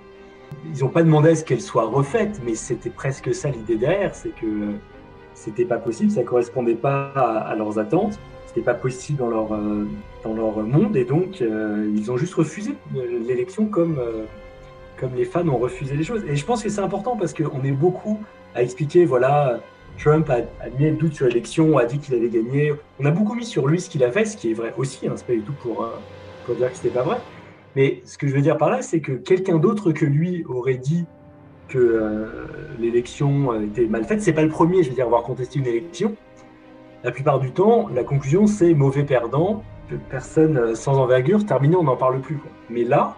Ils 0.73 0.81
n'ont 0.81 0.89
pas 0.89 1.03
demandé 1.03 1.29
à 1.29 1.35
ce 1.35 1.43
qu'elle 1.43 1.61
soit 1.61 1.85
refaite, 1.85 2.39
mais 2.45 2.53
c'était 2.55 2.89
presque 2.89 3.33
ça 3.33 3.49
l'idée 3.49 3.75
derrière, 3.75 4.13
c'est 4.13 4.29
que 4.29 4.73
c'était 5.33 5.65
pas 5.65 5.77
possible, 5.77 6.11
ça 6.11 6.23
correspondait 6.23 6.75
pas 6.75 7.11
à, 7.11 7.55
leurs 7.55 7.79
attentes, 7.79 8.19
c'était 8.45 8.61
pas 8.61 8.73
possible 8.73 9.19
dans 9.19 9.29
leur, 9.29 9.53
euh, 9.53 9.87
dans 10.23 10.33
leur 10.33 10.57
monde, 10.59 10.95
et 10.97 11.05
donc 11.05 11.41
euh, 11.41 11.91
ils 11.95 12.11
ont 12.11 12.17
juste 12.17 12.33
refusé 12.33 12.75
l'élection 12.93 13.65
comme, 13.65 13.97
euh, 13.99 14.25
comme 14.99 15.15
les 15.15 15.25
fans 15.25 15.47
ont 15.47 15.57
refusé 15.57 15.95
les 15.95 16.03
choses. 16.03 16.23
Et 16.27 16.35
je 16.35 16.45
pense 16.45 16.61
que 16.61 16.69
c'est 16.69 16.81
important 16.81 17.15
parce 17.15 17.33
qu'on 17.33 17.63
est 17.63 17.71
beaucoup 17.71 18.19
à 18.53 18.61
expliquer, 18.61 19.05
voilà, 19.05 19.59
Trump 19.99 20.29
a, 20.29 20.41
mis 20.79 20.89
le 20.89 20.95
doute 20.95 21.13
sur 21.13 21.27
l'élection, 21.27 21.77
a 21.77 21.85
dit 21.85 21.99
qu'il 21.99 22.15
avait 22.15 22.29
gagné. 22.29 22.73
On 22.99 23.05
a 23.05 23.11
beaucoup 23.11 23.35
mis 23.35 23.45
sur 23.45 23.67
lui 23.67 23.79
ce 23.79 23.89
qu'il 23.89 24.03
a 24.03 24.11
fait, 24.11 24.25
ce 24.25 24.37
qui 24.37 24.51
est 24.51 24.53
vrai 24.53 24.73
aussi, 24.77 25.07
hein, 25.07 25.13
c'est 25.15 25.27
pas 25.27 25.33
du 25.33 25.41
tout 25.41 25.53
pour, 25.61 25.87
pour 26.45 26.55
dire 26.55 26.71
que 26.71 26.77
c'était 26.77 26.89
pas 26.89 27.03
vrai. 27.03 27.17
Mais 27.75 28.01
ce 28.05 28.17
que 28.17 28.27
je 28.27 28.33
veux 28.33 28.41
dire 28.41 28.57
par 28.57 28.69
là, 28.69 28.81
c'est 28.81 29.01
que 29.01 29.11
quelqu'un 29.11 29.57
d'autre 29.57 29.91
que 29.91 30.05
lui 30.05 30.43
aurait 30.45 30.77
dit 30.77 31.05
que 31.67 31.77
euh, 31.77 32.25
l'élection 32.79 33.61
était 33.61 33.85
mal 33.85 34.03
faite. 34.03 34.21
C'est 34.21 34.33
pas 34.33 34.41
le 34.41 34.49
premier, 34.49 34.83
je 34.83 34.89
veux 34.89 34.95
dire, 34.95 35.05
avoir 35.05 35.23
contesté 35.23 35.59
une 35.59 35.67
élection. 35.67 36.15
La 37.03 37.11
plupart 37.11 37.39
du 37.39 37.51
temps, 37.51 37.87
la 37.93 38.03
conclusion, 38.03 38.47
c'est 38.47 38.73
mauvais 38.73 39.03
perdant, 39.03 39.63
personne 40.09 40.57
euh, 40.57 40.75
sans 40.75 40.97
envergure, 40.97 41.45
terminé, 41.45 41.75
on 41.75 41.83
n'en 41.83 41.95
parle 41.95 42.19
plus. 42.19 42.39
Mais 42.69 42.83
là, 42.83 43.15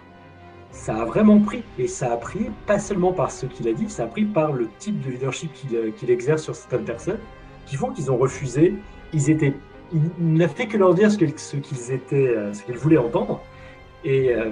ça 0.72 0.96
a 0.96 1.04
vraiment 1.04 1.38
pris. 1.38 1.62
Et 1.78 1.86
ça 1.86 2.12
a 2.12 2.16
pris 2.16 2.50
pas 2.66 2.78
seulement 2.78 3.12
par 3.12 3.30
ce 3.30 3.46
qu'il 3.46 3.68
a 3.68 3.72
dit, 3.72 3.88
ça 3.88 4.04
a 4.04 4.06
pris 4.06 4.24
par 4.24 4.52
le 4.52 4.68
type 4.78 5.00
de 5.04 5.10
leadership 5.10 5.52
qu'il 5.52 5.76
euh, 5.76 5.92
exerce 6.08 6.42
sur 6.42 6.56
certaines 6.56 6.84
personnes, 6.84 7.18
qui 7.66 7.76
font 7.76 7.90
qu'ils 7.90 8.10
ont 8.10 8.16
refusé. 8.16 8.74
Ils 9.12 9.30
étaient, 9.30 9.54
il 9.92 10.34
n'a 10.34 10.48
fait 10.48 10.66
que 10.66 10.76
leur 10.76 10.94
dire 10.94 11.12
ce 11.12 11.18
qu'ils 11.18 11.34
qu'ils 11.34 12.76
voulaient 12.76 12.98
entendre. 12.98 13.40
Et, 14.04 14.34
euh, 14.34 14.50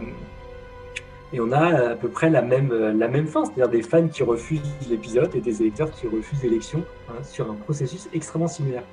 et 1.32 1.40
on 1.40 1.50
a 1.50 1.92
à 1.92 1.94
peu 1.96 2.08
près 2.08 2.28
la 2.28 2.42
même, 2.42 2.72
la 2.72 3.08
même 3.08 3.26
fin, 3.26 3.44
c'est-à-dire 3.44 3.68
des 3.68 3.82
fans 3.82 4.08
qui 4.08 4.22
refusent 4.22 4.60
l'épisode 4.88 5.34
et 5.34 5.40
des 5.40 5.62
électeurs 5.62 5.90
qui 5.90 6.06
refusent 6.06 6.42
l'élection 6.42 6.84
hein, 7.08 7.22
sur 7.22 7.50
un 7.50 7.54
processus 7.54 8.08
extrêmement 8.12 8.48
similaire. 8.48 8.84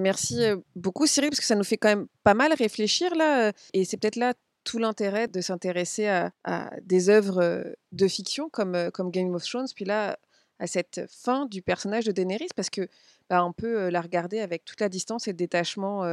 Merci 0.00 0.42
euh, 0.42 0.56
beaucoup 0.74 1.06
Cyril, 1.06 1.30
parce 1.30 1.40
que 1.40 1.46
ça 1.46 1.54
nous 1.54 1.64
fait 1.64 1.76
quand 1.76 1.88
même 1.88 2.06
pas 2.24 2.34
mal 2.34 2.52
réfléchir 2.52 3.14
là. 3.14 3.48
Euh, 3.48 3.52
et 3.72 3.84
c'est 3.84 3.96
peut-être 3.96 4.16
là 4.16 4.34
tout 4.64 4.78
l'intérêt 4.78 5.28
de 5.28 5.40
s'intéresser 5.40 6.06
à, 6.06 6.70
des 6.82 7.08
œuvres 7.08 7.64
de 7.90 8.08
fiction 8.08 8.48
comme, 8.48 8.90
Game 9.10 9.34
of 9.34 9.42
Thrones, 9.42 9.66
puis 9.74 9.84
là, 9.84 10.16
à 10.60 10.68
cette 10.68 11.00
fin 11.10 11.46
du 11.46 11.62
personnage 11.62 12.04
de 12.04 12.12
Daenerys, 12.12 12.46
parce 12.54 12.70
que 12.70 12.88
bah, 13.28 13.44
on 13.44 13.52
peut 13.52 13.88
la 13.88 14.00
regarder 14.00 14.38
avec 14.38 14.64
toute 14.64 14.80
la 14.80 14.88
distance 14.88 15.26
et 15.26 15.32
le 15.32 15.36
détachement 15.36 16.06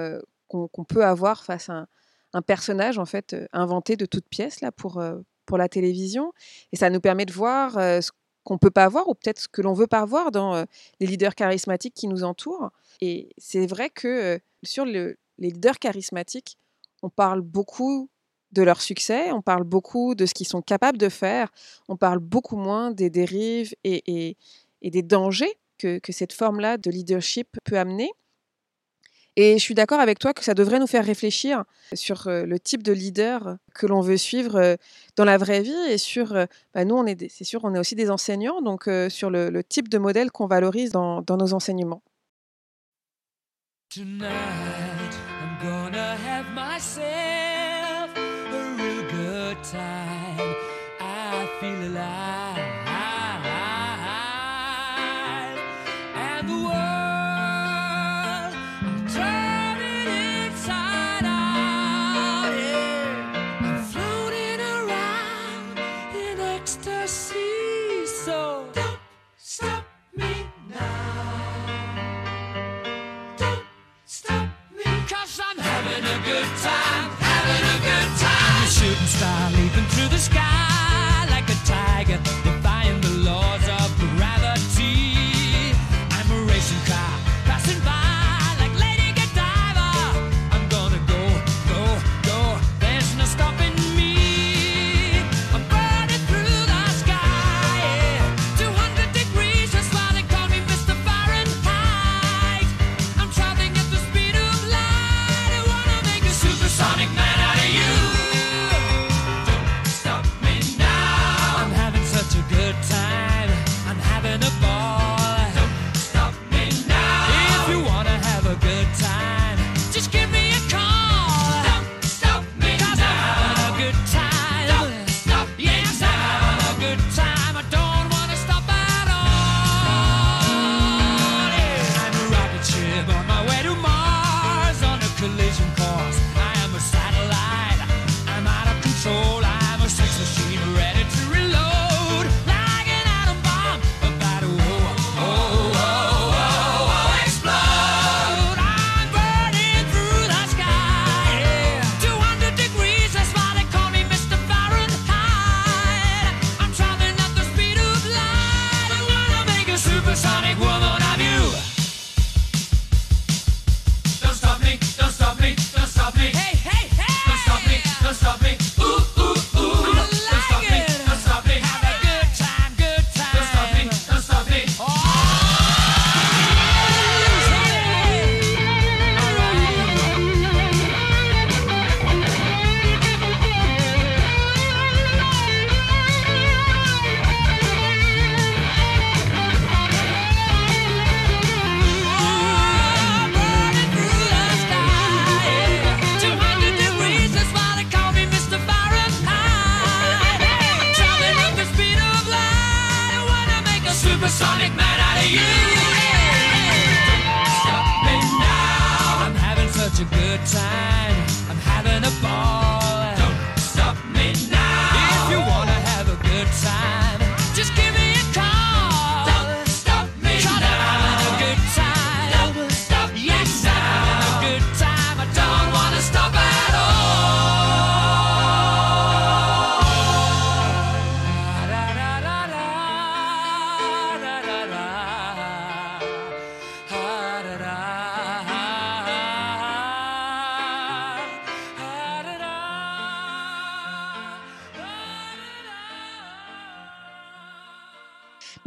qu'on 0.48 0.84
peut 0.84 1.06
avoir 1.06 1.44
face 1.44 1.70
à 1.70 1.86
un, 2.34 2.42
personnage 2.42 2.98
en 2.98 3.06
fait 3.06 3.36
inventé 3.54 3.96
de 3.96 4.08
toutes 4.08 4.28
pièces 4.28 4.62
là 4.62 4.72
pour, 4.72 5.00
pour 5.46 5.60
la 5.60 5.70
télévision, 5.70 6.34
et 6.72 6.76
ça 6.76 6.90
nous 6.90 7.02
permet 7.02 7.28
de 7.28 7.34
voir 7.34 7.74
ce 7.74 8.10
qu'on 8.50 8.58
peut 8.58 8.72
pas 8.72 8.89
voir 8.89 9.08
ou 9.08 9.14
peut-être 9.14 9.47
que 9.52 9.62
l'on 9.62 9.74
veut 9.74 9.88
pas 9.88 10.04
voir 10.06 10.32
dans 10.32 10.66
les 11.00 11.06
leaders 11.06 11.36
charismatiques 11.36 11.93
qui 11.93 12.08
nous 12.08 12.24
entourent. 12.24 12.72
Et 13.00 13.30
c'est 13.38 13.68
vrai 13.68 13.91
que 13.91 14.39
sur 14.64 14.86
le, 14.86 15.18
les 15.38 15.52
leaders 15.52 15.78
charismatiques, 15.78 16.58
on 17.04 17.10
parle 17.10 17.41
beaucoup 17.41 18.10
de 18.52 18.64
leur 18.64 18.82
succès, 18.82 19.32
on 19.32 19.43
parle 19.43 19.64
beaucoup 19.64 20.16
de 20.16 20.26
ce 20.26 20.34
qu'ils 20.34 20.47
sont 20.47 20.64
capables 20.64 20.97
de 20.97 21.10
faire, 21.10 21.52
on 21.89 21.95
parle 21.95 22.18
beaucoup 22.18 22.58
moins 22.58 22.89
des 22.89 23.12
dérives 23.12 23.76
et, 23.84 24.36
des 24.82 25.02
dangers 25.04 25.54
que, 25.78 26.00
cette 26.10 26.34
forme-là 26.34 26.78
de 26.78 26.89
leadership 26.89 27.47
peut 27.64 27.78
amener. 27.78 28.12
Et 29.42 29.58
je 29.58 29.64
suis 29.64 29.74
d'accord 29.74 30.02
avec 30.02 30.20
toi 30.20 30.34
que 30.34 30.44
ça 30.44 30.54
devrait 30.54 30.80
nous 30.80 30.88
faire 30.88 31.06
réfléchir 31.06 31.64
sur 31.94 32.28
euh, 32.28 32.46
le 32.46 32.60
type 32.60 32.84
de 32.84 32.92
leader 32.92 33.56
que 33.74 33.88
l'on 33.88 34.02
veut 34.02 34.18
suivre 34.18 34.58
euh, 34.58 34.76
dans 35.16 35.24
la 35.24 35.38
vraie 35.38 35.62
vie 35.62 35.72
et 35.90 35.98
sur, 35.98 36.36
euh, 36.36 36.46
bah, 36.74 36.84
nous, 36.84 37.02
c'est 37.30 37.46
sûr, 37.46 37.62
on 37.64 37.74
est 37.74 37.80
aussi 37.80 37.96
des 37.96 38.12
enseignants, 38.12 38.62
donc 38.62 38.90
sur 39.08 39.30
le, 39.30 39.64
type 39.64 39.88
de 39.88 39.98
modèle 39.98 40.30
qu'on 40.30 40.46
valorise 40.46 40.92
dans, 40.92 41.22
dans 41.22 41.38
nos 41.38 41.54
enseignements. 41.54 42.02
Tonight, 43.88 44.89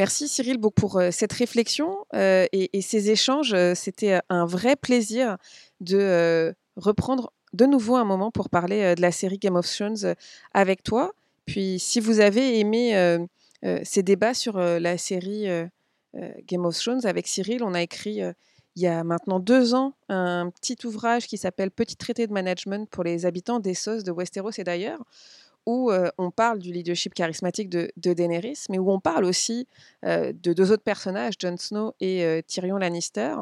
Merci 0.03 0.27
Cyril 0.27 0.59
pour 0.59 0.97
euh, 0.97 1.13
cette 1.13 1.33
réflexion 1.33 1.97
euh, 2.13 2.45
et, 2.51 2.83
ces 2.83 3.13
échanges. 3.13 3.55
Euh, 3.55 3.77
C'était 3.77 4.19
un 4.31 4.47
vrai 4.47 4.75
plaisir 4.75 5.37
de 5.79 6.53
reprendre 6.75 7.33
de 7.53 7.67
nouveau 7.67 7.95
un 7.95 8.05
moment 8.05 8.33
pour 8.33 8.51
parler 8.51 8.97
de 8.97 9.01
la 9.01 9.13
série 9.13 9.39
Game 9.39 9.55
of 9.55 9.73
Thrones 9.73 10.17
avec 10.55 10.83
toi. 10.83 11.13
Puis 11.47 11.79
si 11.79 12.01
vous 12.01 12.19
avez 12.19 12.59
aimé 12.59 13.17
ces 13.85 14.03
débats 14.03 14.35
sur 14.35 14.59
la 14.59 14.99
série 14.99 15.47
Game 16.49 16.65
of 16.65 16.77
Thrones 16.77 17.07
avec 17.07 17.29
Cyril, 17.29 17.63
on 17.63 17.75
a 17.75 17.83
écrit 17.83 18.23
il 18.75 18.83
y 18.83 18.89
a 18.89 19.05
maintenant 19.05 19.39
deux 19.39 19.75
ans 19.75 19.95
un 20.09 20.51
petit 20.51 20.79
ouvrage 20.85 21.27
qui 21.27 21.37
s'appelle 21.37 21.71
Petit 21.71 21.97
traité 21.97 22.27
de 22.27 22.33
management 22.33 22.89
pour 22.91 23.05
les 23.05 23.25
habitants 23.27 23.61
d'Essos, 23.61 24.03
de 24.03 24.11
Westeros 24.11 24.59
et 24.59 24.65
d'ailleurs, 24.65 25.05
où 25.67 25.91
on 26.19 26.31
parle 26.31 26.59
du 26.59 26.73
leadership 26.73 27.15
charismatique 27.15 27.69
de, 27.69 27.91
Daenerys, 27.97 28.65
mais 28.69 28.79
où 28.79 28.91
on 28.91 29.01
parle 29.01 29.25
aussi 29.25 29.67
de 30.03 30.53
deux 30.53 30.73
autres 30.73 30.83
personnages, 30.83 31.35
Jon 31.39 31.57
Snow 31.57 31.95
et 32.01 32.43
Tyrion 32.47 32.79
Lannister, 32.79 33.37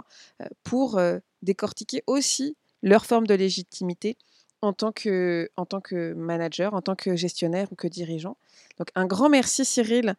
pour 0.62 1.00
décortiquer 1.42 2.02
aussi 2.06 2.56
leur 2.82 3.06
forme 3.06 3.26
de 3.26 3.34
légitimité 3.34 4.16
en 4.62 4.72
tant, 4.72 4.92
que, 4.92 5.50
en 5.56 5.64
tant 5.64 5.80
que 5.80 6.12
manager, 6.12 6.74
en 6.74 6.82
tant 6.82 6.94
que 6.94 7.16
gestionnaire 7.16 7.68
ou 7.72 7.74
que 7.74 7.88
dirigeant. 7.88 8.36
Donc 8.78 8.88
un 8.94 9.06
grand 9.06 9.28
merci 9.28 9.64
Cyril 9.64 10.14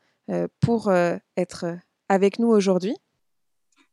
pour 0.60 0.92
être 1.38 1.66
avec 2.10 2.40
nous 2.40 2.50
aujourd'hui. 2.50 2.96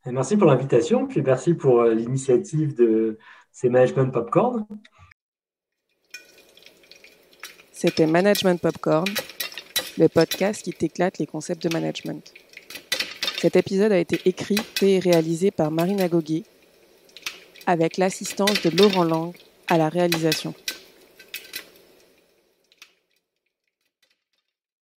Merci 0.07 0.37
pour 0.37 0.47
l'invitation, 0.47 1.07
puis 1.07 1.23
merci 1.23 1.55
pour 1.55 1.85
l'initiative 1.85 2.75
de 2.75 3.19
ces 3.53 3.69
Management 3.69 4.11
Popcorn. 4.11 4.67
C'était 7.81 8.09
Management 8.09 8.61
Popcorn, 8.61 9.07
le 9.99 10.09
podcast 10.09 10.65
qui 10.65 10.73
t'éclate 10.73 11.19
les 11.19 11.29
concepts 11.29 11.63
de 11.63 11.73
management. 11.73 12.33
Cet 13.41 13.55
épisode 13.55 13.93
a 13.93 13.99
été 13.99 14.21
écrit 14.25 14.59
et 14.83 14.99
réalisé 14.99 15.53
par 15.53 15.71
Marina 15.71 16.09
Goguet 16.09 16.43
avec 17.67 17.97
l'assistance 17.97 18.63
de 18.63 18.77
Laurent 18.77 19.05
Lang 19.05 19.33
à 19.69 19.79
la 19.79 19.89
réalisation. 19.89 20.55